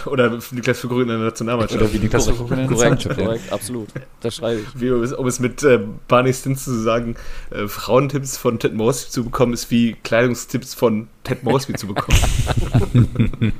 Oder 0.08 0.39
Niklas 0.52 0.80
Füllkrug 0.80 1.02
in 1.02 1.08
der 1.10 1.18
Nationalmannschaft. 1.20 1.82
oder 1.82 1.94
wie 1.94 2.00
Niklas 2.00 2.26
Füllkrug 2.26 2.52
in 2.52 2.58
der 2.58 2.68
Korrekt, 2.68 2.92
Nationalmannschaft, 3.06 3.20
ja. 3.20 3.26
korrekt, 3.26 3.54
absolut. 3.54 3.88
Das 4.22 4.36
schreibe 4.36 4.62
ich. 4.62 4.82
Wie, 4.82 4.89
um 4.92 5.04
es- 5.04 5.12
es 5.12 5.39
mit 5.39 5.63
äh, 5.63 5.80
Barney 6.08 6.34
Stinson 6.34 6.74
zu 6.76 6.82
sagen, 6.82 7.16
äh, 7.52 7.68
Frauentipps 7.68 8.38
von 8.38 8.58
Ted 8.60 8.74
Mosby 8.74 9.10
zu 9.12 9.24
bekommen, 9.26 9.54
ist 9.54 9.70
wie 9.70 9.94
Kleidungstipps 10.04 10.74
von 10.74 11.08
Ted 11.24 11.44
Mosby 11.44 11.74
zu 11.74 11.88
bekommen. 11.88 12.18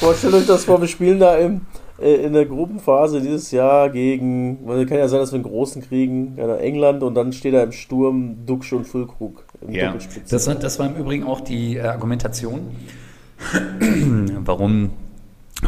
Boah, 0.00 0.14
stellt 0.14 0.34
euch 0.34 0.46
das 0.46 0.64
vor, 0.64 0.80
wir 0.80 0.88
spielen 0.88 1.20
da 1.20 1.36
im, 1.36 1.62
äh, 2.00 2.14
in 2.24 2.32
der 2.32 2.46
Gruppenphase 2.46 3.20
dieses 3.20 3.50
Jahr 3.50 3.90
gegen, 3.90 4.66
weil 4.66 4.84
kann 4.86 4.98
ja 4.98 5.08
sein, 5.08 5.20
dass 5.20 5.32
wir 5.32 5.36
einen 5.36 5.44
großen 5.44 5.82
kriegen, 5.82 6.34
ja, 6.36 6.56
England 6.56 7.02
und 7.02 7.14
dann 7.14 7.32
steht 7.32 7.54
da 7.54 7.62
im 7.62 7.72
Sturm 7.72 8.46
Duxch 8.46 8.72
und 8.72 8.86
Füllkrug 8.86 9.44
Ja, 9.68 9.94
das, 10.28 10.46
war- 10.46 10.54
das 10.54 10.78
war 10.78 10.86
im 10.86 10.96
Übrigen 10.96 11.24
auch 11.24 11.40
die 11.40 11.76
äh, 11.76 11.80
Argumentation, 11.82 12.76
warum 14.44 14.90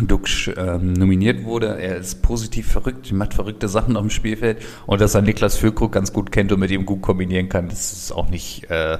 Duxch 0.01 0.51
ähm, 0.57 0.93
nominiert 0.93 1.45
wurde. 1.45 1.77
Er 1.81 1.97
ist 1.97 2.23
positiv 2.23 2.69
verrückt, 2.71 3.11
macht 3.13 3.35
verrückte 3.35 3.69
Sachen 3.69 3.97
auf 3.97 4.03
dem 4.03 4.11
Spielfeld 4.11 4.59
und 4.87 5.01
dass 5.01 5.15
er 5.15 5.23
Niklas 5.23 5.57
Füllkrug 5.57 5.91
ganz 5.93 6.13
gut 6.13 6.31
kennt 6.31 6.53
und 6.53 6.61
mit 6.61 6.71
ihm 6.71 6.87
gut 6.87 7.03
kombinieren 7.03 7.49
kann, 7.49 7.69
das 7.69 7.93
ist 7.93 8.13
auch 8.13 8.29
nicht 8.31 8.71
äh, 8.71 8.99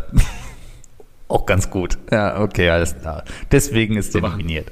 auch 1.29 1.47
ganz 1.47 1.71
gut. 1.71 1.97
Ja, 2.11 2.41
okay, 2.41 2.71
alles 2.71 2.99
klar. 2.99 3.25
Deswegen 3.53 3.97
ist 3.97 4.15
er 4.17 4.21
machen. 4.23 4.33
nominiert. 4.33 4.67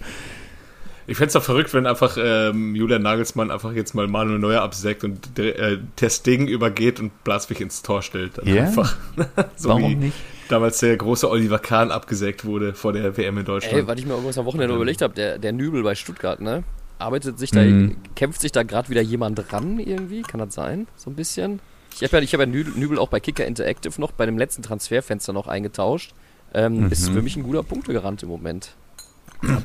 Ich 1.08 1.16
fände 1.16 1.28
es 1.28 1.32
doch 1.32 1.42
verrückt, 1.42 1.72
wenn 1.72 1.86
einfach 1.86 2.18
ähm, 2.20 2.74
Julian 2.74 3.00
Nagelsmann 3.02 3.50
einfach 3.50 3.72
jetzt 3.72 3.94
mal 3.94 4.06
Manuel 4.06 4.38
Neuer 4.38 4.60
absägt 4.60 5.04
und 5.04 5.38
äh, 5.38 5.78
Ter 5.96 6.10
Stegen 6.10 6.46
übergeht 6.48 7.00
und 7.00 7.24
Blaswig 7.24 7.60
ins 7.60 7.82
Tor 7.82 8.02
stellt. 8.02 8.36
Dann 8.36 8.46
Ja? 8.46 8.64
Einfach. 8.64 8.94
so 9.56 9.70
Warum 9.70 9.90
wie 9.90 9.94
nicht? 9.96 10.16
damals 10.48 10.80
der 10.80 10.96
große 10.98 11.28
Oliver 11.30 11.58
Kahn 11.58 11.90
abgesägt 11.90 12.44
wurde 12.44 12.74
vor 12.74 12.92
der 12.92 13.16
WM 13.16 13.38
in 13.38 13.46
Deutschland. 13.46 13.74
Ey, 13.74 13.86
was 13.86 13.98
ich 13.98 14.04
mir 14.04 14.12
irgendwas 14.12 14.36
am 14.36 14.44
Wochenende 14.44 14.74
überlegt 14.74 15.00
habe, 15.00 15.14
der, 15.14 15.38
der 15.38 15.52
Nübel 15.52 15.82
bei 15.82 15.94
Stuttgart, 15.94 16.40
ne? 16.42 16.62
Arbeitet 16.98 17.38
sich 17.38 17.52
da, 17.52 17.62
Mhm. 17.62 17.96
kämpft 18.14 18.42
sich 18.42 18.52
da 18.52 18.62
gerade 18.62 18.90
wieder 18.90 19.00
jemand 19.00 19.50
ran 19.52 19.78
irgendwie? 19.78 20.20
Kann 20.22 20.40
das 20.40 20.54
sein? 20.54 20.88
So 20.96 21.08
ein 21.08 21.14
bisschen? 21.16 21.60
Ich 21.94 22.02
habe 22.02 22.18
ja, 22.18 22.22
ich 22.22 22.34
hab 22.34 22.40
ja 22.40 22.46
Nübel, 22.46 22.98
auch 22.98 23.08
bei 23.08 23.18
Kicker 23.20 23.46
Interactive 23.46 23.98
noch 23.98 24.12
bei 24.12 24.26
dem 24.26 24.36
letzten 24.36 24.62
Transferfenster 24.62 25.32
noch 25.32 25.46
eingetauscht. 25.48 26.12
Ähm, 26.52 26.90
Ist 26.90 27.08
für 27.08 27.22
mich 27.22 27.36
ein 27.36 27.44
guter 27.44 27.62
Punktegarant 27.62 28.22
im 28.22 28.28
Moment. 28.28 28.74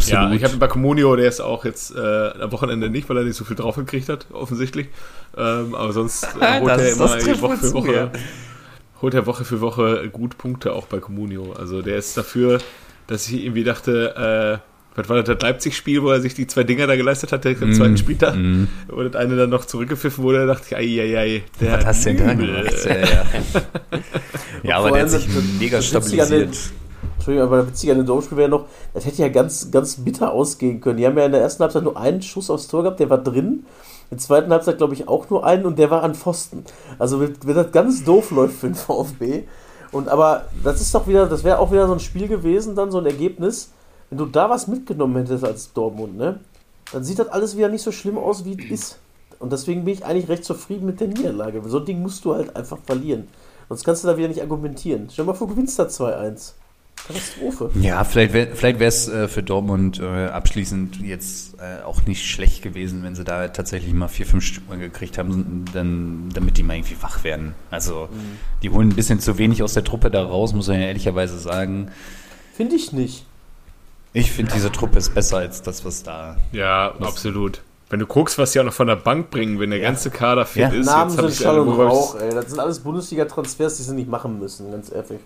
Ja, 0.05 0.31
ich 0.31 0.43
habe 0.43 0.57
bei 0.57 0.67
Comunio, 0.67 1.15
der 1.15 1.27
ist 1.27 1.41
auch 1.41 1.65
jetzt 1.65 1.95
äh, 1.95 1.99
am 1.99 2.51
Wochenende 2.51 2.89
nicht, 2.89 3.09
weil 3.09 3.17
er 3.17 3.23
nicht 3.23 3.35
so 3.35 3.43
viel 3.43 3.55
drauf 3.55 3.75
gekriegt 3.75 4.09
hat, 4.09 4.27
offensichtlich. 4.31 4.87
Ähm, 5.35 5.73
aber 5.73 5.93
sonst 5.93 6.23
äh, 6.23 6.27
holt 6.61 6.69
er 6.69 6.91
immer 6.91 7.09
Woche 7.41 7.57
für 7.57 7.73
Woche, 7.73 7.93
ja. 7.93 8.11
holt 9.01 9.13
er 9.13 9.25
Woche 9.25 9.45
für 9.45 9.61
Woche 9.61 10.09
gut 10.11 10.37
Punkte 10.37 10.73
auch 10.73 10.85
bei 10.85 10.99
Comunio. 10.99 11.53
Also 11.53 11.81
der 11.81 11.97
ist 11.97 12.15
dafür, 12.15 12.59
dass 13.07 13.27
ich 13.27 13.43
irgendwie 13.43 13.63
dachte, 13.63 14.61
äh, 14.61 14.69
was 14.95 15.09
war 15.09 15.17
das, 15.23 15.25
das 15.25 15.41
Leipzig-Spiel, 15.41 16.03
wo 16.03 16.11
er 16.11 16.21
sich 16.21 16.35
die 16.35 16.45
zwei 16.45 16.63
Dinger 16.63 16.85
da 16.85 16.95
geleistet 16.95 17.31
hat, 17.31 17.43
direkt 17.43 17.63
am 17.63 17.69
Mm, 17.69 17.73
zweiten 17.73 17.97
Spieltag, 17.97 18.35
wo 18.87 19.01
das 19.01 19.15
eine 19.15 19.35
dann 19.35 19.49
noch 19.49 19.65
zurückgepfiffen 19.65 20.23
wurde, 20.23 20.45
da 20.45 20.53
dachte 20.53 20.65
ich, 20.69 20.75
ei, 20.75 21.01
ei, 21.01 21.17
ei, 21.17 21.43
der 21.59 21.79
Was 21.79 21.85
hast 21.85 22.05
du 22.05 22.13
denn 22.13 22.27
da 22.27 22.33
gemacht? 22.35 22.85
Ja, 22.85 22.95
ja. 22.95 23.25
ja 24.61 24.77
aber 24.77 24.91
der 24.91 25.01
hat 25.03 25.09
sich 25.09 25.27
mega 25.59 25.81
stabilisiert. 25.81 26.55
Entschuldigung, 27.23 27.47
aber 27.47 27.65
witzig 27.65 27.89
an 27.89 27.97
dem 27.97 28.05
Domspiel 28.05 28.37
wäre 28.37 28.49
noch, 28.49 28.65
das 28.93 29.05
hätte 29.05 29.21
ja 29.21 29.29
ganz, 29.29 29.71
ganz 29.71 29.95
bitter 29.95 30.33
ausgehen 30.33 30.81
können. 30.81 30.97
Die 30.97 31.05
haben 31.05 31.17
ja 31.17 31.25
in 31.25 31.31
der 31.31 31.39
ersten 31.39 31.63
Halbzeit 31.63 31.83
nur 31.83 31.95
einen 31.95 32.21
Schuss 32.21 32.49
aufs 32.49 32.67
Tor 32.67 32.83
gehabt, 32.83 32.99
der 32.99 33.09
war 33.09 33.17
drin. 33.17 33.65
In 34.11 34.17
der 34.17 34.17
zweiten 34.17 34.51
Halbzeit, 34.51 34.77
glaube 34.77 34.93
ich, 34.93 35.07
auch 35.07 35.29
nur 35.29 35.45
einen 35.45 35.65
und 35.65 35.79
der 35.79 35.89
war 35.89 36.03
an 36.03 36.15
Pfosten. 36.15 36.65
Also, 36.99 37.21
wenn 37.21 37.55
das 37.55 37.71
ganz 37.71 38.03
doof 38.03 38.31
läuft 38.31 38.55
für 38.55 38.67
den 38.67 38.75
VfB. 38.75 39.43
Und 39.93 40.09
aber 40.09 40.47
das 40.65 40.81
ist 40.81 40.93
doch 40.93 41.07
wieder, 41.07 41.27
das 41.27 41.45
wäre 41.45 41.59
auch 41.59 41.71
wieder 41.71 41.87
so 41.87 41.93
ein 41.93 42.01
Spiel 42.01 42.27
gewesen, 42.27 42.75
dann 42.75 42.91
so 42.91 42.97
ein 42.97 43.05
Ergebnis. 43.05 43.71
Wenn 44.09 44.17
du 44.17 44.25
da 44.25 44.49
was 44.49 44.67
mitgenommen 44.67 45.15
hättest 45.15 45.45
als 45.45 45.71
Dortmund, 45.71 46.17
ne? 46.17 46.41
Dann 46.91 47.05
sieht 47.05 47.19
das 47.19 47.29
alles 47.29 47.55
wieder 47.55 47.69
nicht 47.69 47.83
so 47.83 47.93
schlimm 47.93 48.17
aus, 48.17 48.43
wie 48.43 48.57
es 48.59 48.69
ist. 48.69 48.99
Und 49.39 49.53
deswegen 49.53 49.85
bin 49.85 49.93
ich 49.93 50.05
eigentlich 50.05 50.27
recht 50.27 50.43
zufrieden 50.43 50.85
mit 50.85 50.99
der 50.99 51.07
Niederlage. 51.07 51.61
So 51.67 51.79
ein 51.79 51.85
Ding 51.85 52.01
musst 52.01 52.25
du 52.25 52.35
halt 52.35 52.53
einfach 52.55 52.79
verlieren. 52.85 53.29
Sonst 53.69 53.85
kannst 53.85 54.03
du 54.03 54.09
da 54.09 54.17
wieder 54.17 54.27
nicht 54.27 54.41
argumentieren. 54.41 55.07
Stell 55.09 55.23
dir 55.23 55.31
mal 55.31 55.37
vor, 55.37 55.47
du 55.47 55.53
gewinnst 55.53 55.79
da 55.79 55.83
2-1. 55.83 56.53
Katastrophe. 57.07 57.71
Ja, 57.81 58.03
vielleicht 58.03 58.33
wäre 58.33 58.55
vielleicht 58.55 58.79
es 58.81 59.07
äh, 59.09 59.27
für 59.27 59.43
Dortmund 59.43 59.99
äh, 59.99 60.27
abschließend 60.27 61.01
jetzt 61.01 61.55
äh, 61.59 61.83
auch 61.83 62.05
nicht 62.05 62.25
schlecht 62.25 62.61
gewesen, 62.61 63.03
wenn 63.03 63.15
sie 63.15 63.23
da 63.23 63.47
tatsächlich 63.49 63.93
mal 63.93 64.07
vier, 64.07 64.25
fünf 64.25 64.45
Stück 64.45 64.67
mal 64.69 64.77
gekriegt 64.77 65.17
haben, 65.17 65.65
dann, 65.73 66.29
damit 66.33 66.57
die 66.57 66.63
mal 66.63 66.75
irgendwie 66.75 66.95
wach 67.01 67.23
werden. 67.23 67.55
Also 67.71 68.07
die 68.61 68.69
holen 68.69 68.89
ein 68.89 68.95
bisschen 68.95 69.19
zu 69.19 69.37
wenig 69.37 69.63
aus 69.63 69.73
der 69.73 69.83
Truppe 69.83 70.09
da 70.11 70.23
raus, 70.23 70.53
muss 70.53 70.67
man 70.67 70.79
ja 70.79 70.87
ehrlicherweise 70.87 71.37
sagen. 71.37 71.91
Finde 72.55 72.75
ich 72.75 72.93
nicht. 72.93 73.25
Ich 74.13 74.31
finde, 74.31 74.53
diese 74.53 74.71
Truppe 74.71 74.99
ist 74.99 75.13
besser 75.13 75.37
als 75.37 75.61
das, 75.61 75.83
was 75.85 76.03
da. 76.03 76.37
Ja, 76.51 76.93
absolut. 76.99 77.61
Wenn 77.89 77.99
du 77.99 78.05
guckst, 78.05 78.37
was 78.37 78.51
die 78.51 78.59
auch 78.59 78.63
noch 78.63 78.73
von 78.73 78.87
der 78.87 78.95
Bank 78.95 79.29
bringen, 79.29 79.59
wenn 79.59 79.71
der 79.71 79.79
ganze 79.79 80.09
Kader 80.09 80.45
fit 80.45 80.61
Ja. 80.61 80.69
ist, 80.69 80.85
Namen 80.85 81.11
jetzt 81.11 81.19
sind 81.19 81.29
ich 81.29 81.37
Schall 81.37 81.59
und. 81.59 81.69
Rauch, 81.69 82.15
ey. 82.19 82.33
Das 82.33 82.49
sind 82.49 82.59
alles 82.59 82.79
Bundesliga-Transfers, 82.79 83.77
die 83.77 83.83
sie 83.83 83.93
nicht 83.93 84.09
machen 84.09 84.39
müssen, 84.39 84.71
ganz 84.71 84.91
ehrlich. 84.91 85.19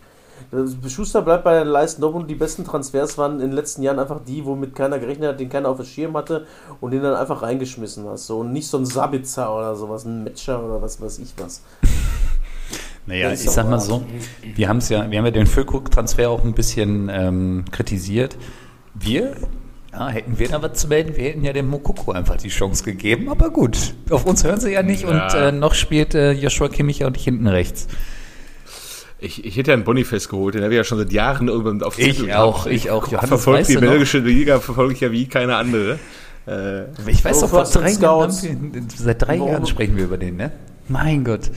Das- 0.52 0.76
Schuster 0.92 1.22
bleibt 1.22 1.44
bei 1.44 1.60
den 1.60 1.68
Leisten 1.68 2.02
Dortmund. 2.02 2.30
Die 2.30 2.36
besten 2.36 2.64
Transfers 2.66 3.18
waren 3.18 3.34
in 3.36 3.48
den 3.50 3.52
letzten 3.52 3.82
Jahren 3.84 4.00
einfach 4.00 4.20
die, 4.26 4.46
womit 4.46 4.76
keiner 4.76 5.00
gerechnet 5.00 5.30
hat, 5.30 5.40
den 5.40 5.50
keiner 5.50 5.70
auf 5.70 5.78
dem 5.78 5.86
Schirm 5.86 6.16
hatte 6.16 6.46
und 6.82 6.92
den 6.92 7.02
dann 7.04 7.16
einfach 7.16 7.42
reingeschmissen 7.42 8.06
hast. 8.08 8.28
So, 8.28 8.40
und 8.40 8.54
nicht 8.54 8.68
so 8.68 8.78
ein 8.78 8.86
Sabitzer 8.86 9.54
oder 9.56 9.76
sowas, 9.76 10.06
ein 10.06 10.24
Matcher 10.24 10.64
oder 10.64 10.82
was 10.82 11.02
weiß 11.02 11.20
ich 11.20 11.34
was. 11.38 11.62
Naja, 13.06 13.32
ich 13.32 13.40
sag 13.50 13.70
mal 13.70 13.80
so, 13.80 14.04
wir 14.56 14.68
haben 14.68 14.80
es 14.80 14.90
ja, 14.90 15.10
wir 15.10 15.18
haben 15.18 15.24
ja 15.26 15.32
den 15.32 15.48
Füllkrug-Transfer 15.48 16.30
auch 16.30 16.44
ein 16.44 16.54
bisschen 16.54 17.10
ähm, 17.10 17.64
kritisiert. 17.72 18.36
Wir, 18.96 19.32
ja, 19.94 20.10
hätten 20.10 20.38
wir 20.38 20.50
da 20.50 20.62
was 20.62 20.74
zu 20.74 20.90
melden, 20.90 21.16
wir 21.16 21.24
hätten 21.30 21.46
ja 21.46 21.54
dem 21.54 21.70
Mokoko 21.70 22.12
einfach 22.12 22.36
die 22.36 22.50
Chance 22.50 22.84
gegeben, 22.84 23.30
aber 23.30 23.50
gut, 23.50 23.94
auf 24.10 24.26
uns 24.26 24.44
hören 24.44 24.60
sie 24.60 24.74
ja 24.74 24.84
nicht 24.84 25.04
Ja. 25.04 25.10
und 25.28 25.34
äh, 25.36 25.52
noch 25.54 25.74
spielt 25.74 26.16
äh, 26.16 26.34
Joshua 26.34 26.68
Kimmich 26.68 27.00
ja 27.00 27.08
auch 27.08 27.12
nicht 27.12 27.24
hinten 27.24 27.48
rechts. 27.48 27.88
Ich, 29.20 29.44
ich 29.46 29.58
hätte 29.58 29.72
ja 29.72 29.74
einen 29.76 29.84
Boniface 29.84 30.30
geholt, 30.30 30.54
den 30.56 30.64
habe 30.64 30.74
ich 30.74 30.78
ja 30.78 30.84
schon 30.84 31.00
seit 31.00 31.12
Jahren 31.12 31.48
irgendwann 31.48 31.82
auf 31.82 31.98
Ich 31.98 32.18
Zettel 32.18 32.34
auch, 32.34 32.66
gehabt. 32.66 32.76
ich 32.76 32.92
auch. 32.92 33.08
Johannes, 33.08 33.30
verfolgt 33.30 33.60
weißt 33.62 33.70
die 33.72 33.78
belgische 33.78 34.20
Liga, 34.20 34.60
verfolge 34.60 34.94
ich 34.94 35.00
ja 35.02 35.12
wie 35.12 35.28
keine 35.28 35.56
andere. 35.56 35.98
Äh, 36.46 36.84
Ich 37.08 37.26
weiß 37.26 37.40
doch, 37.42 37.50
vor 37.50 37.64
drei 37.64 37.92
Jahren, 37.92 38.32
seit 38.96 39.22
drei 39.22 39.40
Warum? 39.40 39.52
Jahren 39.52 39.66
sprechen 39.66 39.98
wir 39.98 40.04
über 40.06 40.18
den, 40.18 40.38
ne? 40.38 40.52
Mein 40.88 41.24
Gott. 41.24 41.50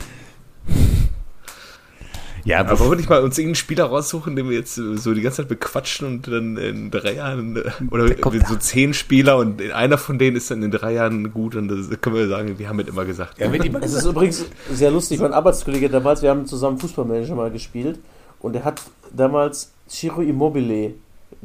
Ja, 2.44 2.60
aber 2.60 2.78
wollen 2.78 2.90
wir 2.92 2.96
nicht 2.96 3.08
mal 3.08 3.22
uns 3.22 3.38
irgendeinen 3.38 3.56
Spieler 3.56 3.84
raussuchen, 3.84 4.36
den 4.36 4.48
wir 4.48 4.56
jetzt 4.56 4.74
so 4.74 5.14
die 5.14 5.20
ganze 5.20 5.38
Zeit 5.38 5.48
bequatschen 5.48 6.06
und 6.06 6.28
dann 6.28 6.56
in 6.56 6.90
drei 6.90 7.14
Jahren, 7.14 7.56
äh, 7.56 7.70
oder 7.90 8.08
so 8.46 8.56
zehn 8.56 8.94
Spieler 8.94 9.36
und 9.36 9.60
einer 9.72 9.98
von 9.98 10.18
denen 10.18 10.36
ist 10.36 10.50
dann 10.50 10.62
in 10.62 10.70
drei 10.70 10.94
Jahren 10.94 11.32
gut 11.32 11.56
und 11.56 11.68
das 11.68 12.00
können 12.00 12.16
wir 12.16 12.28
sagen, 12.28 12.58
wir 12.58 12.68
haben 12.68 12.80
es 12.80 12.88
immer 12.88 13.04
gesagt. 13.04 13.38
ja, 13.38 13.52
wenn 13.52 13.62
die 13.62 13.70
mal 13.70 13.82
Es 13.82 13.92
ist 13.92 14.06
übrigens 14.06 14.44
sehr 14.70 14.90
lustig, 14.90 15.20
mein 15.20 15.32
Arbeitskollege 15.32 15.88
damals, 15.88 16.22
wir 16.22 16.30
haben 16.30 16.46
zusammen 16.46 16.78
Fußballmanager 16.78 17.34
mal 17.34 17.50
gespielt 17.50 17.98
und 18.40 18.56
er 18.56 18.64
hat 18.64 18.82
damals 19.12 19.72
Ciro 19.88 20.22
Immobile 20.22 20.94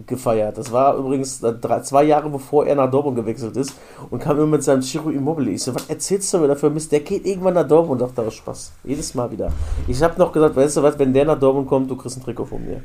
gefeiert. 0.05 0.57
Das 0.57 0.71
war 0.71 0.95
übrigens 0.97 1.39
drei, 1.39 1.79
zwei 1.81 2.03
Jahre 2.03 2.29
bevor 2.29 2.65
er 2.65 2.75
nach 2.75 2.91
Dortmund 2.91 3.15
gewechselt 3.15 3.55
ist 3.55 3.73
und 4.09 4.19
kam 4.19 4.37
immer 4.37 4.47
mit 4.47 4.63
seinem 4.63 4.81
Ciro 4.81 5.09
Immobile. 5.09 5.51
Ich 5.51 5.63
so, 5.63 5.73
was 5.73 5.89
erzählst 5.89 6.33
du 6.33 6.39
mir 6.39 6.47
dafür 6.47 6.69
Mist? 6.69 6.91
Der 6.91 6.99
geht 6.99 7.25
irgendwann 7.25 7.53
nach 7.53 7.67
Dortmund. 7.67 8.01
Und 8.01 8.07
dachte, 8.09 8.21
das 8.21 8.33
ist 8.33 8.39
Spaß. 8.39 8.73
Jedes 8.83 9.15
Mal 9.15 9.31
wieder. 9.31 9.51
Ich 9.87 10.01
habe 10.03 10.19
noch 10.19 10.31
gesagt, 10.31 10.55
weißt 10.55 10.77
du 10.77 10.83
was, 10.83 10.99
wenn 10.99 11.13
der 11.13 11.25
nach 11.25 11.39
Dortmund 11.39 11.67
kommt, 11.67 11.89
du 11.89 11.95
kriegst 11.95 12.17
ein 12.17 12.23
Trikot 12.23 12.45
von 12.45 12.65
mir. 12.65 12.81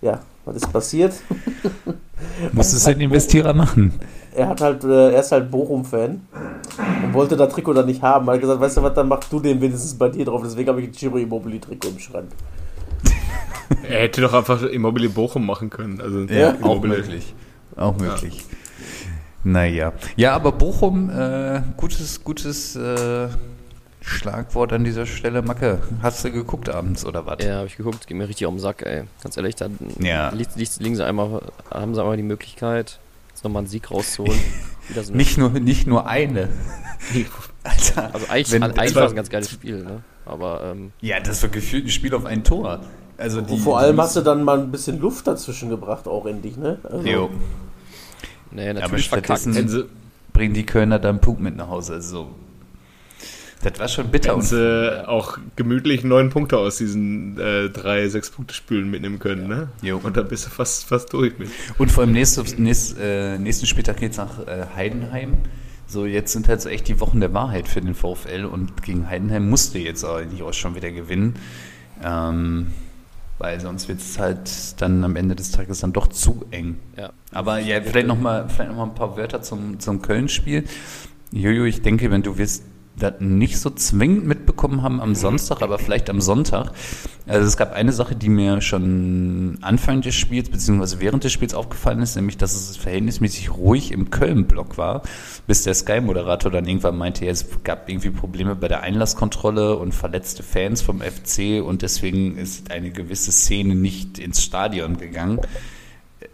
Ja, 0.00 0.20
was 0.44 0.56
ist 0.56 0.72
passiert? 0.72 1.14
musst 2.52 2.74
es 2.74 2.84
den 2.84 3.00
Investierer 3.00 3.54
machen. 3.54 3.92
Er 4.34 4.48
hat 4.48 4.60
halt, 4.60 4.84
äh, 4.84 5.12
er 5.12 5.20
ist 5.20 5.32
halt 5.32 5.50
Bochum-Fan 5.50 6.26
und 7.04 7.14
wollte 7.14 7.36
das 7.36 7.52
Trikot 7.52 7.74
dann 7.74 7.86
nicht 7.86 8.02
haben. 8.02 8.26
Er 8.28 8.34
hat 8.34 8.40
gesagt, 8.40 8.60
weißt 8.60 8.76
du 8.78 8.82
was, 8.82 8.94
dann 8.94 9.08
mach 9.08 9.22
du 9.24 9.40
den 9.40 9.60
wenigstens 9.60 9.94
bei 9.94 10.08
dir 10.08 10.24
drauf. 10.24 10.40
Deswegen 10.42 10.68
habe 10.68 10.80
ich 10.80 10.88
ein 10.88 10.94
Ciro 10.94 11.18
Immobile-Trikot 11.18 11.88
im 11.88 11.98
Schrank. 11.98 12.28
Er 13.88 14.00
hätte 14.02 14.20
doch 14.20 14.32
einfach 14.34 14.62
Immobilie 14.62 15.08
Bochum 15.08 15.46
machen 15.46 15.70
können. 15.70 16.00
Also 16.00 16.20
Ja, 16.22 16.50
Auch 16.50 16.54
Immobile. 16.60 16.96
möglich. 16.98 17.34
Auch 17.76 17.96
möglich. 17.96 18.44
Naja. 19.44 19.92
Ja, 20.16 20.34
aber 20.34 20.52
Bochum, 20.52 21.10
äh, 21.10 21.62
gutes, 21.76 22.22
gutes 22.22 22.76
äh, 22.76 23.28
Schlagwort 24.00 24.72
an 24.72 24.84
dieser 24.84 25.06
Stelle. 25.06 25.42
Macke, 25.42 25.80
hast 26.02 26.24
du 26.24 26.30
geguckt 26.30 26.68
abends 26.68 27.04
oder 27.04 27.26
was? 27.26 27.44
Ja, 27.44 27.56
habe 27.56 27.66
ich 27.66 27.76
geguckt, 27.76 28.06
geht 28.06 28.16
mir 28.16 28.28
richtig 28.28 28.46
auf 28.46 28.54
den 28.54 28.60
Sack, 28.60 28.82
ey. 28.82 29.04
Ganz 29.22 29.36
ehrlich, 29.36 29.56
da 29.56 29.68
Ja. 29.98 30.30
liegt, 30.30 30.56
liegt, 30.56 30.80
liegen 30.80 30.96
sie 30.96 31.04
einmal, 31.04 31.40
haben 31.70 31.94
sie 31.94 32.00
einmal 32.00 32.16
die 32.16 32.22
Möglichkeit, 32.22 32.98
jetzt 33.30 33.42
nochmal 33.44 33.60
einen 33.60 33.68
Sieg 33.68 33.90
rauszuholen. 33.90 34.38
So 35.00 35.14
Nicht 35.14 35.38
nur, 35.38 35.48
nicht 35.50 35.86
nur 35.86 36.08
eine. 36.08 36.48
Alter. 37.62 38.12
also 38.12 38.26
eigentlich, 38.28 38.50
wenn- 38.50 38.64
eigentlich 38.64 38.94
war- 38.96 39.04
es 39.04 39.12
ein 39.12 39.16
ganz 39.16 39.30
geiles 39.30 39.48
Spiel, 39.48 39.84
ne? 39.84 40.02
Aber 40.26 40.72
ähm, 40.72 40.90
Ja, 41.00 41.20
das 41.20 41.40
war 41.42 41.50
gefühlt 41.50 41.86
ein 41.86 41.90
Spiel 41.90 42.12
auf 42.14 42.24
ein 42.26 42.42
Tor. 42.42 42.80
Also 43.18 43.40
die, 43.40 43.54
Und 43.54 43.60
vor 43.60 43.78
allem 43.78 44.00
hast 44.00 44.16
du 44.16 44.20
dann 44.20 44.42
mal 44.42 44.58
ein 44.58 44.70
bisschen 44.70 45.00
Luft 45.00 45.26
dazwischen 45.26 45.68
gebracht, 45.68 46.08
auch 46.08 46.26
endlich, 46.26 46.56
ne? 46.56 46.78
Also, 46.82 47.06
Jo. 47.06 47.30
nee, 48.50 48.70
aber 48.70 48.80
natürlich 48.80 49.08
verkackt. 49.08 49.40
stattdessen 49.40 49.54
Hätten 49.54 49.68
sie, 49.68 49.84
bringen 50.32 50.54
die 50.54 50.66
Kölner 50.66 50.98
da 50.98 51.08
einen 51.10 51.20
Punkt 51.20 51.40
mit 51.40 51.56
nach 51.56 51.68
Hause. 51.68 51.94
Also, 51.94 52.28
das 53.62 53.78
war 53.78 53.86
schon 53.86 54.08
bitter. 54.08 54.34
Und 54.34 54.42
sie 54.42 55.08
auch 55.08 55.38
gemütlich 55.54 56.02
neun 56.02 56.30
Punkte 56.30 56.58
aus 56.58 56.78
diesen 56.78 57.38
äh, 57.38 57.70
drei, 57.70 58.08
sechs 58.08 58.30
Punkte 58.30 58.54
Spülen 58.54 58.90
mitnehmen 58.90 59.20
können, 59.20 59.46
ne? 59.46 59.68
Jo. 59.82 60.00
Und 60.02 60.16
dann 60.16 60.26
bist 60.26 60.46
du 60.46 60.50
fast, 60.50 60.84
fast 60.84 61.12
durch 61.12 61.38
mit. 61.38 61.48
Und 61.78 61.92
vor 61.92 62.02
allem 62.02 62.12
nächstes, 62.12 62.58
nächst, 62.58 62.96
äh, 62.98 63.38
nächsten 63.38 63.66
Spieltag 63.66 63.98
geht's 63.98 64.16
nach 64.16 64.46
äh, 64.46 64.66
Heidenheim. 64.74 65.34
So, 65.86 66.06
jetzt 66.06 66.32
sind 66.32 66.48
halt 66.48 66.60
so 66.60 66.70
echt 66.70 66.88
die 66.88 66.98
Wochen 67.00 67.20
der 67.20 67.34
Wahrheit 67.34 67.68
für 67.68 67.80
den 67.80 67.94
VfL 67.94 68.46
und 68.46 68.82
gegen 68.82 69.08
Heidenheim 69.08 69.48
musste 69.48 69.78
jetzt 69.78 70.02
auch 70.04 70.16
eigentlich 70.16 70.42
auch 70.42 70.54
schon 70.54 70.74
wieder 70.74 70.90
gewinnen. 70.90 71.34
Ähm, 72.02 72.68
weil 73.42 73.58
sonst 73.58 73.88
wird 73.88 73.98
es 73.98 74.20
halt 74.20 74.80
dann 74.80 75.02
am 75.02 75.16
Ende 75.16 75.34
des 75.34 75.50
Tages 75.50 75.80
dann 75.80 75.92
doch 75.92 76.06
zu 76.06 76.44
eng. 76.52 76.76
Ja. 76.96 77.12
Aber 77.32 77.58
ja, 77.58 77.82
vielleicht 77.82 78.06
nochmal 78.06 78.44
noch 78.44 78.76
mal 78.76 78.84
ein 78.84 78.94
paar 78.94 79.16
Wörter 79.16 79.42
zum, 79.42 79.80
zum 79.80 80.00
Köln-Spiel. 80.00 80.64
Jojo, 81.32 81.64
ich 81.64 81.82
denke, 81.82 82.12
wenn 82.12 82.22
du 82.22 82.38
wirst 82.38 82.62
das 82.96 83.14
nicht 83.20 83.58
so 83.58 83.70
zwingend 83.70 84.26
mitbekommen 84.26 84.82
haben 84.82 85.00
am 85.00 85.14
Samstag, 85.14 85.62
aber 85.62 85.78
vielleicht 85.78 86.10
am 86.10 86.20
Sonntag. 86.20 86.72
Also 87.26 87.46
es 87.46 87.56
gab 87.56 87.72
eine 87.72 87.92
Sache, 87.92 88.16
die 88.16 88.28
mir 88.28 88.60
schon 88.60 89.58
Anfang 89.60 90.02
des 90.02 90.14
Spiels 90.14 90.48
beziehungsweise 90.50 91.00
während 91.00 91.24
des 91.24 91.32
Spiels 91.32 91.54
aufgefallen 91.54 92.02
ist, 92.02 92.16
nämlich 92.16 92.36
dass 92.36 92.54
es 92.54 92.76
verhältnismäßig 92.76 93.52
ruhig 93.52 93.92
im 93.92 94.10
Köln-Block 94.10 94.76
war, 94.76 95.02
bis 95.46 95.62
der 95.62 95.74
Sky-Moderator 95.74 96.50
dann 96.50 96.66
irgendwann 96.66 96.98
meinte, 96.98 97.24
ja, 97.24 97.30
es 97.30 97.46
gab 97.64 97.88
irgendwie 97.88 98.10
Probleme 98.10 98.54
bei 98.56 98.68
der 98.68 98.82
Einlasskontrolle 98.82 99.76
und 99.76 99.92
verletzte 99.94 100.42
Fans 100.42 100.82
vom 100.82 101.00
FC 101.00 101.62
und 101.64 101.82
deswegen 101.82 102.36
ist 102.36 102.70
eine 102.70 102.90
gewisse 102.90 103.32
Szene 103.32 103.74
nicht 103.74 104.18
ins 104.18 104.42
Stadion 104.42 104.96
gegangen. 104.96 105.40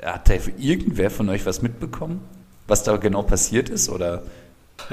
Hat 0.03 0.29
da 0.29 0.35
irgendwer 0.59 1.11
von 1.11 1.29
euch 1.29 1.45
was 1.47 1.63
mitbekommen, 1.63 2.21
was 2.67 2.83
da 2.83 2.97
genau 2.97 3.23
passiert 3.23 3.69
ist? 3.69 3.89
Oder 3.89 4.23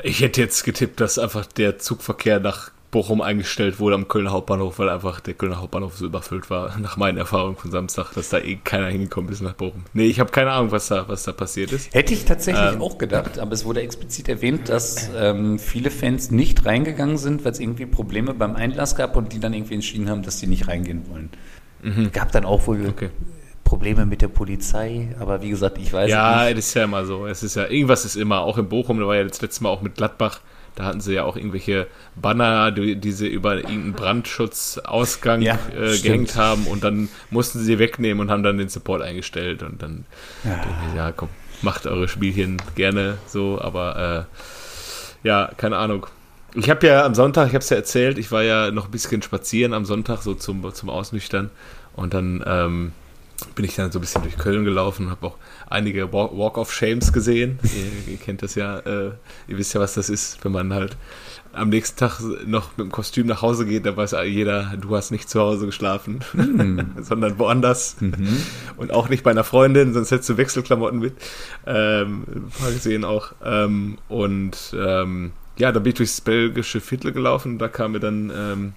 Ich 0.04 0.22
hätte 0.22 0.42
jetzt 0.42 0.64
getippt, 0.64 1.00
dass 1.00 1.18
einfach 1.20 1.46
der 1.46 1.78
Zugverkehr 1.80 2.40
nach 2.40 2.72
Bochum 2.92 3.20
eingestellt 3.20 3.80
wurde 3.80 3.96
am 3.96 4.08
Kölner 4.08 4.32
Hauptbahnhof, 4.32 4.80
weil 4.80 4.88
einfach 4.88 5.20
der 5.20 5.34
Kölner 5.34 5.60
Hauptbahnhof 5.60 5.98
so 5.98 6.06
überfüllt 6.06 6.50
war, 6.50 6.78
nach 6.80 6.96
meinen 6.96 7.18
Erfahrungen 7.18 7.58
von 7.58 7.70
Samstag, 7.70 8.14
dass 8.14 8.30
da 8.30 8.40
eh 8.40 8.56
keiner 8.56 8.88
hingekommen 8.88 9.30
ist 9.32 9.42
nach 9.42 9.54
Bochum. 9.54 9.84
Nee, 9.94 10.06
ich 10.06 10.22
habe 10.22 10.32
keine 10.32 10.52
Ahnung, 10.52 10.72
was 10.72 10.88
da, 10.88 11.06
was 11.10 11.24
da 11.24 11.34
passiert 11.34 11.74
ist. 11.74 11.94
Hätte 11.94 12.14
ich 12.14 12.24
tatsächlich 12.24 12.74
Ähm. 12.74 12.82
auch 12.82 12.98
gedacht, 12.98 13.38
aber 13.38 13.52
es 13.52 13.66
wurde 13.66 13.82
explizit 13.82 14.30
erwähnt, 14.30 14.70
dass 14.70 15.10
ähm, 15.18 15.60
viele 15.60 15.92
Fans 15.92 16.32
nicht 16.32 16.66
reingegangen 16.66 17.18
sind, 17.18 17.44
weil 17.44 17.52
es 17.52 17.60
irgendwie 17.60 17.86
Probleme 17.86 18.34
beim 18.34 18.56
Einlass 18.56 18.96
gab 18.96 19.18
und 19.18 19.34
die 19.34 19.40
dann 19.40 19.54
irgendwie 19.54 19.74
entschieden 19.74 20.10
haben, 20.10 20.24
dass 20.24 20.40
die 20.40 20.48
nicht 20.48 20.68
reingehen 20.70 21.04
wollen. 21.10 21.30
Gab 22.14 22.32
dann 22.32 22.46
auch 22.46 22.66
wohl 22.66 22.78
Mhm. 22.78 22.90
Okay. 22.90 23.10
Probleme 23.66 24.06
mit 24.06 24.22
der 24.22 24.30
Polizei, 24.30 25.14
aber 25.20 25.42
wie 25.42 25.50
gesagt, 25.50 25.78
ich 25.80 25.92
weiß 25.92 26.10
Ja, 26.10 26.46
nicht. 26.46 26.58
das 26.58 26.68
ist 26.68 26.74
ja 26.76 26.86
immer 26.86 27.06
so. 27.06 27.28
Es 27.28 27.44
ist 27.44 27.56
ja, 27.56 27.68
irgendwas 27.68 28.06
ist 28.06 28.16
immer, 28.16 28.40
auch 28.42 28.58
in 28.58 28.70
Bochum, 28.70 29.00
da 29.00 29.08
war 29.08 29.16
ja 29.18 29.24
das 29.26 29.42
letzte 29.42 29.64
Mal 29.64 29.70
auch 29.70 29.82
mit 29.82 29.96
Gladbach, 29.96 30.40
da 30.76 30.86
hatten 30.86 31.02
sie 31.02 31.14
ja 31.16 31.24
auch 31.26 31.36
irgendwelche 31.36 31.88
Banner, 32.16 32.72
die, 32.72 33.12
sie 33.12 33.28
über 33.28 33.56
irgendeinen 33.56 33.94
Brandschutzausgang 33.94 35.42
Ja, 35.42 35.58
äh, 35.78 35.98
gehängt 35.98 36.36
haben 36.38 36.68
und 36.68 36.84
dann 36.84 37.10
mussten 37.32 37.60
sie 37.60 37.80
wegnehmen 37.80 38.22
und 38.22 38.32
haben 38.32 38.44
dann 38.44 38.58
den 38.58 38.70
Support 38.70 39.02
eingestellt 39.02 39.64
und 39.64 39.82
dann, 39.82 40.06
ja, 40.44 40.62
ja 40.96 41.12
komm, 41.12 41.30
macht 41.62 41.88
eure 41.88 42.08
Spielchen 42.08 42.62
gerne 42.76 43.18
so, 43.28 43.60
aber 43.62 44.28
äh, 45.24 45.28
ja, 45.28 45.50
keine 45.58 45.78
Ahnung. 45.78 46.08
Ich 46.54 46.70
habe 46.70 46.88
ja 46.88 47.06
am 47.06 47.16
Sonntag, 47.16 47.48
ich 47.48 47.54
habe 47.54 47.64
es 47.64 47.70
ja 47.70 47.78
erzählt, 47.78 48.18
ich 48.18 48.32
war 48.32 48.44
ja 48.44 48.72
noch 48.72 48.86
ein 48.86 48.92
bisschen 48.92 49.22
spazieren 49.22 49.74
am 49.74 49.86
Sonntag, 49.86 50.22
so 50.22 50.36
zum, 50.36 50.74
zum 50.74 50.90
Ausnüchtern. 50.90 51.50
Und 51.96 52.14
dann 52.14 52.44
ähm, 52.46 52.92
bin 53.56 53.66
ich 53.66 53.76
dann 53.76 53.92
so 53.92 54.00
ein 54.00 54.02
bisschen 54.02 54.22
durch 54.22 54.38
Köln 54.38 54.66
gelaufen, 54.66 55.10
habe 55.10 55.28
auch 55.28 55.38
einige 55.70 56.12
Walk, 56.14 56.58
of 56.58 56.74
Shames 56.74 57.12
gesehen. 57.12 57.60
ihr, 57.64 58.14
ihr 58.14 58.18
kennt 58.18 58.42
das 58.42 58.56
ja, 58.56 58.80
äh, 58.80 59.12
ihr 59.48 59.58
wisst 59.58 59.74
ja, 59.74 59.82
was 59.82 59.96
das 59.96 60.10
ist, 60.10 60.44
wenn 60.44 60.52
man 60.52 60.74
halt 60.74 60.98
am 61.56 61.70
nächsten 61.70 61.98
Tag 61.98 62.20
noch 62.46 62.78
mit 62.78 62.86
dem 62.86 62.92
Kostüm 62.92 63.28
nach 63.28 63.42
Hause 63.42 63.66
geht, 63.66 63.86
da 63.86 63.96
weiß 63.96 64.16
jeder, 64.26 64.74
du 64.80 64.96
hast 64.96 65.12
nicht 65.12 65.30
zu 65.30 65.40
Hause 65.40 65.66
geschlafen, 65.66 66.20
sondern 67.02 67.40
woanders. 67.40 67.96
Und 68.78 68.92
auch 68.92 69.08
nicht 69.08 69.24
bei 69.24 69.32
einer 69.32 69.46
Freundin, 69.46 69.94
sonst 69.94 70.12
hättest 70.12 70.30
du 70.30 70.38
Wechselklamotten 70.38 71.00
mit. 71.00 71.14
Ähm, 71.66 72.26
ein 72.28 72.52
paar 72.60 72.72
gesehen 72.72 73.06
auch. 73.06 73.32
Ähm, 73.44 73.98
und 74.10 74.76
ähm, 74.78 75.32
ja, 75.58 75.72
da 75.72 75.80
bin 75.80 75.92
ich 75.92 75.96
durchs 75.96 76.20
belgische 76.20 76.82
Viertel 76.82 77.14
gelaufen, 77.14 77.58
da 77.58 77.70
kam 77.70 77.94
mir 77.94 78.02
dann 78.02 78.32
ähm, 78.36 78.74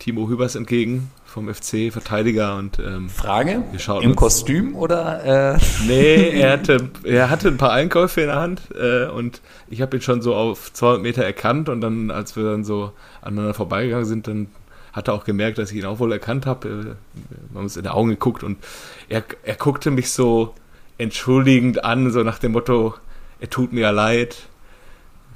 Timo 0.00 0.28
Hübers 0.28 0.56
entgegen 0.56 1.10
vom 1.24 1.48
FC, 1.52 1.92
Verteidiger 1.92 2.56
und 2.56 2.80
ähm, 2.80 3.08
Frage, 3.08 3.62
im 4.02 4.10
uns- 4.10 4.16
Kostüm 4.16 4.74
oder? 4.74 5.54
Äh, 5.54 5.58
Nee, 5.86 6.30
er 6.40 6.52
hatte, 6.54 6.88
er 7.04 7.30
hatte 7.30 7.46
ein 7.48 7.56
paar 7.56 7.70
Einkäufe 7.72 8.22
in 8.22 8.26
der 8.26 8.36
Hand 8.40 8.62
äh, 8.74 9.06
und 9.06 9.40
ich 9.68 9.80
habe 9.80 9.96
ihn 9.96 10.02
schon 10.02 10.22
so 10.22 10.34
auf 10.34 10.72
200 10.72 11.02
Meter 11.02 11.24
erkannt 11.24 11.68
und 11.68 11.80
dann, 11.80 12.10
als 12.10 12.34
wir 12.34 12.42
dann 12.42 12.64
so 12.64 12.92
aneinander 13.22 13.54
vorbeigegangen 13.54 14.06
sind, 14.06 14.26
dann 14.26 14.48
hat 14.92 15.06
er 15.06 15.14
auch 15.14 15.22
gemerkt, 15.24 15.58
dass 15.58 15.70
ich 15.70 15.78
ihn 15.78 15.84
auch 15.84 16.00
wohl 16.00 16.10
erkannt 16.10 16.46
habe. 16.46 16.66
Äh, 16.68 16.72
wir 16.84 16.96
haben 17.54 17.64
uns 17.64 17.76
in 17.76 17.84
die 17.84 17.88
Augen 17.90 18.08
geguckt 18.10 18.42
und 18.42 18.58
er, 19.08 19.22
er 19.44 19.54
guckte 19.54 19.92
mich 19.92 20.10
so 20.10 20.54
entschuldigend 20.98 21.84
an, 21.84 22.10
so 22.10 22.22
nach 22.24 22.38
dem 22.38 22.52
Motto, 22.52 22.94
er 23.38 23.48
tut 23.50 23.72
mir 23.72 23.82
ja 23.82 23.90
leid. 23.90 24.36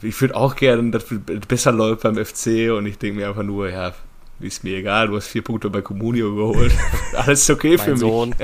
Ich 0.03 0.21
würde 0.21 0.35
auch 0.37 0.57
gerne, 0.57 0.91
dass 0.91 1.05
es 1.11 1.47
besser 1.47 1.73
läuft 1.73 2.03
beim 2.03 2.17
FC 2.17 2.71
und 2.77 2.85
ich 2.87 2.99
denke 2.99 3.21
mir 3.21 3.29
einfach 3.29 3.45
nur, 3.45 3.71
ja, 3.71 3.93
ist 4.41 4.63
mir 4.65 4.77
egal, 4.79 5.09
du 5.09 5.17
hast 5.17 5.27
vier 5.29 5.43
Punkte 5.43 5.71
bei 5.71 5.81
Comunio 5.81 6.29
überholt. 6.29 6.73
Alles 7.17 7.49
okay 7.51 7.79
für 7.79 7.91
Mein 7.91 7.91
mich. 7.93 8.01
Sohn. 8.01 8.35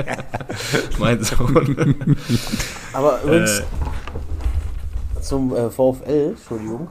Mein 0.98 1.22
Sohn. 1.24 1.94
Aber 2.92 3.20
übrigens 3.22 3.60
Äh. 3.60 5.20
zum 5.22 5.54
äh, 5.54 5.70
VfL, 5.70 6.30
Entschuldigung. 6.36 6.88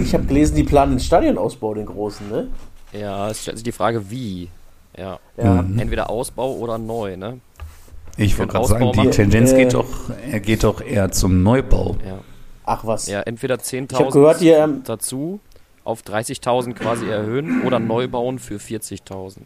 Ich 0.00 0.14
habe 0.14 0.24
gelesen, 0.24 0.56
die 0.56 0.64
planen 0.64 0.92
den 0.92 1.00
Stadionausbau, 1.00 1.74
den 1.74 1.86
großen, 1.86 2.28
ne? 2.30 2.48
Ja, 2.92 3.28
es 3.30 3.42
stellt 3.42 3.58
sich 3.58 3.64
die 3.64 3.72
Frage, 3.72 4.10
wie. 4.10 4.48
Ja. 4.96 5.18
Ja. 5.36 5.62
Mhm. 5.62 5.78
Entweder 5.78 6.08
Ausbau 6.10 6.52
oder 6.54 6.78
neu, 6.78 7.16
ne? 7.16 7.40
ich 8.16 8.38
wollte 8.38 8.52
gerade 8.52 8.66
sagen, 8.68 8.92
die 8.92 8.96
machen- 8.98 9.10
Tendenz 9.10 9.52
Äh, 9.52 9.56
geht 9.56 9.74
doch, 9.74 9.86
er 10.30 10.38
geht 10.38 10.62
doch 10.62 10.80
eher 10.80 11.10
zum 11.10 11.42
Neubau. 11.42 11.96
Ja. 12.06 12.18
Ach 12.64 12.84
was. 12.86 13.08
Ja, 13.08 13.20
entweder 13.22 13.56
Ich 13.56 13.72
habe 13.72 13.84
10.000 13.86 14.12
gehört, 14.12 14.40
ihr, 14.40 14.56
ähm, 14.58 14.82
dazu 14.84 15.40
auf 15.84 16.02
30.000 16.02 16.72
quasi 16.74 17.06
erhöhen 17.06 17.62
oder 17.62 17.78
neu 17.78 18.08
bauen 18.08 18.38
für 18.38 18.56
40.000. 18.56 19.38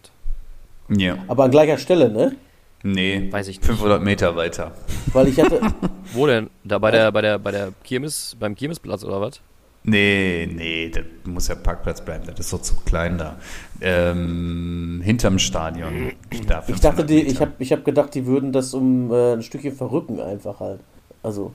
Ja. 0.91 1.19
aber 1.27 1.45
an 1.45 1.51
gleicher 1.51 1.77
Stelle, 1.77 2.09
ne? 2.11 2.35
Nee, 2.83 3.29
Weiß 3.31 3.49
ich 3.49 3.59
nicht. 3.59 3.67
500 3.67 4.03
Meter 4.03 4.37
weiter. 4.37 4.73
Weil 5.13 5.29
ich 5.29 5.39
hatte, 5.41 5.61
Wo 6.13 6.27
denn? 6.27 6.49
Da 6.65 6.79
bei 6.79 6.91
der, 6.91 7.11
bei 7.11 7.21
der, 7.21 7.39
bei 7.39 7.51
der 7.51 7.73
Kirmes, 7.83 8.37
beim 8.39 8.55
Kirmesplatz 8.55 9.05
oder 9.05 9.21
was? 9.21 9.41
Nee, 9.83 10.49
nee, 10.53 10.91
das 10.91 11.05
muss 11.25 11.49
ja 11.49 11.55
Parkplatz 11.55 12.05
bleiben, 12.05 12.25
das 12.27 12.39
ist 12.41 12.51
so 12.51 12.59
zu 12.59 12.75
klein 12.85 13.17
da. 13.17 13.37
Ähm, 13.81 15.01
hinterm 15.03 15.39
Stadion. 15.39 16.13
Da 16.47 16.63
ich 16.67 16.81
dachte, 16.81 17.07
500 17.07 17.11
die, 17.11 17.21
ich 17.23 17.41
habe 17.41 17.53
ich 17.59 17.73
hab 17.73 17.85
gedacht, 17.85 18.15
die 18.15 18.27
würden 18.27 18.53
das 18.53 18.75
um 18.75 19.11
äh, 19.11 19.33
ein 19.35 19.43
Stückchen 19.43 19.75
verrücken 19.75 20.21
einfach 20.21 20.61
halt. 20.61 20.81
Also, 21.23 21.53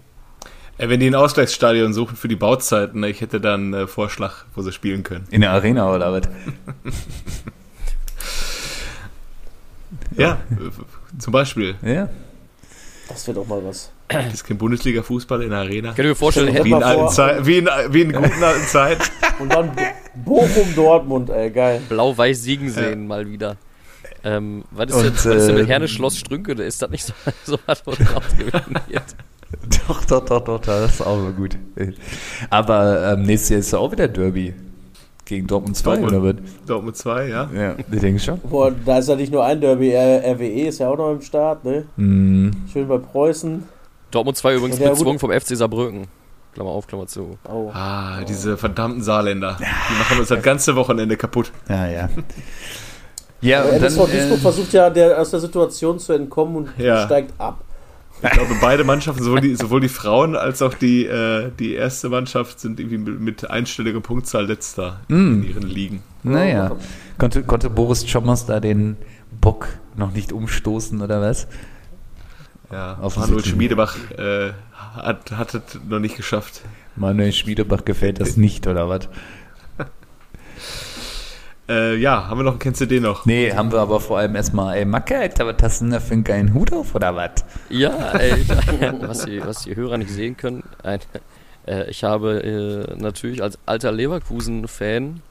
wenn 0.78 1.00
die 1.00 1.08
ein 1.08 1.16
Ausgleichsstadion 1.16 1.94
suchen 1.94 2.16
für 2.18 2.28
die 2.28 2.36
Bauzeiten, 2.36 3.02
ne, 3.02 3.10
ich 3.10 3.22
hätte 3.22 3.40
dann 3.40 3.74
einen 3.74 3.84
äh, 3.84 3.88
Vorschlag, 3.88 4.46
wo 4.56 4.62
sie 4.62 4.72
spielen 4.72 5.04
können. 5.04 5.26
In 5.32 5.42
der 5.42 5.52
Arena 5.52 5.94
oder 5.94 6.12
was? 6.12 6.24
Ja, 10.18 10.40
äh, 10.52 11.20
zum 11.20 11.34
Beispiel. 11.34 11.76
Ja. 11.84 12.10
das 13.10 13.28
wäre 13.28 13.36
doch 13.40 13.48
mal 13.48 13.64
was. 13.64 13.92
Das 14.08 14.34
ist 14.34 14.44
kein 14.44 14.58
Bundesliga-Fußball 14.58 15.42
in 15.42 15.50
der 15.50 15.60
Arena. 15.60 15.90
Könnt 15.90 16.00
ihr 16.06 16.10
mir 16.10 16.16
vorstellen, 16.16 16.54
Wie 16.64 16.70
in, 16.70 16.84
alten 16.84 17.02
vor- 17.02 17.10
Zeit, 17.12 17.46
wie, 17.46 17.58
in, 17.58 17.70
wie 17.90 18.02
in 18.02 18.12
guten 18.12 18.44
alten 18.44 18.66
Zeiten. 18.68 19.02
Und 19.40 19.52
dann 19.54 19.72
Bochum 20.16 20.76
Dortmund, 20.76 21.30
ey, 21.32 21.50
geil. 21.50 21.82
Blau-Weiß 21.90 22.44
siegen 22.44 22.70
sehen 22.70 23.08
mal 23.08 23.28
wieder. 23.30 23.58
Ähm, 24.24 24.64
was 24.72 24.90
ist, 24.90 24.96
Und, 24.96 25.04
jetzt, 25.06 25.26
was 25.26 25.36
ist 25.36 25.48
denn 25.48 25.56
mit 25.56 25.66
äh, 25.66 25.68
Herne 25.68 25.88
Schloss 25.88 26.18
Strünke? 26.18 26.52
Ist 26.54 26.82
das 26.82 26.90
nicht 26.92 27.06
so, 27.06 27.14
so 27.44 27.58
was, 27.66 27.86
wo 27.88 27.92
drauf 27.92 28.24
gewinnen 28.38 28.80
wird? 28.88 29.04
Doch, 29.88 30.04
doch, 30.06 30.24
doch, 30.26 30.42
doch, 30.44 30.60
das 30.62 30.96
ist 30.96 31.02
auch 31.02 31.18
mal 31.18 31.32
gut. 31.34 31.58
Aber 32.50 33.14
ähm, 33.14 33.24
nächstes 33.24 33.50
Jahr 33.50 33.60
ist 33.60 33.72
ja 33.74 33.80
auch 33.80 33.92
wieder 33.92 34.08
Derby. 34.08 34.54
Gegen 35.26 35.48
Dortmund 35.48 35.78
2 35.78 35.90
Dortmund. 35.98 36.14
oder 36.14 36.24
was? 36.36 36.66
Dortmund 36.68 36.98
2, 36.98 37.28
ja. 37.30 37.50
Ja, 37.56 37.76
ich 37.92 38.00
denke 38.00 38.20
schon. 38.20 38.40
Boah, 38.42 38.72
da 38.86 38.98
ist 38.98 39.08
ja 39.10 39.16
nicht 39.16 39.32
nur 39.32 39.44
ein 39.46 39.60
Derby, 39.62 39.92
R 39.92 40.22
RWE 40.36 40.68
ist 40.68 40.80
ja 40.80 40.90
auch 40.90 40.98
noch 40.98 41.12
im 41.12 41.22
Start, 41.22 41.64
ne? 41.64 41.86
Mhm. 41.96 42.52
Schön 42.72 42.88
bei 42.88 42.98
Preußen. 42.98 43.64
Dortmund 44.12 44.38
2 44.38 44.56
übrigens 44.56 44.80
bezwungen 44.80 45.20
vom 45.20 45.32
FC 45.32 45.56
Saarbrücken. 45.56 46.08
Klammer 46.54 46.70
auf, 46.72 46.86
Klammer 46.88 47.08
zu. 47.08 47.38
Oh. 47.50 47.72
Ah, 47.74 48.22
diese 48.28 48.58
verdammten 48.58 49.02
Saarländer. 49.02 49.58
Die 49.60 49.94
machen 49.98 50.20
uns 50.20 50.28
das 50.28 50.44
ganze 50.44 50.76
Wochenende 50.76 51.18
kaputt. 51.18 51.52
Ja, 51.70 51.88
ja. 51.88 52.10
Ja, 53.42 53.64
und 53.64 53.72
dann, 53.74 53.82
NSV 53.84 53.98
Duisburg 54.06 54.38
äh, 54.38 54.42
versucht 54.42 54.74
ja 54.74 54.90
der, 54.90 55.20
aus 55.20 55.32
der 55.32 55.40
Situation 55.40 56.00
zu 56.00 56.14
entkommen 56.14 56.56
und 56.58 56.70
Ja. 56.78 57.06
steigt 57.06 57.34
ab. 57.40 57.64
Ich 58.24 58.30
glaube, 58.30 58.56
beide 58.62 58.84
Mannschaften, 58.86 59.22
sowohl 59.22 59.42
die, 59.42 59.56
sowohl 59.56 59.82
die 59.82 59.90
Frauen 59.90 60.36
als 60.36 60.62
auch 60.62 60.74
die, 60.74 61.06
äh, 61.06 61.52
die 61.60 61.74
erste 61.74 62.08
Mannschaft, 62.10 62.60
sind 62.60 62.80
irgendwie 62.80 62.98
mit, 62.98 63.50
einstelliger 63.50 64.00
Punktzahl 64.00 64.46
letzter 64.46 65.02
in 65.10 65.44
ihren 65.44 65.64
Ligen. 65.64 66.04
naja. 66.24 66.76
Konnte, 67.18 67.44
konnte 67.44 67.70
Boris 67.70 68.06
Chommers 68.12 68.46
da 68.46 68.60
den 68.60 68.96
Bock 69.42 69.68
noch 69.96 70.14
nicht 70.14 70.32
umstoßen 70.32 71.02
oder 71.02 71.22
was? 71.22 71.48
Ja. 72.72 72.98
Manuel 73.16 73.46
Schmiedebach 73.46 73.96
äh, 74.18 74.52
hat, 74.96 75.32
hat 75.32 75.54
es 75.54 75.80
noch 75.88 76.00
nicht 76.00 76.16
geschafft. 76.18 76.62
Manuel 76.96 77.34
Schmiedebach 77.34 77.86
gefällt 77.86 78.20
das 78.20 78.38
nicht 78.38 78.66
oder 78.68 78.90
was? 78.90 79.10
Äh, 81.70 81.96
ja, 81.96 82.28
haben 82.28 82.40
wir 82.40 82.44
noch 82.44 82.60
Kennst 82.60 82.82
du 82.82 82.86
den 82.86 83.04
noch? 83.04 83.26
Nee, 83.26 83.54
haben 83.54 83.72
wir 83.72 83.80
aber 83.80 84.00
vor 84.00 84.18
allem 84.18 84.36
erstmal, 84.36 84.76
ey, 84.78 84.86
Macke, 84.86 85.18
Alter, 85.18 85.48
was 85.48 85.56
hast 85.62 85.82
du 85.82 85.86
denn 85.86 85.94
da 85.94 86.00
für 86.00 86.14
einen 86.14 86.24
geilen 86.24 86.54
Hut 86.54 86.74
auf 86.74 86.94
oder 86.94 87.16
was? 87.16 87.46
Ja, 87.70 88.12
ey, 88.12 88.42
ich, 88.42 88.50
was, 88.50 89.26
die, 89.26 89.42
was 89.42 89.64
die 89.64 89.76
Hörer 89.76 89.98
nicht 89.98 90.12
sehen 90.12 90.36
können, 90.36 90.64
ein, 90.84 91.00
äh, 91.66 91.90
ich 91.90 92.04
habe 92.04 92.44
äh, 92.44 92.96
natürlich 93.02 93.42
als 93.42 93.58
alter 93.66 93.92
Leverkusen-Fan 93.94 95.22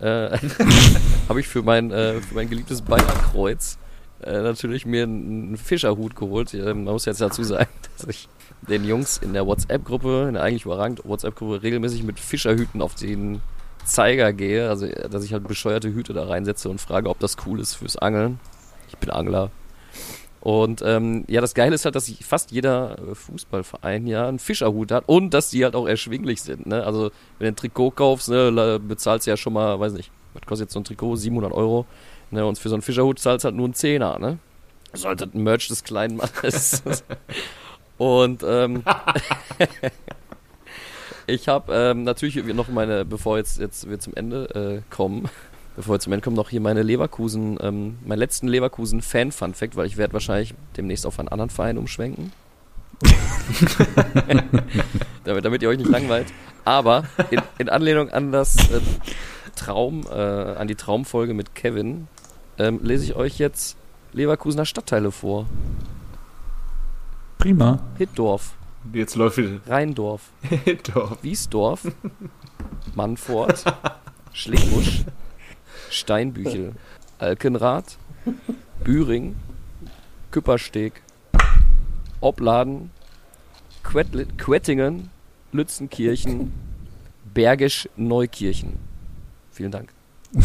äh, 0.00 0.04
habe 1.28 1.40
ich 1.40 1.48
für 1.48 1.62
mein, 1.62 1.90
äh, 1.90 2.20
für 2.20 2.34
mein 2.34 2.48
geliebtes 2.48 2.82
Bayerkreuz 2.82 3.78
äh, 4.22 4.40
natürlich 4.42 4.86
mir 4.86 5.04
einen 5.04 5.56
Fischerhut 5.56 6.16
geholt. 6.16 6.52
Äh, 6.54 6.74
man 6.74 6.84
muss 6.84 7.04
jetzt 7.04 7.20
dazu 7.20 7.44
sagen, 7.44 7.68
dass 7.98 8.08
ich 8.08 8.28
den 8.68 8.84
Jungs 8.84 9.18
in 9.18 9.32
der 9.32 9.46
WhatsApp-Gruppe, 9.46 10.26
in 10.28 10.34
der 10.34 10.42
eigentlich 10.42 10.64
überragend 10.64 11.04
WhatsApp-Gruppe, 11.04 11.62
regelmäßig 11.62 12.02
mit 12.02 12.18
Fischerhüten 12.18 12.82
auf 12.82 12.94
den 12.94 13.40
Zeiger 13.86 14.32
gehe. 14.32 14.68
Also, 14.68 14.86
dass 14.86 15.24
ich 15.24 15.32
halt 15.32 15.46
bescheuerte 15.46 15.92
Hüte 15.92 16.12
da 16.12 16.26
reinsetze 16.26 16.68
und 16.68 16.80
frage, 16.80 17.08
ob 17.08 17.18
das 17.18 17.36
cool 17.46 17.60
ist 17.60 17.74
fürs 17.74 17.96
Angeln. 17.96 18.40
Ich 18.88 18.98
bin 18.98 19.10
Angler. 19.10 19.50
Und 20.40 20.80
ähm, 20.86 21.24
ja, 21.26 21.40
das 21.40 21.54
Geile 21.54 21.74
ist 21.74 21.84
halt, 21.84 21.96
dass 21.96 22.08
fast 22.22 22.52
jeder 22.52 22.96
äh, 22.98 23.14
Fußballverein 23.16 24.06
ja 24.06 24.28
einen 24.28 24.38
Fischerhut 24.38 24.92
hat 24.92 25.02
und 25.08 25.34
dass 25.34 25.50
die 25.50 25.64
halt 25.64 25.74
auch 25.74 25.88
erschwinglich 25.88 26.40
sind. 26.40 26.66
Ne? 26.66 26.84
Also 26.84 27.10
wenn 27.38 27.46
du 27.46 27.52
ein 27.52 27.56
Trikot 27.56 27.90
kaufst, 27.90 28.28
ne, 28.28 28.78
bezahlst 28.78 29.26
du 29.26 29.30
ja 29.32 29.36
schon 29.36 29.54
mal, 29.54 29.80
weiß 29.80 29.94
nicht, 29.94 30.12
was 30.34 30.42
kostet 30.42 30.66
jetzt 30.66 30.74
so 30.74 30.80
ein 30.80 30.84
Trikot? 30.84 31.16
700 31.16 31.52
Euro. 31.52 31.84
Ne? 32.30 32.46
Und 32.46 32.60
für 32.60 32.68
so 32.68 32.76
einen 32.76 32.82
Fischerhut 32.82 33.18
zahlst 33.18 33.44
du 33.44 33.46
halt 33.46 33.56
nur 33.56 33.64
einen 33.64 33.74
Zehner. 33.74 34.20
Ne? 34.20 34.38
Das 34.92 35.00
ist 35.00 35.06
halt 35.06 35.22
ein 35.22 35.42
Merch 35.42 35.66
des 35.66 35.82
kleinen 35.82 36.16
Mannes. 36.16 36.80
und 37.98 38.44
ähm, 38.46 38.84
Ich 41.26 41.48
habe 41.48 41.74
ähm, 41.74 42.04
natürlich 42.04 42.42
noch 42.44 42.68
meine, 42.68 43.04
bevor 43.04 43.36
jetzt, 43.38 43.58
jetzt 43.58 43.88
wir 43.88 43.98
zum 43.98 44.14
Ende 44.14 44.82
äh, 44.84 44.94
kommen, 44.94 45.28
bevor 45.76 45.96
wir 45.96 46.00
zum 46.00 46.12
Ende 46.12 46.22
kommen, 46.22 46.36
noch 46.36 46.50
hier 46.50 46.60
meine 46.60 46.82
Leverkusen, 46.82 47.58
ähm, 47.60 47.98
meinen 48.04 48.18
letzten 48.18 48.48
Leverkusen-Fan-Fun-Fact, 48.48 49.76
weil 49.76 49.86
ich 49.86 49.96
werde 49.96 50.12
wahrscheinlich 50.12 50.54
demnächst 50.76 51.04
auf 51.06 51.18
einen 51.18 51.28
anderen 51.28 51.50
Verein 51.50 51.78
umschwenken. 51.78 52.32
damit, 55.24 55.44
damit 55.44 55.62
ihr 55.62 55.68
euch 55.68 55.78
nicht 55.78 55.90
langweilt. 55.90 56.28
Aber 56.64 57.04
in, 57.30 57.42
in 57.58 57.68
Anlehnung 57.68 58.10
an 58.10 58.32
das 58.32 58.56
äh, 58.70 58.80
Traum, 59.54 60.06
äh, 60.10 60.14
an 60.14 60.68
die 60.68 60.74
Traumfolge 60.76 61.34
mit 61.34 61.54
Kevin, 61.54 62.08
ähm, 62.58 62.80
lese 62.82 63.04
ich 63.04 63.16
euch 63.16 63.38
jetzt 63.38 63.76
Leverkusener 64.12 64.64
Stadtteile 64.64 65.10
vor. 65.10 65.46
Prima. 67.38 67.80
Hittdorf, 67.98 68.54
Jetzt 68.92 69.16
läuft 69.16 69.36
wieder. 69.38 69.60
Rheindorf, 69.66 70.22
Doch. 70.94 71.22
Wiesdorf, 71.22 71.82
Mannfort, 72.94 73.64
Schlebusch, 74.32 75.04
Steinbüchel, 75.90 76.72
Alkenrath, 77.18 77.98
Büring, 78.84 79.36
Küppersteg, 80.30 81.02
Opladen, 82.20 82.90
Quettli- 83.84 84.26
Quettingen, 84.36 85.10
Lützenkirchen, 85.52 86.52
Bergisch 87.34 87.88
Neukirchen. 87.96 88.78
Vielen 89.52 89.70
Dank. 89.70 89.90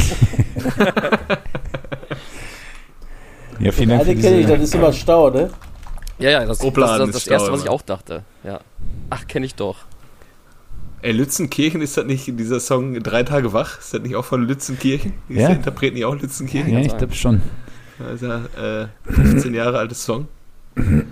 Ja, 3.60 3.72
vielen 3.72 3.90
Dank 3.90 4.04
für 4.04 4.10
Eine 4.12 4.22
kenne 4.22 4.40
ich, 4.40 4.48
das 4.48 4.62
ist 4.62 4.74
immer 4.74 4.92
Stau, 4.92 5.30
ne? 5.30 5.52
Ja, 6.22 6.30
ja, 6.32 6.40
das, 6.46 6.60
das, 6.60 6.68
Opladen 6.68 7.08
das, 7.08 7.16
das 7.16 7.22
ist 7.24 7.28
erste, 7.28 7.52
was 7.52 7.64
ich 7.64 7.70
auch 7.70 7.82
dachte. 7.82 8.24
Ja. 8.44 8.60
Ach, 9.10 9.28
kenne 9.28 9.46
ich 9.46 9.56
doch. 9.56 9.78
Ey, 11.02 11.12
Lützenkirchen, 11.14 11.82
ist 11.82 11.98
das 11.98 12.06
nicht 12.06 12.28
in 12.28 12.38
dieser 12.38 12.60
Song 12.60 13.02
Drei 13.02 13.24
Tage 13.24 13.54
wach? 13.54 13.80
Ist 13.80 13.94
das 13.94 14.02
nicht 14.02 14.16
auch 14.16 14.26
von 14.26 14.46
Lützenkirchen? 14.48 15.14
Ist 15.30 15.38
Ja. 15.40 15.48
der 15.48 15.58
Interpret 15.58 15.94
nicht 15.96 16.06
auch 16.06 16.16
Lützenkirchen? 16.16 16.74
Ja, 16.74 16.80
ich 16.80 16.96
glaube 16.96 17.16
schon. 17.16 17.42
Also, 18.08 18.28
äh, 18.28 18.88
15 19.06 19.54
Jahre 19.54 19.80
altes 19.80 20.04
Song. 20.06 20.28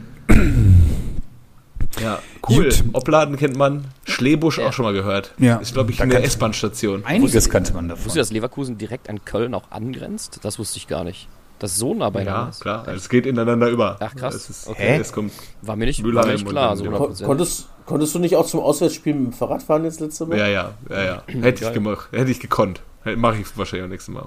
Ja, 2.01 2.20
cool. 2.49 2.66
Gut. 2.66 2.84
Opladen 2.93 3.36
kennt 3.36 3.57
man. 3.57 3.86
Schlebusch 4.05 4.57
Ja. 4.57 4.68
auch 4.68 4.74
schon 4.74 4.86
mal 4.86 4.93
gehört. 4.93 5.34
Ja. 5.38 5.57
Ist, 5.57 5.74
glaube 5.74 5.91
ich, 5.91 5.97
Da 5.97 6.03
eine 6.03 6.22
S-Bahn-Station. 6.22 7.03
Einiges 7.05 7.49
kannte 7.49 7.74
man 7.74 7.89
davon. 7.89 8.05
Wusstest 8.05 8.16
du, 8.16 8.20
dass 8.22 8.32
Leverkusen 8.32 8.78
direkt 8.78 9.10
an 9.10 9.26
Köln 9.26 9.53
auch 9.53 9.70
angrenzt? 9.72 10.39
Das 10.43 10.60
wusste 10.60 10.78
ich 10.78 10.88
gar 10.88 11.03
nicht. 11.03 11.28
Das 11.60 11.72
ist 11.74 11.78
so 11.78 11.93
nah 11.93 12.10
beieinander 12.10 12.43
Ja, 12.43 12.49
ist. 12.49 12.62
klar. 12.62 12.88
Es 12.88 13.10
geht 13.10 13.26
ineinander 13.26 13.68
über. 13.70 13.97
Ach, 13.99 14.16
krass. 14.16 14.34
Es 14.36 14.49
ist, 14.49 14.68
Okay. 14.68 14.82
Hä? 14.95 14.97
Es 14.99 15.12
kommt, 15.12 15.34
War 15.62 15.76
mir 15.76 15.86
nicht, 15.86 16.03
war 16.03 16.26
mir 16.26 16.34
nicht 16.34 16.47
klar, 16.47 16.76
so 16.78 16.86
ja. 16.86 16.91
100%. 16.91 17.26
Konntest, 17.26 17.68
konntest 17.86 18.16
du 18.16 18.20
nicht 18.20 18.36
auch 18.38 18.45
zum 18.45 18.62
Auswärtsspiel 18.62 19.14
mit 19.14 19.26
dem 19.28 19.34
Fahrrad 19.34 19.62
fahren 19.64 19.84
jetzt 19.84 19.99
letzte 19.99 20.26
Mal? 20.26 20.38
ja, 20.38 20.47
ja, 20.47 20.74
ja, 20.89 21.03
ja. 21.03 21.24
Hätte 21.41 21.66
ich 21.66 21.74
gemacht. 21.74 22.07
Hätte 22.12 22.32
ich 22.32 22.39
gekonnt. 22.39 22.82
Mache 23.18 23.38
ich 23.41 23.57
wahrscheinlich 23.57 23.86
auch 23.86 23.89
nächstes 23.89 24.14
Mal. 24.14 24.26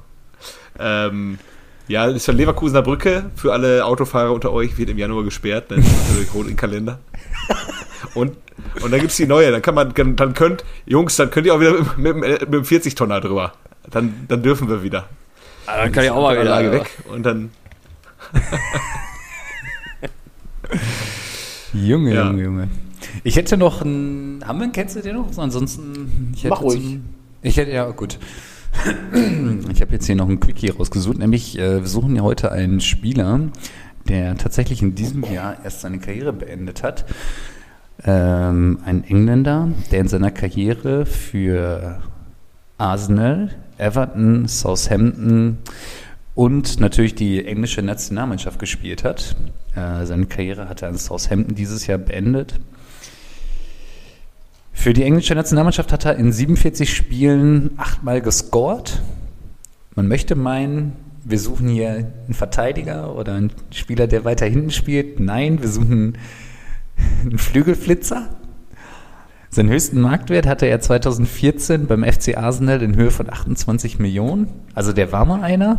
Ähm, 0.78 1.38
ja, 1.88 2.06
ist 2.06 2.24
von 2.26 2.36
Leverkusener 2.36 2.82
Brücke. 2.82 3.30
Für 3.36 3.52
alle 3.52 3.84
Autofahrer 3.84 4.32
unter 4.32 4.52
euch 4.52 4.76
wird 4.78 4.90
im 4.90 4.98
Januar 4.98 5.24
gesperrt. 5.24 5.70
Dann 5.70 5.80
natürlich 6.08 6.32
rot 6.34 6.48
im 6.48 6.56
Kalender. 6.56 6.98
Und, 8.14 8.36
und 8.82 8.90
dann 8.92 9.00
gibt's 9.00 9.16
die 9.16 9.26
neue. 9.26 9.50
Dann 9.50 9.62
kann 9.62 9.74
man, 9.74 9.94
dann 9.94 10.34
könnt, 10.34 10.64
Jungs, 10.84 11.16
dann 11.16 11.30
könnt 11.30 11.46
ihr 11.46 11.54
auch 11.54 11.60
wieder 11.60 11.72
mit, 11.96 11.96
mit, 11.98 12.16
mit 12.16 12.52
dem 12.52 12.62
40-Tonner 12.62 13.20
drüber. 13.22 13.52
Dann, 13.90 14.26
dann 14.28 14.42
dürfen 14.42 14.68
wir 14.68 14.82
wieder. 14.82 15.08
Ah, 15.72 15.76
dann 15.84 15.92
kann 15.92 16.04
ich 16.04 16.10
auch 16.10 16.22
mal 16.22 16.32
wieder. 16.40 16.54
Anlage 16.56 16.72
weg. 16.72 16.90
Und 17.10 17.22
dann, 17.24 17.50
Junge, 21.72 22.14
Ja. 22.14 22.26
Junge, 22.26 22.42
Junge. 22.42 22.68
Ich 23.24 23.36
hätte 23.36 23.56
noch 23.56 23.82
einen. 23.82 24.42
Haben 24.46 24.58
wir 24.58 24.64
einen? 24.64 24.72
Kennst 24.72 24.96
du 24.96 25.00
den 25.00 25.16
noch? 25.16 25.36
Ansonsten. 25.38 26.32
Ich 26.34 26.40
hätte 26.44 26.50
Mach 26.54 26.62
ruhig. 26.62 26.82
zum- 26.82 27.04
Ich 27.42 27.56
hätte, 27.56 27.70
ja, 27.72 27.88
gut. 27.90 28.18
Ich 29.72 29.80
habe 29.82 29.92
jetzt 29.92 30.06
hier 30.06 30.16
noch 30.16 30.28
einen 30.28 30.40
Quickie 30.40 30.70
rausgesucht. 30.70 31.18
Nämlich, 31.18 31.58
äh, 31.58 31.80
wir 31.80 31.86
suchen 31.86 32.16
ja 32.16 32.22
heute 32.22 32.52
einen 32.52 32.80
Spieler, 32.80 33.40
der 34.08 34.36
tatsächlich 34.36 34.80
in 34.82 34.94
diesem 34.94 35.24
Jahr 35.24 35.56
erst 35.64 35.80
seine 35.82 35.98
Karriere 35.98 36.32
beendet 36.32 36.82
hat. 36.82 37.04
Ähm, 38.04 38.78
ein 38.84 39.04
Engländer, 39.04 39.68
der 39.90 40.00
in 40.00 40.08
seiner 40.08 40.30
Karriere 40.30 41.04
für 41.06 42.00
Arsenal, 42.78 43.50
Everton, 43.78 44.48
Southampton 44.48 45.58
und 46.34 46.80
natürlich 46.80 47.14
die 47.14 47.44
englische 47.44 47.82
Nationalmannschaft 47.82 48.58
gespielt 48.58 49.04
hat. 49.04 49.36
Äh, 49.74 50.06
seine 50.06 50.26
Karriere 50.26 50.68
hat 50.68 50.82
er 50.82 50.88
in 50.88 50.98
Southampton 50.98 51.54
dieses 51.54 51.86
Jahr 51.86 51.98
beendet. 51.98 52.60
Für 54.72 54.92
die 54.92 55.02
englische 55.04 55.34
Nationalmannschaft 55.34 55.92
hat 55.92 56.04
er 56.06 56.16
in 56.16 56.32
47 56.32 56.92
Spielen 56.92 57.72
achtmal 57.76 58.20
gescored. 58.20 59.02
Man 59.94 60.08
möchte 60.08 60.34
meinen, 60.34 60.96
wir 61.24 61.38
suchen 61.38 61.68
hier 61.68 61.90
einen 61.90 62.34
Verteidiger 62.34 63.14
oder 63.14 63.34
einen 63.34 63.52
Spieler, 63.70 64.06
der 64.06 64.24
weiter 64.24 64.46
hinten 64.46 64.70
spielt. 64.70 65.20
Nein, 65.20 65.60
wir 65.60 65.68
suchen 65.68 66.18
einen 67.20 67.38
Flügelflitzer. 67.38 68.30
Seinen 69.54 69.68
höchsten 69.68 70.00
Marktwert 70.00 70.46
hatte 70.46 70.64
er 70.64 70.80
2014 70.80 71.86
beim 71.86 72.04
FC 72.04 72.38
Arsenal 72.38 72.80
in 72.80 72.96
Höhe 72.96 73.10
von 73.10 73.30
28 73.30 73.98
Millionen. 73.98 74.48
Also 74.74 74.94
der 74.94 75.12
war 75.12 75.26
mal 75.26 75.42
einer. 75.42 75.78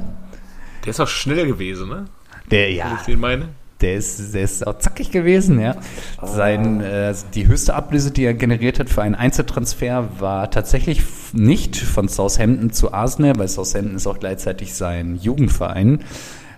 der 0.86 0.92
ist 0.92 1.00
auch 1.00 1.08
schneller 1.08 1.48
gewesen, 1.48 1.90
ne? 1.90 2.06
Der, 2.52 2.68
Wenn 2.68 2.76
ja, 2.76 2.98
ich 3.00 3.06
den 3.08 3.20
meine. 3.20 3.50
der 3.82 3.96
ist, 3.96 4.36
der 4.36 4.44
ist 4.44 4.68
auch 4.68 4.78
zackig 4.78 5.10
gewesen, 5.10 5.60
ja. 5.60 5.78
Sein, 6.22 6.82
äh, 6.82 7.16
die 7.34 7.48
höchste 7.48 7.74
Ablöse, 7.74 8.12
die 8.12 8.26
er 8.26 8.36
generiert 8.36 8.78
hat 8.78 8.92
für 8.92 9.02
einen 9.02 9.16
Einzeltransfer, 9.16 10.08
war 10.20 10.52
tatsächlich 10.52 11.02
nicht 11.34 11.76
von 11.76 12.08
Southampton 12.08 12.72
zu 12.72 12.94
Arsenal, 12.94 13.34
weil 13.40 13.48
Southampton 13.48 13.96
ist 13.96 14.06
auch 14.06 14.20
gleichzeitig 14.20 14.76
sein 14.76 15.16
Jugendverein, 15.16 16.04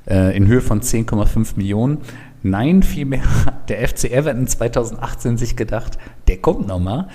äh, 0.05 0.35
in 0.35 0.47
Höhe 0.47 0.59
von 0.59 0.81
10,5 0.81 1.55
Millionen. 1.55 1.99
Nein, 2.47 2.83
vielmehr 2.83 3.23
hat 3.45 3.71
der 3.71 3.87
FC 3.87 4.03
Everton 4.11 4.45
2018 4.45 5.35
sich 5.35 5.55
gedacht, 5.55 5.97
der 6.27 6.37
kommt 6.37 6.67
nochmal. 6.67 7.07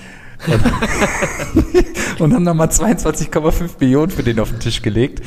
Und, 0.47 2.21
und 2.21 2.35
haben 2.35 2.43
nochmal 2.45 2.69
22,5 2.69 3.73
Millionen 3.79 4.11
für 4.11 4.23
den 4.23 4.41
auf 4.41 4.51
den 4.51 4.59
Tisch 4.59 4.81
gelegt. 4.81 5.23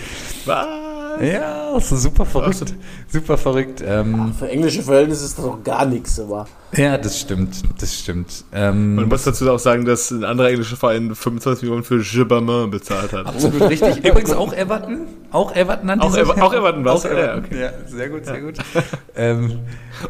Was? 0.46 0.83
Ja, 1.22 1.80
so 1.80 1.96
super 1.96 2.26
verrückt. 2.26 2.74
Super 3.08 3.38
verrückt. 3.38 3.84
Ähm, 3.86 4.34
Für 4.38 4.50
englische 4.50 4.82
Verhältnisse 4.84 5.26
ist 5.26 5.38
das 5.38 5.46
doch 5.46 5.64
gar 5.64 5.86
nichts, 5.86 6.20
aber. 6.20 6.46
Ja, 6.76 6.98
das 6.98 7.20
stimmt, 7.20 7.62
das 7.80 7.94
stimmt. 8.00 8.46
Ähm, 8.52 8.96
Man 8.96 9.08
muss 9.10 9.24
dazu 9.24 9.50
auch 9.52 9.60
sagen, 9.60 9.86
dass 9.86 10.10
ein 10.12 10.24
anderer 10.24 10.50
englischer 10.50 10.76
Verein 10.76 11.14
25 11.14 11.64
Millionen 11.64 11.84
für 11.84 12.00
Gibbermann 12.00 12.72
bezahlt 12.72 13.14
hat. 13.14 13.26
absolut 13.28 13.62
richtig. 13.70 13.98
Übrigens 14.04 14.32
auch 14.34 14.54
Everton. 14.54 15.02
Auch 15.32 15.56
Everton 15.56 15.90
an 15.90 16.00
Auch 16.02 16.16
Ever- 16.18 16.42
auch 16.44 16.54
Everton 16.54 16.84
war's? 16.86 17.06
Auch 17.06 17.12
Ja, 17.12 17.38
okay. 17.38 17.62
Ja, 17.62 17.70
sehr 17.88 18.10
gut, 18.10 18.26
sehr 18.26 18.42
gut. 18.42 18.56
ähm, 19.16 19.60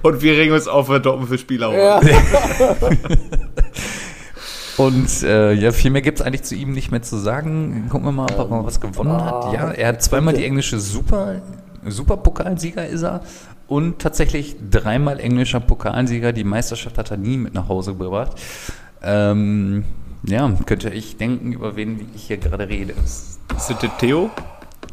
Und 0.01 0.21
wir 0.21 0.33
regen 0.33 0.53
uns 0.53 0.67
auf, 0.67 0.89
wer 0.89 0.99
Dortmund 0.99 1.29
für 1.29 1.37
Spieler 1.37 1.67
holt. 1.69 1.77
Ja. 1.79 1.99
und 4.77 5.23
äh, 5.23 5.53
ja, 5.53 5.71
viel 5.71 5.91
mehr 5.91 6.01
gibt 6.01 6.19
es 6.19 6.25
eigentlich 6.25 6.43
zu 6.43 6.55
ihm 6.55 6.71
nicht 6.71 6.91
mehr 6.91 7.01
zu 7.01 7.17
sagen. 7.17 7.87
Gucken 7.89 8.07
wir 8.07 8.11
mal, 8.11 8.31
ob 8.31 8.37
er 8.39 8.47
mal 8.47 8.65
was 8.65 8.81
gewonnen 8.81 9.21
hat. 9.23 9.53
Ja, 9.53 9.71
er 9.71 9.89
hat 9.89 10.01
zweimal 10.01 10.33
die 10.33 10.45
englische 10.45 10.79
Super, 10.79 11.41
Superpokalsieger 11.85 12.87
ist 12.87 13.03
er. 13.03 13.21
Und 13.67 13.99
tatsächlich 13.99 14.55
dreimal 14.69 15.19
englischer 15.19 15.59
Pokalsieger. 15.59 16.33
Die 16.33 16.43
Meisterschaft 16.43 16.97
hat 16.97 17.11
er 17.11 17.17
nie 17.17 17.37
mit 17.37 17.53
nach 17.53 17.69
Hause 17.69 17.95
gebracht. 17.95 18.33
Ähm, 19.01 19.85
ja, 20.25 20.51
könnte 20.65 20.89
ich 20.89 21.17
denken, 21.17 21.53
über 21.53 21.75
wen 21.75 22.09
ich 22.15 22.23
hier 22.23 22.37
gerade 22.37 22.67
rede. 22.67 22.93
Ist 23.03 23.39
das 23.49 23.67
der 23.79 23.97
Theo? 23.97 24.29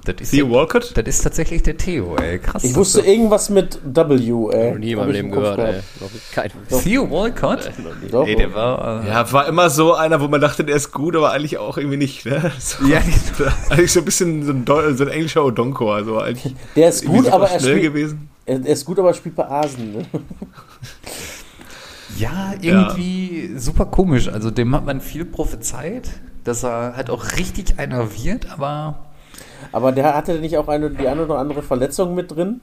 Das 0.04 0.14
ist, 0.20 0.30
Theo 0.30 0.50
Walcott? 0.50 0.96
das 0.96 1.04
ist 1.06 1.22
tatsächlich 1.22 1.62
der 1.62 1.76
Theo, 1.76 2.16
ey. 2.16 2.38
Krass. 2.38 2.64
Ich 2.64 2.74
wusste 2.74 3.00
irgendwas 3.02 3.50
mit 3.50 3.78
W, 3.84 4.14
ey. 4.52 4.70
Noch 4.72 4.78
nie 4.78 4.92
in 4.92 4.98
Hab 4.98 5.04
meinem 5.06 5.12
Leben 5.12 5.30
gehört, 5.30 5.58
ey. 5.58 5.72
gehabt. 5.72 5.84
Noch 6.00 6.08
kein. 6.32 6.50
Theo 6.82 7.10
Walcott? 7.10 7.70
Doch. 8.10 8.26
Ey, 8.26 8.36
der 8.36 8.54
war. 8.54 9.04
Äh, 9.04 9.08
Ja, 9.08 9.32
war 9.32 9.46
immer 9.46 9.68
so 9.70 9.94
einer, 9.94 10.20
wo 10.20 10.28
man 10.28 10.40
dachte, 10.40 10.64
der 10.64 10.76
ist 10.76 10.92
gut, 10.92 11.14
aber 11.16 11.32
eigentlich 11.32 11.58
auch 11.58 11.76
irgendwie 11.76 11.96
nicht. 11.98 12.24
Ne? 12.26 12.50
So, 12.58 12.84
Ja. 12.86 13.00
eigentlich 13.68 13.92
so 13.92 14.00
ein 14.00 14.04
bisschen 14.04 14.44
so 14.44 14.52
ein, 14.52 14.64
Deu- 14.64 14.94
so 14.94 15.04
ein 15.04 15.10
englischer 15.10 15.44
Odonko. 15.44 15.92
Also 15.92 16.18
eigentlich 16.18 16.54
Der 16.76 16.88
ist 16.88 17.04
gut, 17.04 17.28
aber 17.28 17.48
er 17.50 17.60
schnell 17.60 17.76
spielt, 17.78 17.92
gewesen. 17.94 18.28
er, 18.46 18.64
ist 18.66 18.84
gut, 18.84 18.98
aber 18.98 19.08
er 19.08 19.14
spielt 19.14 19.36
bei 19.36 19.48
Asen. 19.48 19.92
Ne? 19.92 20.06
Ja, 22.18 22.52
irgendwie 22.60 23.52
super 23.56 23.86
komisch. 23.86 24.28
Also 24.28 24.50
dem 24.50 24.74
hat 24.74 24.84
man 24.84 25.00
viel 25.00 25.24
prophezeit, 25.24 26.08
dass 26.44 26.64
er 26.64 26.94
halt 26.96 27.08
auch 27.08 27.24
richtig 27.38 27.78
einer 27.78 28.08
wird, 28.12 28.50
aber 28.50 29.06
Aber 29.72 29.92
der 29.92 30.14
hatte 30.14 30.38
nicht 30.38 30.56
auch 30.56 30.68
eine, 30.68 30.90
die 30.90 31.08
eine 31.08 31.24
oder 31.24 31.38
andere 31.38 31.62
Verletzung 31.62 32.14
mit 32.14 32.30
drin. 32.30 32.60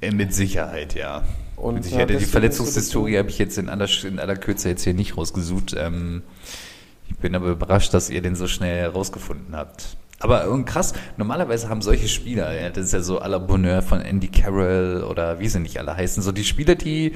äh, 0.00 0.10
mit 0.10 0.34
Sicherheit, 0.34 0.94
ja. 0.94 1.22
Und 1.56 1.74
mit 1.74 1.84
ja, 1.84 1.90
Sicherheit. 1.90 2.20
Die 2.20 2.24
Verletzungshistorie 2.24 3.18
habe 3.18 3.30
ich 3.30 3.38
jetzt 3.38 3.58
in 3.58 3.68
aller, 3.68 3.88
in 4.04 4.18
aller 4.18 4.36
Kürze 4.36 4.68
jetzt 4.68 4.82
hier 4.84 4.94
nicht 4.94 5.16
rausgesucht. 5.16 5.74
Ähm, 5.78 6.22
ich 7.08 7.16
bin 7.16 7.34
aber 7.34 7.48
überrascht, 7.48 7.94
dass 7.94 8.10
ihr 8.10 8.22
den 8.22 8.34
so 8.34 8.46
schnell 8.46 8.80
herausgefunden 8.80 9.54
habt. 9.56 9.96
Aber 10.20 10.48
und 10.48 10.64
krass, 10.64 10.94
normalerweise 11.16 11.68
haben 11.68 11.82
solche 11.82 12.08
Spieler, 12.08 12.58
ja, 12.58 12.70
das 12.70 12.86
ist 12.86 12.92
ja 12.92 13.00
so 13.00 13.20
à 13.20 13.28
la 13.28 13.38
Bonheur 13.38 13.82
von 13.82 14.00
Andy 14.00 14.28
Carroll 14.28 15.04
oder 15.08 15.38
wie 15.38 15.48
sie 15.48 15.60
nicht 15.60 15.78
alle 15.78 15.94
heißen, 15.96 16.22
so 16.22 16.32
die 16.32 16.44
Spieler, 16.44 16.76
die 16.76 17.14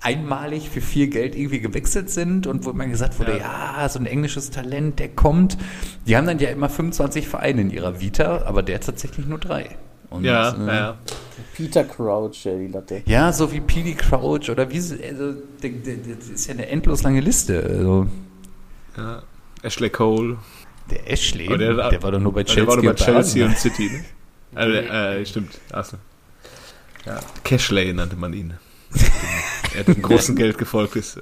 einmalig 0.00 0.68
für 0.70 0.80
viel 0.80 1.08
Geld 1.08 1.34
irgendwie 1.34 1.60
gewechselt 1.60 2.10
sind 2.10 2.46
und 2.46 2.64
wo 2.64 2.72
man 2.72 2.90
gesagt 2.90 3.18
wurde, 3.18 3.38
Ja. 3.38 3.74
ja. 3.82 3.88
so 3.88 3.98
ein 3.98 4.06
englisches 4.06 4.50
Talent, 4.50 4.98
der 4.98 5.08
kommt. 5.08 5.56
Die 6.06 6.16
haben 6.16 6.26
dann 6.26 6.38
ja 6.38 6.50
immer 6.50 6.68
25 6.68 7.26
Vereine 7.26 7.62
in 7.62 7.70
ihrer 7.70 8.00
Vita, 8.00 8.42
aber 8.46 8.62
der 8.62 8.80
tatsächlich 8.80 9.26
nur 9.26 9.38
drei. 9.38 9.76
Und, 10.10 10.22
Ja, 10.24 10.50
äh, 10.54 10.66
ja. 10.66 10.98
Peter 11.56 11.82
Crouch, 11.84 12.46
ey, 12.46 12.66
die 12.66 12.72
Latte. 12.72 13.02
Ja, 13.06 13.32
so 13.32 13.50
wie 13.52 13.60
Petey 13.60 13.94
Crouch 13.94 14.48
oder 14.50 14.70
wie, 14.70 14.76
also, 14.78 15.34
der, 15.62 15.70
der, 15.70 15.96
das 16.16 16.28
ist 16.28 16.46
ja 16.46 16.54
eine 16.54 16.68
endlos 16.68 17.02
lange 17.02 17.20
Liste. 17.20 17.60
Also, 17.68 18.06
ja. 18.96 19.22
Ashley 19.62 19.90
Cole. 19.90 20.36
der 20.90 21.10
Ashley, 21.10 21.48
der, 21.48 21.74
der- 21.90 22.02
war 22.02 22.12
doch 22.12 22.20
nur 22.20 22.32
bei 22.32 22.44
Der 22.44 22.54
Chelsea. 22.54 22.68
war 22.68 22.76
doch 22.76 22.84
bei 22.84 22.94
Chelsea 22.94 23.44
Arsenal. 23.44 23.48
und 23.48 23.58
City, 23.58 23.90
ne? 23.90 24.04
Äh, 24.58 25.20
äh, 25.20 25.26
stimmt. 25.26 25.58
Achso. 25.72 25.96
Ja. 27.04 27.18
Cashley 27.42 27.92
nannte 27.92 28.14
man 28.16 28.32
ihn. 28.32 28.54
er 29.76 29.84
dem 29.84 30.02
großen 30.02 30.34
Geld 30.36 30.58
gefolgt 30.58 30.96
ist. 30.96 31.20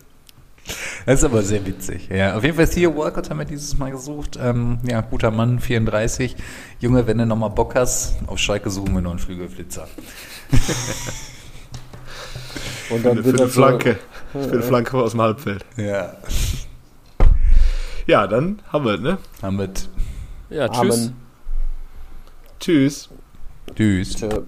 Das 1.05 1.19
ist 1.21 1.25
aber 1.25 1.43
sehr 1.43 1.67
witzig. 1.67 2.09
Ja, 2.09 2.37
auf 2.37 2.43
jeden 2.43 2.57
Fall 2.57 2.67
Theo 2.67 2.97
Walcott 2.97 3.29
haben 3.29 3.39
wir 3.39 3.45
dieses 3.45 3.77
Mal 3.77 3.91
gesucht. 3.91 4.39
Ähm, 4.41 4.79
ja, 4.89 5.03
guter 5.03 5.31
Mann, 5.31 5.61
34. 5.61 6.35
Junge, 6.81 7.07
wenn 7.07 7.19
du 7.19 7.27
nochmal 7.27 7.51
Bock 7.51 7.75
hast, 7.75 8.15
auf 8.27 8.39
Schalke 8.39 8.71
suchen 8.71 8.95
wir 8.95 9.03
noch 9.03 9.11
einen 9.11 9.19
Flügelflitzer. 9.19 9.87
Und 12.91 13.01
Für, 13.01 13.09
dann 13.09 13.17
für 13.19 13.25
wird 13.25 13.35
eine 13.37 13.45
das 13.47 13.55
so- 13.55 13.61
Flanke. 13.63 13.99
Für 14.33 14.39
eine 14.53 14.63
Flanke 14.63 14.97
aus 14.97 15.11
dem 15.13 15.21
Halbfeld. 15.21 15.65
Ja. 15.77 16.17
Ja, 18.07 18.27
dann 18.27 18.61
haben 18.73 18.85
wir 18.85 18.95
es, 18.95 19.01
ne? 19.01 19.19
Haben 19.43 19.59
wir. 19.59 19.69
Ja, 20.51 20.69
tschüss. 20.69 20.95
Amen. 20.97 21.17
Tschüss. 22.61 23.09
Tschüss. 23.75 24.17
Tschö. 24.17 24.43